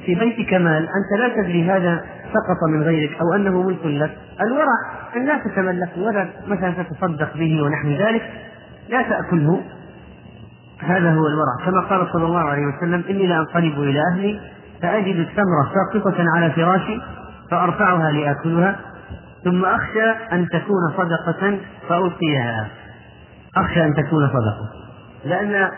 في 0.06 0.14
بيتك 0.14 0.54
مال 0.54 0.88
أنت 0.88 1.20
لا 1.20 1.42
تدري 1.42 1.64
هذا 1.64 2.04
سقط 2.26 2.68
من 2.68 2.82
غيرك 2.82 3.20
أو 3.20 3.34
أنه 3.34 3.62
ملك 3.62 3.86
لك. 3.86 4.18
الورع 4.40 4.76
أن 5.16 5.26
لا 5.26 5.38
تتملك 5.38 5.90
ولا 5.96 6.28
مثلا 6.46 6.70
تتصدق 6.82 7.36
به 7.36 7.62
ونحو 7.62 7.88
ذلك 7.88 8.22
لا 8.88 9.02
تأكله. 9.02 9.62
هذا 10.80 11.10
هو 11.14 11.26
الورع. 11.26 11.64
كما 11.66 11.80
قال 11.80 12.12
صلى 12.12 12.24
الله 12.24 12.40
عليه 12.40 12.66
وسلم 12.66 13.04
إني 13.10 13.26
لأنقلب 13.26 13.80
إلى 13.80 14.00
أهلي 14.12 14.40
فأجد 14.82 15.16
التمرة 15.16 15.72
ساقطة 15.74 16.24
على 16.36 16.50
فراشي 16.50 17.00
فأرفعها 17.50 18.10
لآكلها. 18.10 18.76
ثم 19.44 19.64
أخشى 19.64 20.10
أن 20.32 20.48
تكون 20.48 20.92
صدقة 20.96 21.58
فألقيها 21.88 22.68
أخشى 23.56 23.84
أن 23.84 23.94
تكون 23.94 24.28
صدقة. 24.28 24.70
لأن 25.24 25.70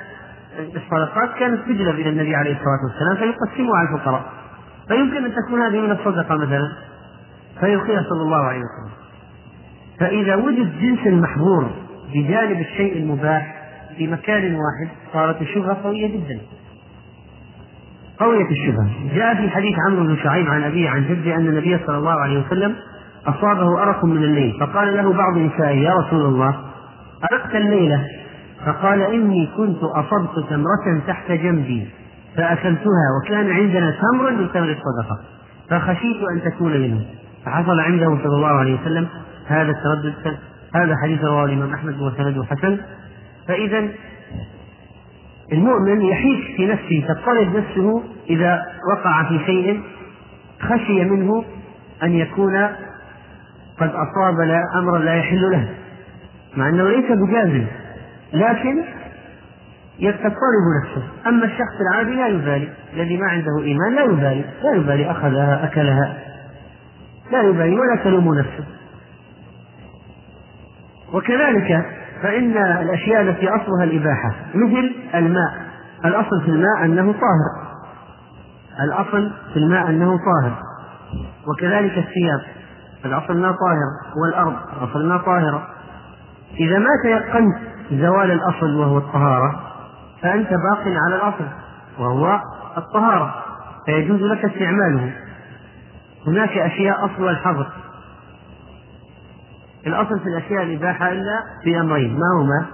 الصدقات 0.76 1.38
كانت 1.38 1.60
تجلب 1.64 1.94
إلى 1.94 2.08
النبي 2.08 2.36
عليه 2.36 2.52
الصلاة 2.52 2.78
والسلام 2.84 3.16
فيقسمها 3.16 3.76
على 3.76 3.88
الفقراء. 3.88 4.24
فيمكن 4.88 5.24
أن 5.24 5.34
تكون 5.34 5.62
هذه 5.62 5.80
من 5.80 5.90
الصدقة 5.90 6.36
مثلا. 6.36 6.72
فيلقيها 7.60 8.02
صلى 8.02 8.22
الله 8.22 8.44
عليه 8.44 8.58
وسلم. 8.58 8.92
فإذا 10.00 10.34
وجد 10.34 10.78
جنس 10.80 11.06
المحظور 11.06 11.70
بجانب 12.14 12.60
الشيء 12.60 12.96
المباح 12.96 13.54
في 13.96 14.06
مكان 14.06 14.54
واحد 14.54 14.88
صارت 15.12 15.42
الشبهة 15.42 15.82
قوية 15.82 16.06
جدا. 16.06 16.40
قوية 18.18 18.50
الشبهة. 18.50 19.14
جاء 19.14 19.34
في 19.34 19.50
حديث 19.50 19.74
عمرو 19.88 20.06
بن 20.06 20.16
شعيب 20.16 20.46
عن 20.46 20.62
أبيه 20.62 20.90
عن 20.90 21.04
جده 21.08 21.34
أن 21.34 21.46
النبي 21.46 21.78
صلى 21.86 21.98
الله 21.98 22.20
عليه 22.20 22.46
وسلم 22.46 22.76
أصابه 23.26 23.82
أرق 23.82 24.04
من 24.04 24.16
الليل. 24.16 24.60
فقال 24.60 24.96
له 24.96 25.12
بعض 25.12 25.38
نسائه 25.38 25.76
يا 25.76 25.94
رسول 25.94 26.20
الله 26.20 26.56
أرقت 27.32 27.54
الليلة. 27.54 28.06
فقال 28.66 29.02
إني 29.02 29.48
كنت 29.56 29.82
أصبت 29.82 30.48
تمرة 30.50 31.02
تحت 31.06 31.32
جنبي 31.32 31.88
فأكلتها 32.36 33.06
وكان 33.22 33.50
عندنا 33.50 33.90
تمر 33.90 34.30
من 34.30 34.52
تمر 34.52 34.76
الصدقة 34.76 35.20
فخشيت 35.70 36.16
أن 36.32 36.50
تكون 36.50 36.72
منه. 36.72 37.00
فحصل 37.44 37.80
عنده 37.80 38.18
صلى 38.24 38.36
الله 38.36 38.48
عليه 38.48 38.80
وسلم 38.80 39.06
هذا 39.46 39.70
التردد 39.70 40.38
هذا 40.74 40.94
حديث 41.02 41.24
رواه 41.24 41.44
الإمام 41.44 41.74
أحمد 41.74 42.00
وسنده 42.00 42.44
حسن. 42.44 42.78
فإذا 43.48 43.88
المؤمن 45.52 46.02
يحيك 46.02 46.56
في 46.56 46.66
نفسه 46.66 47.06
تضطرب 47.08 47.56
نفسه 47.56 48.02
إذا 48.30 48.62
وقع 48.92 49.22
في 49.22 49.38
شيء 49.46 49.80
خشي 50.60 51.04
منه 51.04 51.44
أن 52.02 52.12
يكون 52.12 52.68
قد 53.80 53.88
أصاب 53.88 54.40
أمرا 54.74 54.98
لا 54.98 55.14
يحل 55.14 55.50
له 55.50 55.68
مع 56.56 56.68
أنه 56.68 56.88
ليس 56.88 57.12
بجازم 57.12 57.66
لكن 58.32 58.84
تضطرب 59.98 60.64
نفسه. 60.82 61.02
أما 61.26 61.44
الشخص 61.44 61.80
العادي 61.80 62.14
لا 62.14 62.26
يبالي 62.26 62.68
الذي 62.94 63.16
ما 63.16 63.28
عنده 63.28 63.62
إيمان 63.62 63.94
لا 63.94 64.02
يبالي 64.02 64.44
لا 64.62 64.74
يبالي 64.74 65.10
أخذها 65.10 65.64
أكلها 65.64 66.16
لا 67.32 67.42
يبالي 67.42 67.78
ولا 67.78 67.96
تلوم 68.04 68.34
نفسه. 68.34 68.64
وكذلك 71.12 71.86
فإن 72.22 72.56
الأشياء 72.56 73.22
التي 73.22 73.48
أصلها 73.48 73.84
الإباحة 73.84 74.32
مثل 74.54 74.94
الماء 75.14 75.68
الأصل 76.04 76.42
في 76.44 76.48
الماء 76.48 76.84
أنه 76.84 77.12
طاهر. 77.12 77.68
الأصل 78.84 79.32
في 79.52 79.56
الماء 79.56 79.90
أنه 79.90 80.16
طاهر. 80.16 80.62
وكذلك 81.48 81.98
الثياب. 81.98 82.57
الأصل 83.04 83.32
أنها 83.32 83.52
طاهرة 83.52 84.20
والأرض 84.22 84.56
أنها 84.96 85.18
طاهرة. 85.18 85.68
إذا 86.60 86.78
ما 86.78 86.90
تيقنت 87.02 87.58
زوال 87.90 88.30
الأصل 88.30 88.76
وهو 88.76 88.98
الطهارة 88.98 89.60
فأنت 90.22 90.48
باق 90.48 90.80
على 90.80 91.16
الأصل 91.16 91.48
وهو 91.98 92.40
الطهارة 92.76 93.44
فيجوز 93.86 94.20
لك 94.20 94.44
استعماله. 94.44 95.12
هناك 96.26 96.50
أشياء 96.50 97.04
أصل 97.04 97.28
الحظر. 97.28 97.72
الأصل 99.86 100.20
في 100.20 100.26
الأشياء 100.26 100.62
الإباحة 100.62 101.12
إلا 101.12 101.42
في 101.64 101.80
أمرين 101.80 102.18
ما 102.18 102.42
هما؟ 102.42 102.66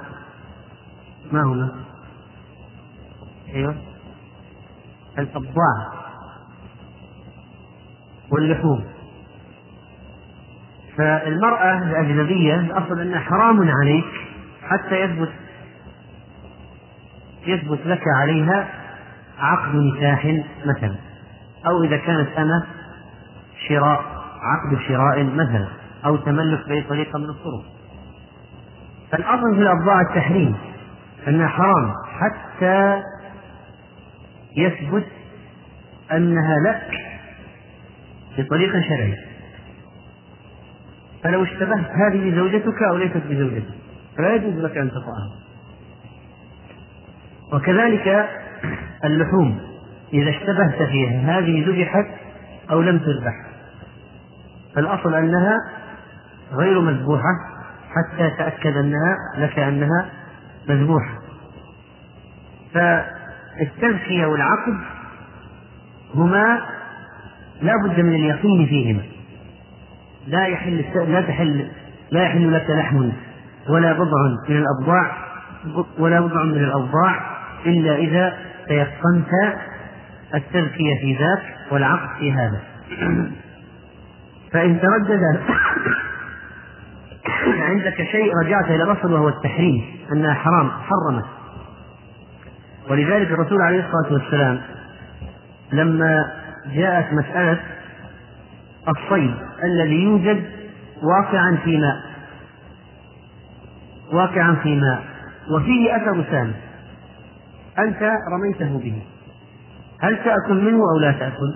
ما 1.33 1.43
هما؟ 1.43 1.73
أيوه. 3.55 3.75
الأبضاع 5.19 5.93
واللحوم. 8.31 8.85
فالمرأة 10.99 11.79
الأجنبية 11.79 12.55
الأصل 12.55 13.01
أنها 13.01 13.21
حرام 13.21 13.69
عليك 13.71 14.05
حتى 14.63 15.01
يثبت 15.01 15.33
يثبت 17.47 17.87
لك 17.87 18.03
عليها 18.21 18.69
عقد 19.39 19.75
نكاح 19.75 20.27
مثلا 20.67 20.95
أو 21.67 21.83
إذا 21.85 21.97
كانت 21.97 22.29
أنا 22.37 22.67
شراء 23.69 24.05
عقد 24.43 24.79
شراء 24.89 25.25
مثلا 25.25 25.69
أو 26.07 26.17
تملك 26.17 26.69
بأي 26.69 26.83
طريقة 26.83 27.19
من 27.19 27.31
الطرق. 27.31 27.65
فالأصل 29.13 29.55
في 29.55 29.61
الأبضاع 29.61 30.01
التحريم 30.01 30.57
أنها 31.29 31.49
حرام 31.49 31.93
حتى 32.21 33.03
يثبت 34.57 35.07
أنها 36.13 36.57
لك 36.67 36.91
بطريق 38.39 38.73
شرعي 38.73 39.34
فلو 41.25 41.43
اشتبهت 41.43 41.91
هذه 41.91 42.31
بزوجتك 42.31 42.83
أو 42.91 42.97
ليست 42.97 43.23
بزوجتك؟ 43.29 43.75
فلا 44.17 44.35
يجوز 44.35 44.65
لك 44.65 44.77
أن 44.77 44.91
تطعها. 44.91 45.31
وكذلك 47.53 48.29
اللحوم. 49.05 49.61
إذا 50.13 50.31
اشتبهت 50.31 50.83
فيها 50.83 51.39
هذه 51.39 51.67
ذبحت 51.69 52.07
أو 52.71 52.83
لم 52.83 52.99
تذبح. 52.99 53.47
فالأصل 54.75 55.15
أنها 55.15 55.57
غير 56.53 56.81
مذبوحة 56.81 57.35
حتى 57.91 58.31
تأكد 58.39 58.77
أنها 58.77 59.17
لك 59.39 59.59
أنها 59.59 60.11
مذبوحة. 60.69 61.19
فالتزكية 62.75 64.27
والعقد 64.27 64.79
هما 66.15 66.61
لا 67.63 67.73
بد 67.85 68.01
من 68.01 68.15
اليقين 68.15 68.67
فيهما. 68.67 69.14
لا 70.27 70.47
يحل 70.47 70.85
لا 70.95 71.21
تحل 71.21 71.69
لا 72.11 72.23
يحل 72.23 72.55
لك 72.55 72.71
لحم 72.71 73.11
ولا 73.69 73.93
بضع 73.93 74.29
من 74.49 74.57
الأبضاع 74.57 75.13
ولا 75.99 76.21
بضع 76.21 76.43
من 76.43 76.65
الأبضاع 76.65 77.21
إلا 77.67 77.97
إذا 77.97 78.37
تيقنت 78.69 79.57
التزكية 80.35 81.01
في 81.01 81.17
ذاك 81.21 81.73
والعقد 81.73 82.19
في 82.19 82.33
هذا. 82.33 82.61
فإن 84.53 84.81
تردد 84.81 85.21
عندك 87.71 87.97
شيء 88.13 88.33
رجعت 88.45 88.65
إلى 88.65 88.83
الأصل 88.83 89.13
وهو 89.13 89.29
التحريم 89.29 89.85
أنها 90.13 90.35
حرام 90.35 90.71
حرمت 90.71 91.25
ولذلك 92.91 93.31
الرسول 93.31 93.63
عليه 93.63 93.87
الصلاة 93.87 94.13
والسلام 94.13 94.61
لما 95.73 96.33
جاءت 96.75 97.13
مسألة 97.13 97.61
الصيد 98.89 99.35
الذي 99.65 100.03
يوجد 100.03 100.45
واقعا 101.03 101.59
في 101.65 101.77
ماء. 101.77 101.97
واقعا 104.13 104.55
في 104.63 104.77
ماء. 104.77 105.05
وفيه 105.51 105.97
أثر 105.97 106.25
سام 106.31 106.53
أنت 107.79 108.11
رميته 108.33 108.79
به. 108.79 109.03
هل 110.01 110.17
تأكل 110.17 110.65
منه 110.65 110.79
أو 110.95 111.01
لا 111.01 111.13
تأكل؟ 111.13 111.55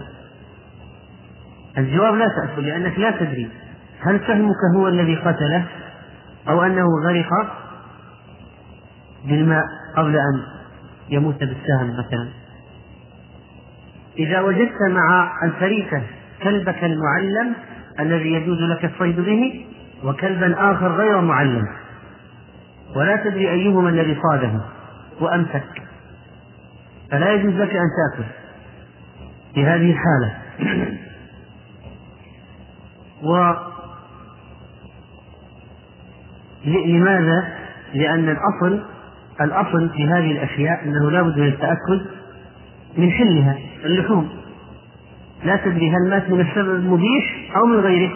الجواب 1.79 2.15
لا 2.15 2.29
تأكل 2.29 2.67
لأنك 2.67 2.99
لا 2.99 3.11
تدري. 3.11 3.51
هل 4.01 4.21
سهمك 4.27 4.77
هو 4.77 4.89
الذي 4.89 5.17
قتله؟ 5.17 5.65
أو 6.49 6.63
أنه 6.63 6.87
غرق 7.05 7.29
بالماء 9.25 9.65
قبل 9.97 10.17
أن 10.17 10.43
يموت 11.09 11.39
بالسهم 11.39 11.91
مثلا؟ 11.99 12.29
إذا 14.19 14.41
وجدت 14.41 14.83
مع 14.91 15.33
الفريسة 15.45 16.03
كلبك 16.43 16.85
المعلم 16.85 17.55
الذي 18.01 18.33
يجوز 18.33 18.59
لك 18.59 18.85
الصيد 18.85 19.21
به 19.21 19.67
وكلبا 20.05 20.73
آخر 20.73 20.93
غير 20.93 21.21
معلم. 21.21 21.69
ولا 22.97 23.17
تدري 23.17 23.51
أيهما 23.51 23.89
الذي 23.89 24.17
صاده 24.23 24.61
وأمسك. 25.21 25.83
فلا 27.11 27.33
يجوز 27.33 27.55
لك 27.55 27.71
أن 27.71 27.89
تأكل 27.99 28.29
في 29.55 29.65
هذه 29.65 29.91
الحالة. 29.91 30.35
و 33.29 33.55
لماذا؟ 36.65 37.59
لأن 37.95 38.29
الأصل 38.29 38.85
الأصل 39.41 39.91
في 39.91 40.09
هذه 40.09 40.33
الأشياء 40.33 40.85
أنه 40.85 41.11
لا 41.11 41.23
بد 41.23 41.39
من 41.39 41.47
التأكد 41.47 42.07
من 42.97 43.11
حلها 43.11 43.59
اللحوم. 43.85 44.38
لا 45.45 45.57
تدري 45.57 45.91
هل 45.91 46.11
مات 46.11 46.31
من 46.31 46.41
السبب 46.41 46.75
المبيح 46.75 47.57
أو 47.57 47.67
من 47.67 47.81
غيره. 47.81 48.13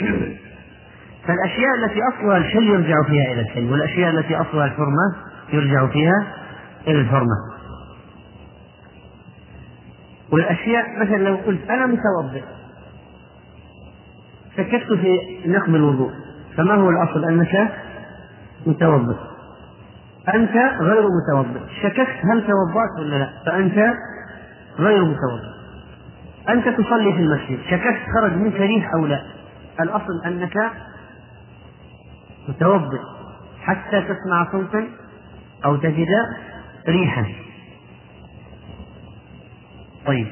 فالأشياء 1.26 1.74
التي 1.84 2.00
أصلها 2.12 2.36
الحل 2.36 2.68
يرجع 2.68 3.02
فيها 3.08 3.32
إلى 3.32 3.40
الحل 3.40 3.72
والأشياء 3.72 4.10
التي 4.10 4.36
أصلها 4.36 4.64
الحرمة 4.64 5.14
يرجع 5.52 5.86
فيها 5.86 6.26
إلى 6.88 7.00
الحرمة. 7.00 7.54
والأشياء 10.32 11.00
مثلا 11.00 11.16
لو 11.16 11.36
قلت 11.36 11.70
أنا 11.70 11.86
متوضئ 11.86 12.42
شككت 14.56 14.92
في 14.92 15.20
نقض 15.46 15.74
الوضوء 15.74 16.10
فما 16.56 16.74
هو 16.74 16.90
الأصل؟ 16.90 17.24
أنك 17.24 17.72
متوضئ. 18.66 19.16
أنت 20.34 20.56
غير 20.80 21.02
متوضئ. 21.02 21.60
شككت 21.82 22.24
هل 22.24 22.46
توضأت 22.46 22.98
ولا 23.00 23.16
لا؟ 23.16 23.30
فأنت 23.46 23.94
غير 24.78 25.04
متوضئ. 25.04 25.54
أنت 26.48 26.68
تصلي 26.68 27.12
في 27.12 27.18
المسجد 27.18 27.58
شككت 27.70 28.02
خرج 28.14 28.32
منك 28.32 28.54
ريح 28.54 28.94
أو 28.94 29.06
لا؟ 29.06 29.22
الأصل 29.80 30.24
أنك 30.26 30.72
متوضئ 32.48 33.00
حتى 33.62 34.00
تسمع 34.00 34.52
صوتا 34.52 34.88
أو 35.64 35.76
تجد 35.76 36.08
ريحا. 36.88 37.26
طيب. 40.06 40.26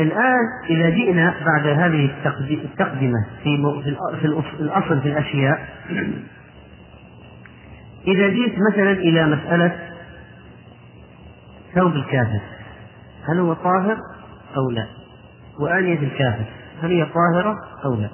الآن 0.00 0.44
إذا 0.70 0.90
جئنا 0.90 1.34
بعد 1.46 1.66
هذه 1.66 2.10
التقدمة 2.50 3.26
في 3.42 3.56
في 4.20 4.26
الأصل 4.60 5.00
في 5.00 5.08
الأشياء. 5.08 5.68
إذا 8.06 8.28
جئت 8.28 8.54
مثلا 8.72 8.92
إلى 8.92 9.26
مسألة 9.26 9.78
ثوب 11.74 11.96
الكافر. 11.96 12.53
هل 13.28 13.38
هو 13.38 13.52
طاهر 13.52 13.96
أو 14.56 14.70
لا؟ 14.70 14.86
وآنية 15.60 15.98
الكافر 15.98 16.44
هل 16.82 16.90
هي 16.90 17.04
طاهرة 17.04 17.56
أو 17.84 17.94
لا؟ 17.94 18.08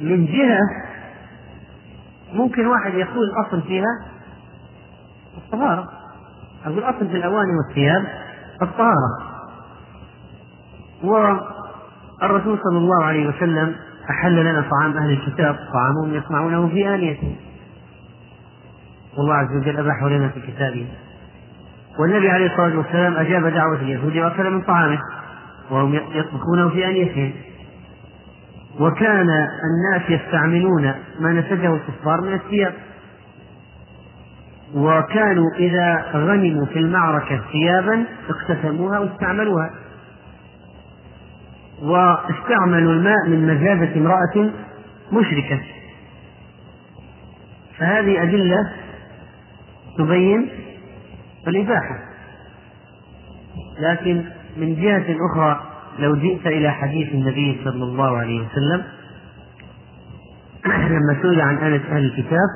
من 0.00 0.26
جهة 0.26 0.60
ممكن 2.32 2.66
واحد 2.66 2.94
يقول 2.94 3.30
الأصل 3.30 3.62
فيها 3.62 4.06
الطهارة 5.36 5.88
أقول 6.64 6.78
الأصل 6.78 7.08
في 7.08 7.16
الأواني 7.16 7.50
والثياب 7.56 8.04
الطهارة 8.62 9.34
والرسول 11.02 12.58
صلى 12.64 12.78
الله 12.78 13.04
عليه 13.04 13.28
وسلم 13.28 13.76
أحل 14.10 14.40
لنا 14.40 14.64
طعام 14.70 14.96
أهل 14.96 15.10
الكتاب 15.10 15.56
طعامهم 15.72 16.14
يصنعونه 16.14 16.68
في 16.68 16.94
آنية 16.94 17.18
والله 19.18 19.34
عز 19.34 19.56
وجل 19.56 19.78
أباحه 19.78 20.08
لنا 20.08 20.28
في 20.28 20.40
كتابه 20.40 20.86
والنبي 21.98 22.30
عليه 22.30 22.46
الصلاة 22.46 22.78
والسلام 22.78 23.16
أجاب 23.16 23.46
دعوة 23.46 23.76
اليهود 23.76 24.16
وأكل 24.16 24.50
من 24.50 24.62
طعامه 24.62 24.98
وهم 25.70 25.94
يطبخونه 25.94 26.68
في 26.68 26.86
آنيتهم 26.86 27.32
وكان 28.80 29.28
الناس 29.64 30.10
يستعملون 30.10 30.94
ما 31.20 31.32
نسجه 31.32 31.74
الكفار 31.74 32.20
من 32.20 32.32
الثياب. 32.32 32.74
وكانوا 34.74 35.50
إذا 35.58 36.04
غنموا 36.14 36.66
في 36.66 36.78
المعركة 36.78 37.40
ثيابا 37.52 38.04
اقتسموها 38.28 38.98
واستعملوها. 38.98 39.70
واستعملوا 41.82 42.92
الماء 42.92 43.28
من 43.28 43.46
مجازة 43.46 43.96
امرأة 43.96 44.50
مشركة. 45.12 45.60
فهذه 47.78 48.22
أدلة 48.22 48.72
تبين 49.98 50.63
الإباحة 51.48 51.98
لكن 53.78 54.24
من 54.56 54.74
جهة 54.74 55.16
أخرى 55.30 55.60
لو 55.98 56.16
جئت 56.16 56.46
إلى 56.46 56.70
حديث 56.70 57.14
النبي 57.14 57.60
صلى 57.64 57.84
الله 57.84 58.18
عليه 58.18 58.46
وسلم 58.46 58.82
لما 60.94 61.22
سئل 61.22 61.40
عن 61.40 61.56
آلة 61.56 61.96
أهل 61.96 62.04
الكتاب 62.04 62.48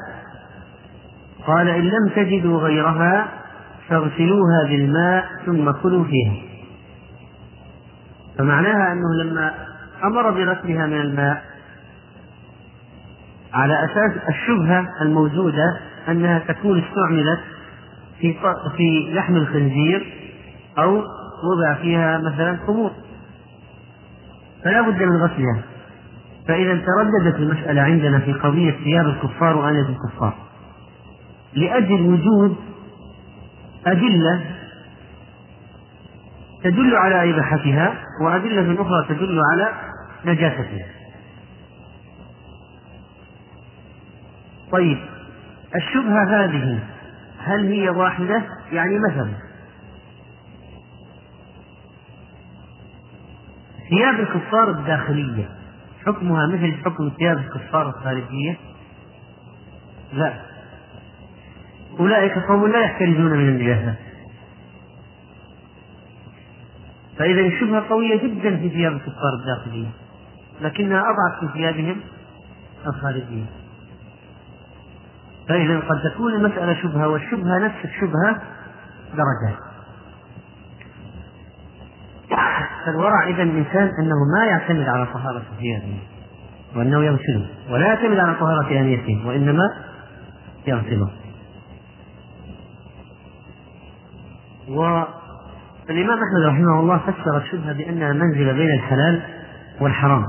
قال 1.47 1.69
إن 1.69 1.85
لم 1.85 2.09
تجدوا 2.17 2.61
غيرها 2.61 3.29
فاغسلوها 3.89 4.65
بالماء 4.69 5.25
ثم 5.47 5.71
كلوا 5.71 6.05
فيها. 6.05 6.37
فمعناها 8.39 8.93
أنه 8.93 9.25
لما 9.25 9.55
أمر 10.05 10.31
بغسلها 10.31 10.87
من 10.87 11.01
الماء 11.01 11.43
على 13.55 13.85
أساس 13.85 14.29
الشبهة 14.29 14.89
الموجودة 15.03 15.81
أنها 16.09 16.39
تكون 16.39 16.85
استعملت 16.85 17.41
في 18.21 18.35
في 18.77 19.11
لحم 19.13 19.37
الخنزير 19.37 20.13
أو 20.79 20.97
وضع 21.45 21.75
فيها 21.83 22.19
مثلا 22.19 22.59
خمور. 22.67 22.91
فلا 24.65 24.81
بد 24.81 25.03
من 25.03 25.23
غسلها. 25.23 25.63
فإذا 26.49 26.75
ترددت 26.75 27.37
المسألة 27.37 27.83
عندنا 27.83 28.19
في 28.19 28.33
قضية 28.33 28.71
ثياب 28.85 29.07
الكفار 29.07 29.57
وآنية 29.57 29.87
الكفار. 29.89 30.35
لأجل 31.55 32.01
وجود 32.01 32.57
أدلة 33.87 34.41
تدل 36.65 36.97
على 36.97 37.31
إباحتها 37.31 37.95
وأدلة 38.25 38.83
أخرى 38.83 39.07
تدل 39.09 39.41
على 39.53 39.73
نجاستها. 40.25 40.87
طيب 44.73 44.99
الشبهة 45.77 46.45
هذه 46.45 46.79
هل 47.39 47.73
هي 47.73 47.89
واحدة؟ 47.89 48.43
يعني 48.73 48.99
مثلا 48.99 49.33
ثياب 53.89 54.21
الكفار 54.21 54.71
الداخلية 54.71 55.49
حكمها 56.07 56.47
مثل 56.47 56.75
حكم 56.85 57.11
ثياب 57.19 57.39
الكفار 57.39 57.89
الخارجية؟ 57.89 58.57
لا 60.13 60.35
أولئك 62.01 62.39
قوم 62.39 62.67
لا 62.67 62.81
يحترزون 62.81 63.33
من 63.33 63.49
النجاسة 63.49 63.95
فإذا 67.19 67.41
الشبهة 67.41 67.89
قوية 67.89 68.23
جدا 68.23 68.57
في 68.57 68.69
ثياب 68.69 68.93
الكفار 68.93 69.35
الداخلية 69.41 69.89
لكنها 70.61 71.01
أضعف 71.01 71.41
في 71.41 71.53
ثيابهم 71.53 72.01
الخارجية 72.87 73.45
فإذا 75.49 75.79
قد 75.79 75.97
تكون 76.15 76.35
المسألة 76.35 76.75
شبهة 76.83 77.09
والشبهة 77.09 77.59
نفس 77.59 77.85
الشبهة 77.85 78.43
درجات. 79.13 79.59
فالورع 82.87 83.29
إذا 83.29 83.43
الإنسان 83.43 83.91
أنه 84.01 84.17
ما 84.39 84.45
يعتمد 84.47 84.89
على 84.89 85.07
طهارة 85.07 85.43
ثيابه 85.59 85.99
وأنه 86.77 87.05
يغسله 87.05 87.47
ولا 87.71 87.87
يعتمد 87.87 88.19
على 88.19 88.35
طهارة 88.35 88.81
آنيته 88.81 89.27
وإنما 89.27 89.71
يغسله. 90.67 91.11
والإمام 94.69 96.19
أحمد 96.19 96.43
رحمه 96.47 96.81
الله 96.81 96.99
فسر 96.99 97.37
الشبهة 97.37 97.73
بأنها 97.73 98.13
منزلة 98.13 98.53
بين 98.53 98.71
الحلال 98.71 99.23
والحرام. 99.81 100.25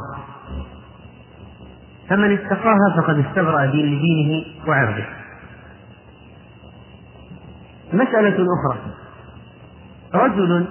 فمن 2.09 2.33
اتقاها 2.33 3.01
فقد 3.01 3.25
استبرأ 3.25 3.65
لدينه 3.65 4.45
وعرضه. 4.67 5.05
مسألة 7.93 8.45
أخرى. 8.55 8.79
رجل 10.13 10.67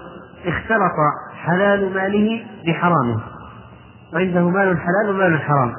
اختلط 0.47 0.93
حلال 1.35 1.95
ماله 1.95 2.45
بحرامه. 2.67 3.21
وعنده 4.15 4.49
مال 4.49 4.79
حلال 4.79 5.11
ومال 5.11 5.41
حرام. 5.41 5.73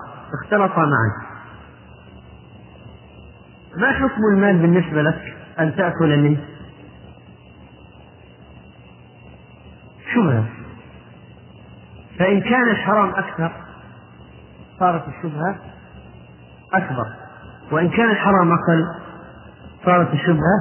اختلطا 0.43 0.81
معا 0.81 1.29
ما 3.77 3.91
حكم 3.91 4.21
المال 4.33 4.57
بالنسبة 4.57 5.01
لك 5.01 5.37
أن 5.59 5.75
تأكل 5.75 6.17
منه؟ 6.17 6.37
شبهة 10.13 10.45
فإن 12.19 12.41
كان 12.41 12.69
الحرام 12.69 13.09
أكثر 13.09 13.51
صارت 14.79 15.03
الشبهة 15.07 15.55
أكبر. 16.73 17.05
وإن 17.71 17.89
كان 17.89 18.09
الحرام 18.09 18.51
أقل 18.51 18.85
صارت 19.85 20.13
الشبهة 20.13 20.55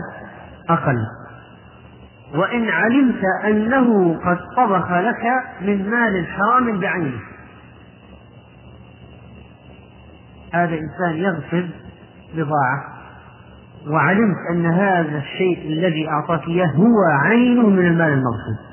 أقل. 0.69 1.07
وإن 2.35 2.69
علمت 2.69 3.23
أنه 3.47 4.19
قد 4.19 4.39
طبخ 4.57 4.93
لك 4.93 5.25
من 5.61 5.91
مال 5.91 6.27
حرام 6.27 6.81
بعينه. 6.81 7.21
هذا 10.55 10.75
إنسان 10.75 11.17
يغسل 11.17 11.71
بضاعة. 12.35 12.99
وعلمت 13.87 14.37
أن 14.51 14.67
هذا 14.67 15.19
الشيء 15.19 15.69
الذي 15.69 16.09
أعطاك 16.09 16.49
إياه 16.49 16.67
هو 16.67 16.95
عينه 17.25 17.67
من 17.67 17.87
المال 17.87 18.13
المغصوب 18.13 18.69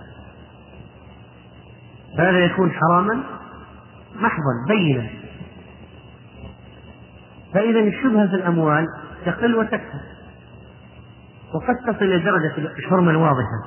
فهذا 2.17 2.39
يكون 2.39 2.72
حراما 2.72 3.23
محضا 4.15 4.65
بينا. 4.67 5.09
فإذا 7.56 7.80
الشبهة 7.80 8.27
في 8.27 8.36
الأموال 8.36 8.86
تقل 9.26 9.56
وتكثر. 9.56 9.99
وقد 11.53 11.76
تصل 11.88 12.06
إلى 12.06 12.19
درجة 12.19 12.57
الحرمة 12.57 13.11
الواضحة. 13.11 13.64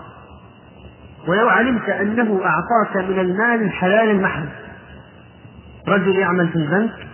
ولو 1.29 1.49
علمت 1.49 1.89
أنه 1.89 2.41
أعطاك 2.45 2.97
من 2.97 3.19
المال 3.19 3.63
الحلال 3.63 4.11
المحض 4.11 4.49
رجل 5.89 6.19
يعمل 6.19 6.49
في 6.49 6.57
البنك 6.57 7.09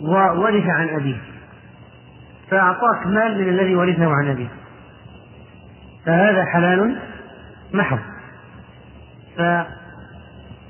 وورث 0.00 0.66
عن 0.66 0.88
أبيه. 0.88 1.18
فأعطاك 2.50 3.06
مال 3.06 3.42
من 3.42 3.48
الذي 3.48 3.74
ورثه 3.74 4.10
عن 4.10 4.30
أبيه. 4.30 4.48
فهذا 6.06 6.44
حلال 6.44 6.98
محض. 7.72 7.98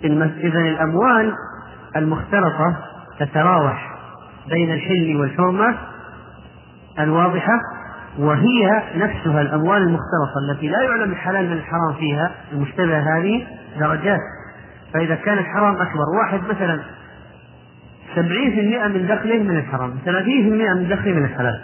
إذا 0.05 0.59
الأموال 0.59 1.35
المختلطة 1.97 2.77
تتراوح. 3.21 3.92
بين 4.49 4.73
الحل 4.73 5.17
والحرمة 5.17 5.79
الواضحة 6.99 7.61
وهي 8.19 8.83
نفسها 8.97 9.41
الأموال 9.41 9.83
المختلطة 9.83 10.39
التي 10.51 10.69
لا 10.69 10.83
يعلم 10.83 11.13
الحلال 11.13 11.47
من 11.47 11.53
الحرام 11.53 11.95
فيها 11.99 12.31
المشتبه 12.53 12.99
هذه 12.99 13.47
درجات. 13.81 14.21
فإذا 14.95 15.15
كان 15.15 15.39
الحرام 15.39 15.75
أكبر 15.75 16.05
واحد 16.21 16.41
مثلا 16.51 16.81
سبعين 18.15 18.51
في 18.51 18.61
المئة 18.61 18.89
من 18.89 19.07
دخله 19.07 19.39
من 19.39 19.57
الحرام 19.57 19.95
ثلاثين 20.05 20.43
في 20.43 20.49
المئة 20.49 20.75
من 20.75 20.89
دخله 20.89 21.13
من 21.13 21.25
الحلال. 21.25 21.61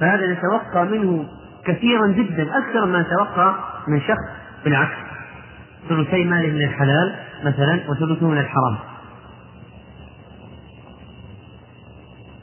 فهذا 0.00 0.32
نتوقع 0.32 0.84
منه 0.84 1.24
كثيرا 1.66 2.06
جدا 2.06 2.58
أكثر 2.58 2.86
ما 2.86 3.00
نتوقع 3.00 3.54
من 3.88 4.00
شخص 4.00 4.28
بالعكس. 4.64 4.96
ثلثي 5.88 6.24
ماله 6.24 6.52
من 6.52 6.64
الحلال 6.64 7.14
مثلا 7.44 7.80
وثلثه 7.88 8.28
من 8.28 8.38
الحرام. 8.38 8.93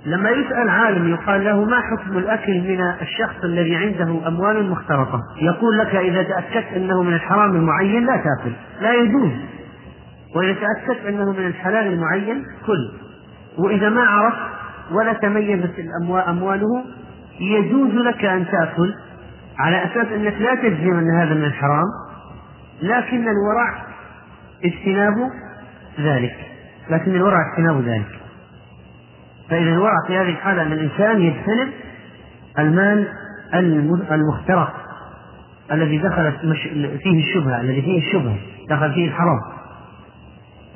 لما 0.05 0.29
يسأل 0.29 0.69
عالم 0.69 1.07
يقال 1.07 1.45
له 1.45 1.65
ما 1.65 1.81
حكم 1.81 2.17
الأكل 2.17 2.61
من 2.61 2.81
الشخص 3.01 3.43
الذي 3.43 3.75
عنده 3.75 4.27
أموال 4.27 4.69
مختلطة؟ 4.69 5.19
يقول 5.41 5.77
لك 5.77 5.95
إذا 5.95 6.23
تأكدت 6.23 6.73
أنه 6.75 7.03
من 7.03 7.13
الحرام 7.13 7.55
المعين 7.55 8.05
لا 8.05 8.15
تأكل 8.15 8.51
لا 8.81 8.93
يجوز. 8.93 9.31
وإذا 10.35 10.53
تأكدت 10.53 11.05
أنه 11.05 11.31
من 11.31 11.47
الحلال 11.47 11.93
المعين 11.93 12.43
كل. 12.65 12.91
وإذا 13.57 13.89
ما 13.89 14.01
عرفت 14.01 14.51
ولا 14.91 15.13
تميزت 15.13 15.73
أمواله 16.27 16.83
يجوز 17.39 17.93
لك 17.93 18.25
أن 18.25 18.45
تأكل 18.51 18.95
على 19.59 19.85
أساس 19.85 20.07
أنك 20.07 20.33
لا 20.41 20.55
تجزم 20.55 20.99
أن 20.99 21.11
هذا 21.19 21.33
من 21.33 21.43
الحرام 21.43 21.85
لكن 22.81 23.27
الورع 23.27 23.85
اجتناب 24.65 25.15
ذلك. 25.99 26.35
لكن 26.89 27.15
الورع 27.15 27.37
اجتناب 27.51 27.81
ذلك. 27.81 28.20
فإذا 29.51 29.69
الورع 29.69 29.93
في 30.07 30.17
هذه 30.17 30.29
الحالة 30.29 30.61
أن 30.61 30.71
الإنسان 30.71 31.21
يجتنب 31.21 31.73
المال 32.59 33.07
المخترق 34.11 34.73
الذي 35.71 35.97
دخلت 35.97 36.35
فيه 37.03 37.19
الشبهة 37.19 37.61
الذي 37.61 37.81
فيه 37.81 38.07
الشبهة 38.07 38.35
دخل 38.69 38.93
فيه 38.93 39.07
الحرام. 39.07 39.39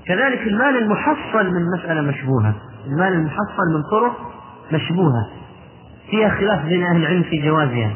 كذلك 0.05 0.41
المال 0.41 0.77
المحصل 0.77 1.51
من 1.53 1.61
مسألة 1.77 2.01
مشبوهة. 2.01 2.55
المال 2.85 3.13
المحصل 3.13 3.73
من 3.75 3.83
طرق 3.91 4.17
مشبوهة. 4.71 5.29
فيها 6.11 6.29
خلاف 6.29 6.65
بين 6.65 6.83
أهل 6.83 6.97
العلم 6.97 7.23
في 7.23 7.41
جوازها. 7.41 7.91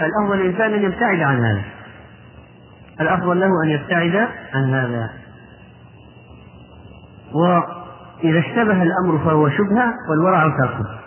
الأفضل 0.00 0.40
الإنسان 0.40 0.74
أن 0.74 0.82
يبتعد 0.82 1.20
عن 1.20 1.44
هذا. 1.44 1.62
الأفضل 3.00 3.40
له 3.40 3.50
أن 3.64 3.70
يبتعد 3.70 4.28
عن 4.54 4.74
هذا. 4.74 5.10
وإذا 8.24 8.38
اشتبه 8.38 8.82
الأمر 8.82 9.18
فهو 9.24 9.48
شبهة 9.48 9.94
والورع 10.10 10.48
تركه. 10.48 11.00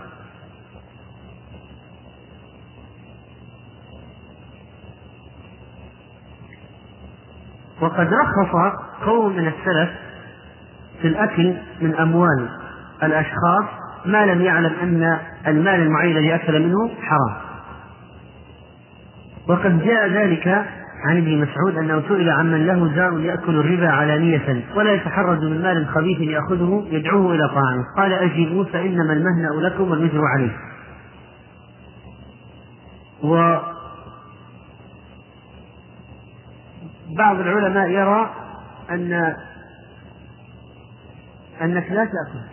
وقد 7.82 8.08
رخص 8.14 8.76
قوم 9.06 9.36
من 9.36 9.48
السلف 9.48 9.90
في 11.02 11.08
الأكل 11.08 11.58
من 11.82 11.96
أموال 11.96 12.50
الأشخاص 13.04 13.66
ما 14.06 14.26
لم 14.26 14.42
يعلم 14.42 14.74
أن 14.82 15.20
المال 15.48 15.80
المعين 15.82 16.18
الذي 16.18 16.36
أكل 16.36 16.60
منه 16.60 16.90
حرام. 17.02 17.36
وقد 19.48 19.84
جاء 19.84 20.08
ذلك 20.10 20.66
عن 21.04 21.18
ابن 21.18 21.38
مسعود 21.38 21.78
أنه 21.78 22.04
سئل 22.08 22.30
عمن 22.30 22.66
له 22.66 22.96
جار 22.96 23.20
يأكل 23.20 23.56
الربا 23.56 23.88
علانية 23.88 24.64
ولا 24.76 24.94
يتحرز 24.94 25.44
من 25.44 25.62
مال 25.62 25.88
خبيث 25.88 26.20
يأخذه 26.20 26.86
يدعوه 26.92 27.36
إلى 27.36 27.48
طعامه. 27.48 27.84
قال 27.98 28.14
أجيبوا 28.14 28.64
فإنما 28.64 29.14
المهنأ 29.14 29.68
لكم 29.68 29.92
والوزر 29.92 30.22
عليه. 30.26 30.52
و 33.24 33.58
بعض 37.18 37.40
العلماء 37.40 37.90
يرى 37.90 38.30
أن 38.90 39.14
أنك 41.62 41.92
لا 41.92 42.06
تأكل. 42.06 42.44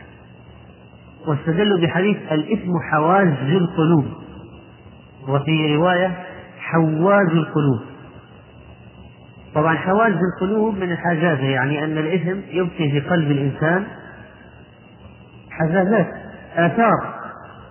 واستدلوا 1.27 1.79
بحديث 1.79 2.17
الإثم 2.33 2.71
حواز 2.91 3.35
القلوب. 3.43 4.07
وفي 5.29 5.77
رواية 5.77 6.17
حواز 6.59 7.29
القلوب. 7.29 7.90
طبعا 9.55 9.77
حواز 9.77 10.13
القلوب 10.13 10.75
من 10.75 10.93
الحجازة 10.93 11.45
يعني 11.45 11.85
أن 11.85 11.99
الإثم 11.99 12.39
يبقي 12.51 12.91
في 12.91 13.01
قلب 13.01 13.31
الإنسان 13.31 13.87
حزازات 15.51 16.09
آثار 16.57 17.15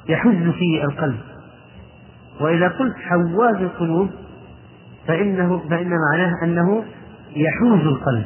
يحز 0.09 0.49
في 0.49 0.83
القلب. 0.83 1.19
وإذا 2.41 2.67
قلت 2.67 2.95
حواز 2.97 3.55
القلوب 3.55 4.09
فإنه 5.07 5.57
فإن 5.69 5.89
معناه 5.89 6.33
أنه 6.43 6.83
يحوز 7.35 7.81
القلب 7.81 8.25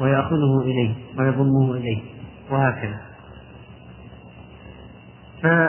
ويأخذه 0.00 0.60
إليه 0.62 0.94
ويضمه 1.18 1.74
إليه 1.74 2.02
وهكذا. 2.50 3.00
ف 5.42 5.46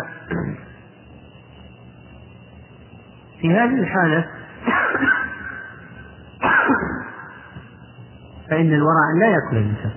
في 3.41 3.51
هذه 3.51 3.79
الحالة 3.79 4.25
فإن 8.49 8.73
الورع 8.73 9.11
لا 9.19 9.27
يأكل 9.27 9.57
الإنسان. 9.57 9.91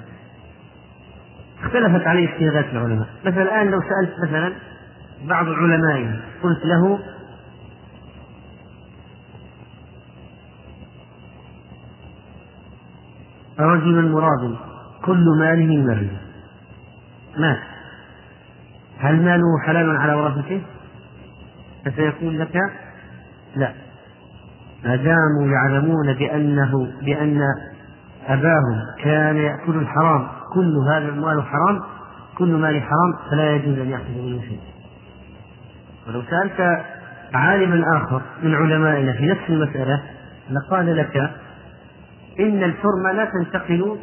اختلفت 1.62 2.06
عليه 2.06 2.28
اجتهادات 2.28 2.64
العلماء. 2.72 3.08
مثلا 3.24 3.42
الآن 3.42 3.70
لو 3.70 3.80
سألت 3.80 4.28
مثلا 4.28 4.52
بعض 5.28 5.46
علمائنا 5.48 6.20
قلت 6.42 6.64
له 6.64 6.98
رجل 13.58 14.12
مراد 14.12 14.56
كل 15.04 15.24
ماله 15.38 15.82
مريض 15.86 16.10
مات 17.38 17.58
هل 18.98 19.22
ماله 19.22 19.58
حلال 19.66 19.96
على 19.96 20.14
ورثته؟ 20.14 20.62
فسيقول 21.84 22.40
لك 22.40 22.56
لا. 23.56 23.72
ما 24.84 24.96
داموا 24.96 25.46
يعلمون 25.52 26.12
بأنه 26.14 26.92
بأن 27.02 27.40
أباهم 28.28 28.76
كان 29.04 29.36
يأكل 29.36 29.76
الحرام. 29.76 30.28
كل 30.54 30.76
هذا 30.92 31.08
المال 31.08 31.42
حرام 31.42 31.80
كل 32.38 32.48
مال 32.48 32.82
حرام 32.82 33.30
فلا 33.30 33.50
يجوز 33.56 33.78
أن 33.78 33.90
يأخذ 33.90 34.22
منه 34.22 34.40
شيء. 34.40 34.60
ولو 36.08 36.22
سألت 36.22 36.84
عالما 37.34 37.96
آخر 37.96 38.22
من 38.42 38.54
علمائنا 38.54 39.12
في 39.12 39.26
نفس 39.26 39.40
المسألة 39.48 40.02
لقال 40.50 40.96
لك 40.96 41.16
إن 42.40 42.62
الحرمة 42.62 43.12
لا 43.12 43.24
تنتقل 43.24 43.96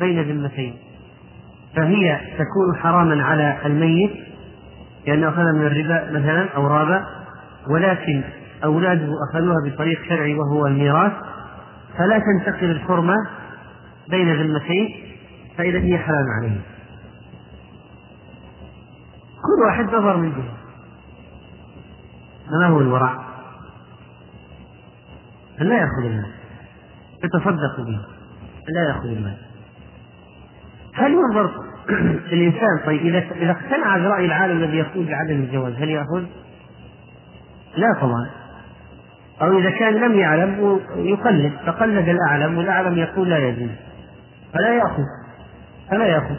بين 0.00 0.22
ذمتين. 0.22 0.74
فهي 1.76 2.20
تكون 2.38 2.76
حراما 2.82 3.24
على 3.24 3.56
الميت 3.66 4.10
لأنه 5.06 5.28
أخذ 5.28 5.42
من 5.42 5.66
الربا 5.66 6.18
مثلا 6.18 6.48
أو 6.56 6.66
رابا 6.66 7.06
ولكن 7.70 8.22
أولاده 8.64 9.08
أخذوها 9.30 9.56
بطريق 9.66 10.02
شرعي 10.08 10.34
وهو 10.34 10.66
الميراث 10.66 11.12
فلا 11.98 12.18
تنتقل 12.18 12.70
الحرمة 12.70 13.14
بين 14.08 14.42
ذمتين 14.42 14.88
فإذا 15.56 15.78
هي 15.78 15.98
حلال 15.98 16.24
عليه 16.38 16.60
كل 19.42 19.62
واحد 19.66 19.84
نظر 19.84 20.16
من 20.16 20.30
جهة. 20.30 20.54
ما 22.60 22.66
هو 22.66 22.80
الورع؟ 22.80 23.18
أن 25.60 25.66
لا 25.66 25.74
يأخذ 25.74 26.04
المال. 26.04 26.30
يتصدق 27.24 27.76
به. 27.76 28.00
أن 28.68 28.74
لا 28.74 28.88
يأخذ 28.88 29.08
المال. 29.08 29.36
هل 30.94 31.12
ينظر 31.12 31.50
الإنسان 32.32 32.80
طيب 32.86 33.00
إذا 33.00 33.18
إذا 33.18 33.50
اقتنع 33.50 33.98
برأي 33.98 34.24
العالم 34.24 34.62
الذي 34.62 34.76
يقول 34.76 35.06
بعدم 35.06 35.34
الجواز 35.34 35.74
هل 35.74 35.90
يأخذ؟ 35.90 36.24
لا 37.76 38.00
طبعا. 38.00 38.30
أو 39.42 39.58
إذا 39.58 39.70
كان 39.70 39.94
لم 39.94 40.18
يعلم 40.18 40.80
يقلد 40.96 41.52
فقلد 41.66 42.08
الأعلم 42.08 42.58
والأعلم 42.58 42.98
يقول 42.98 43.30
لا 43.30 43.38
يجوز. 43.38 43.70
فلا 44.54 44.74
يأخذ. 44.74 45.02
فلا 45.90 46.06
يأخذ. 46.06 46.36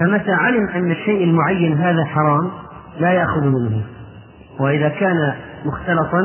فمتى 0.00 0.32
علم 0.32 0.68
أن 0.68 0.90
الشيء 0.90 1.24
المعين 1.24 1.78
هذا 1.78 2.04
حرام 2.04 2.50
لا 2.98 3.12
يأخذ 3.12 3.44
منه. 3.44 3.82
وإذا 4.60 4.88
كان 4.88 5.34
مختلطا 5.64 6.20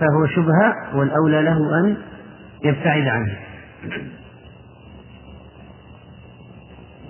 فهو 0.00 0.26
شبهة 0.26 0.96
والأولى 0.96 1.42
له 1.42 1.80
أن 1.80 1.96
يبتعد 2.64 3.06
عنه. 3.06 3.36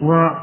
وعندما 0.03 0.37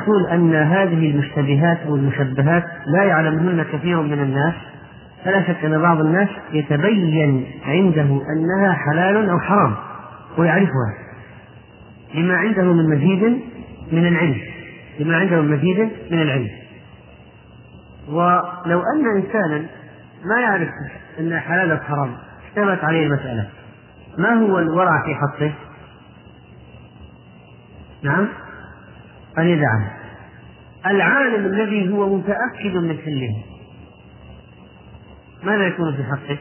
نقول 0.00 0.26
أن 0.26 0.54
هذه 0.54 1.10
المشتبهات 1.10 1.78
أو 1.86 1.96
المشبهات 1.96 2.64
لا 2.86 3.04
يعلمهن 3.04 3.62
كثير 3.62 4.02
من 4.02 4.22
الناس 4.22 4.54
فلا 5.24 5.42
شك 5.42 5.64
أن 5.64 5.82
بعض 5.82 6.00
الناس 6.00 6.28
يتبين 6.52 7.46
عنده 7.66 8.02
أنها 8.02 8.72
حلال 8.72 9.30
أو 9.30 9.38
حرام 9.38 9.74
ويعرفها 10.38 10.94
لما 12.14 12.36
عنده 12.36 12.62
من 12.62 12.90
مزيد 12.90 13.42
من 13.92 14.06
العلم 14.06 14.40
لما 15.00 15.16
عنده 15.16 15.42
من 15.42 15.56
مزيد 15.56 15.78
من 16.10 16.22
العلم. 16.22 16.48
ولو 18.08 18.82
أن 18.94 19.16
إنسانا 19.16 19.66
ما 20.24 20.40
يعرف 20.40 20.68
أنها 21.18 21.40
حلال 21.40 21.70
أو 21.70 21.76
حرام 21.76 22.14
اشتبهت 22.48 22.84
عليه 22.84 23.06
المسألة. 23.06 23.48
ما 24.18 24.34
هو 24.34 24.58
الورع 24.58 25.02
في 25.04 25.14
حقه؟ 25.14 25.52
نعم؟ 28.02 28.28
أن 29.38 29.46
يدعه 29.46 29.90
العالم 30.86 31.46
الذي 31.46 31.92
هو 31.92 32.16
متأكد 32.16 32.76
من 32.76 32.98
حله. 32.98 33.61
ماذا 35.44 35.66
يكون 35.66 35.96
في 35.96 36.02
حقه؟ 36.04 36.38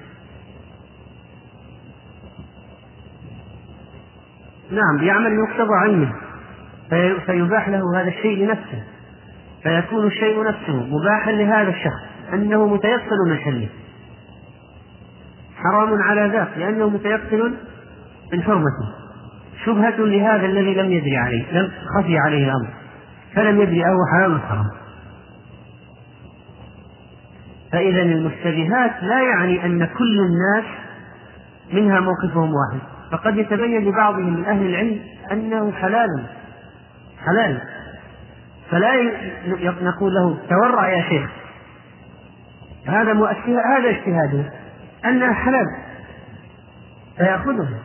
نعم 4.72 5.08
يعمل 5.08 5.40
مقتضى 5.40 5.74
علمه. 5.74 6.14
فيباح 7.26 7.70
له 7.70 8.02
هذا 8.02 8.08
الشيء 8.08 8.46
لنفسه. 8.46 8.84
فيكون 9.64 10.08
الشيء 10.08 10.44
نفسه 10.44 10.76
مباحا 10.76 11.32
لهذا 11.32 11.70
الشخص 11.70 12.34
أنه 12.34 12.68
متيقن 12.68 13.30
من 13.30 13.38
حله 13.38 13.70
حرام 15.56 16.02
على 16.02 16.28
ذاك 16.28 16.58
لأنه 16.58 16.90
متيقن 16.90 17.54
من 18.34 18.44
حرمته. 18.44 19.02
شبهة 19.66 19.98
لهذا 19.98 20.46
الذي 20.46 20.74
لم 20.74 20.92
يدري 20.92 21.18
عليه 21.18 21.52
لم 21.52 21.72
خفي 21.98 22.18
عليه 22.18 22.46
الأمر. 22.46 22.70
فلم 23.36 23.62
يدري 23.62 23.86
أهو 23.86 23.98
حلال 24.14 24.42
حرام. 24.42 24.81
فإذا 27.72 28.02
المشتبهات 28.02 29.04
لا 29.04 29.22
يعني 29.22 29.66
أن 29.66 29.86
كل 29.86 30.20
الناس 30.20 30.66
منها 31.74 32.00
موقفهم 32.00 32.54
واحد. 32.54 32.80
فقد 33.12 33.38
يتبين 33.38 33.90
لبعضهم 33.90 34.34
من 34.34 34.46
أهل 34.46 34.66
العلم 34.66 35.00
أنه 35.32 35.72
حلال 35.72 36.26
حلال. 37.26 37.62
فلا 38.70 38.92
نقول 39.82 40.14
له 40.14 40.38
تورع 40.50 40.90
يا 40.90 41.10
شيخ. 41.10 41.30
هذا 42.88 43.14
مؤكد 43.14 43.50
هذا 43.50 43.90
اجتهاده 43.90 44.52
أنها 45.06 45.34
حلال. 45.34 45.66
فيأخذها 47.18 47.80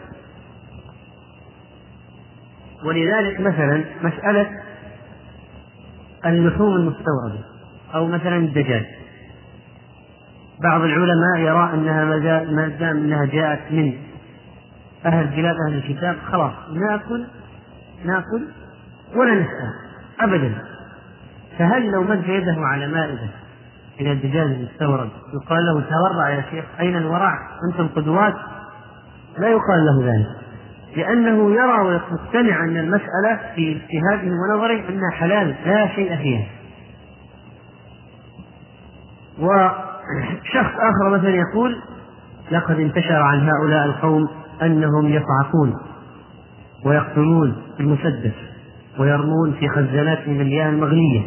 ولذلك 2.84 3.40
مثلا 3.40 3.84
مسألة 4.02 4.50
اللحوم 6.26 6.76
المستوردة 6.76 7.44
أو 7.94 8.06
مثلا 8.06 8.36
الدجاج. 8.36 8.95
بعض 10.62 10.80
العلماء 10.80 11.38
يرى 11.38 11.70
أنها 11.74 12.04
ما 12.44 12.68
دام 12.68 12.96
أنها 12.96 13.24
جاءت 13.24 13.72
من 13.72 13.92
أهل 15.06 15.26
بلاد 15.26 15.54
أهل 15.68 15.74
الكتاب 15.74 16.16
خلاص 16.32 16.52
ناكل 16.72 17.26
نأكل 18.04 18.46
ولا 19.16 19.34
نسأل 19.34 19.72
أبدا. 20.20 20.54
فهل 21.58 21.90
لو 21.90 22.02
مد 22.02 22.28
يده 22.28 22.56
على 22.58 22.86
مائدة 22.86 23.28
إلى 24.00 24.12
الدجاج 24.12 24.46
المستورد 24.46 25.10
يقال 25.34 25.66
له 25.66 25.80
تورع 25.80 26.30
يا 26.30 26.44
شيخ 26.50 26.64
أين 26.80 26.96
الورع؟ 26.96 27.38
أنتم 27.70 27.88
قدوات؟ 27.88 28.34
لا 29.38 29.48
يقال 29.48 29.86
له 29.86 30.12
ذلك 30.12 30.46
لأنه 30.96 31.54
يرى 31.54 31.80
ويقتنع 31.80 32.64
أن 32.64 32.76
المسألة 32.76 33.40
في 33.54 33.72
اجتهاده 33.72 34.32
ونظره 34.32 34.88
أنها 34.88 35.10
حلال 35.12 35.54
لا 35.66 35.88
شيء 35.88 36.16
فيها. 36.16 36.46
وشخص 40.06 40.72
آخر 40.74 41.18
مثلا 41.18 41.30
يقول 41.30 41.76
لقد 42.50 42.80
انتشر 42.80 43.22
عن 43.22 43.48
هؤلاء 43.48 43.84
القوم 43.86 44.28
أنهم 44.62 45.06
يصعقون 45.06 45.74
ويقتلون 46.84 47.62
المسدس 47.80 48.34
ويرمون 48.98 49.52
في 49.52 49.68
خزاناتهم 49.68 50.40
المياه 50.40 50.68
المغلية 50.70 51.22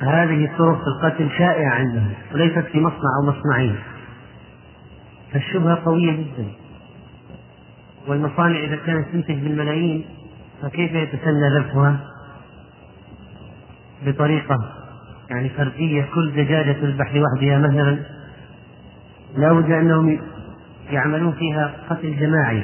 فهذه 0.00 0.50
طرق 0.58 0.80
القتل 0.88 1.30
شائعة 1.38 1.74
عندهم 1.74 2.12
وليست 2.34 2.58
في 2.72 2.80
مصنع 2.80 3.10
أو 3.20 3.26
مصنعين. 3.26 3.76
فالشبهة 5.32 5.84
قوية 5.84 6.12
جدا. 6.12 6.61
والمصانع 8.08 8.58
إذا 8.64 8.76
كانت 8.76 9.08
تنتج 9.12 9.34
بالملايين 9.34 10.04
فكيف 10.62 10.92
يتسنى 10.92 11.58
ذبحها؟ 11.58 12.00
بطريقة 14.06 14.56
يعني 15.30 15.48
فردية 15.48 16.08
كل 16.14 16.32
دجاجة 16.32 16.72
تذبح 16.72 17.14
لوحدها 17.14 17.58
مثلا. 17.58 17.98
لا 19.36 19.52
بد 19.52 19.70
أنهم 19.70 20.18
يعملون 20.90 21.32
فيها 21.32 21.74
قتل 21.90 22.16
جماعي 22.16 22.62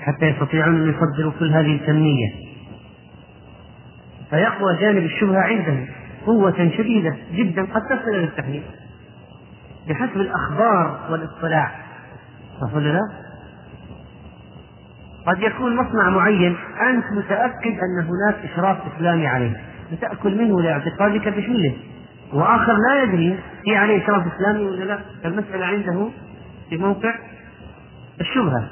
حتى 0.00 0.26
يستطيعون 0.26 0.74
أن 0.74 0.88
يصدروا 0.88 1.32
كل 1.38 1.52
هذه 1.52 1.74
الكمية 1.74 2.34
فيقوى 4.30 4.76
جانب 4.80 5.04
الشبهة 5.04 5.40
عندهم 5.40 5.86
قوة 6.26 6.70
شديدة 6.76 7.16
جدا 7.32 7.62
قد 7.62 7.82
تصل 7.82 8.08
إلى 8.08 8.24
التحريم 8.24 8.62
بحسب 9.88 10.16
الأخبار 10.16 11.00
والاطلاع 11.10 11.72
صح 12.60 12.74
ولا 12.74 12.88
لا؟ 12.88 13.29
قد 15.30 15.42
يكون 15.42 15.76
مصنع 15.76 16.10
معين. 16.10 16.56
أنت 16.90 17.04
متأكد 17.12 17.78
أن 17.78 18.06
هناك 18.08 18.50
إشراف 18.52 18.76
إسلامي 18.96 19.26
عليه. 19.26 19.62
لتأكل 19.92 20.38
منه 20.38 20.62
لاعتقادك 20.62 21.28
بحله 21.28 21.76
وآخر 22.32 22.72
لا 22.88 23.02
يدري 23.02 23.38
في 23.64 23.76
عليه 23.76 24.04
إشراف 24.04 24.22
إسلامي 24.34 24.64
ولا 24.64 24.84
لا. 24.84 24.98
المسألة 25.24 25.66
عنده 25.66 26.08
في 26.70 26.76
موقع 26.76 27.14
الشبهة. 28.20 28.68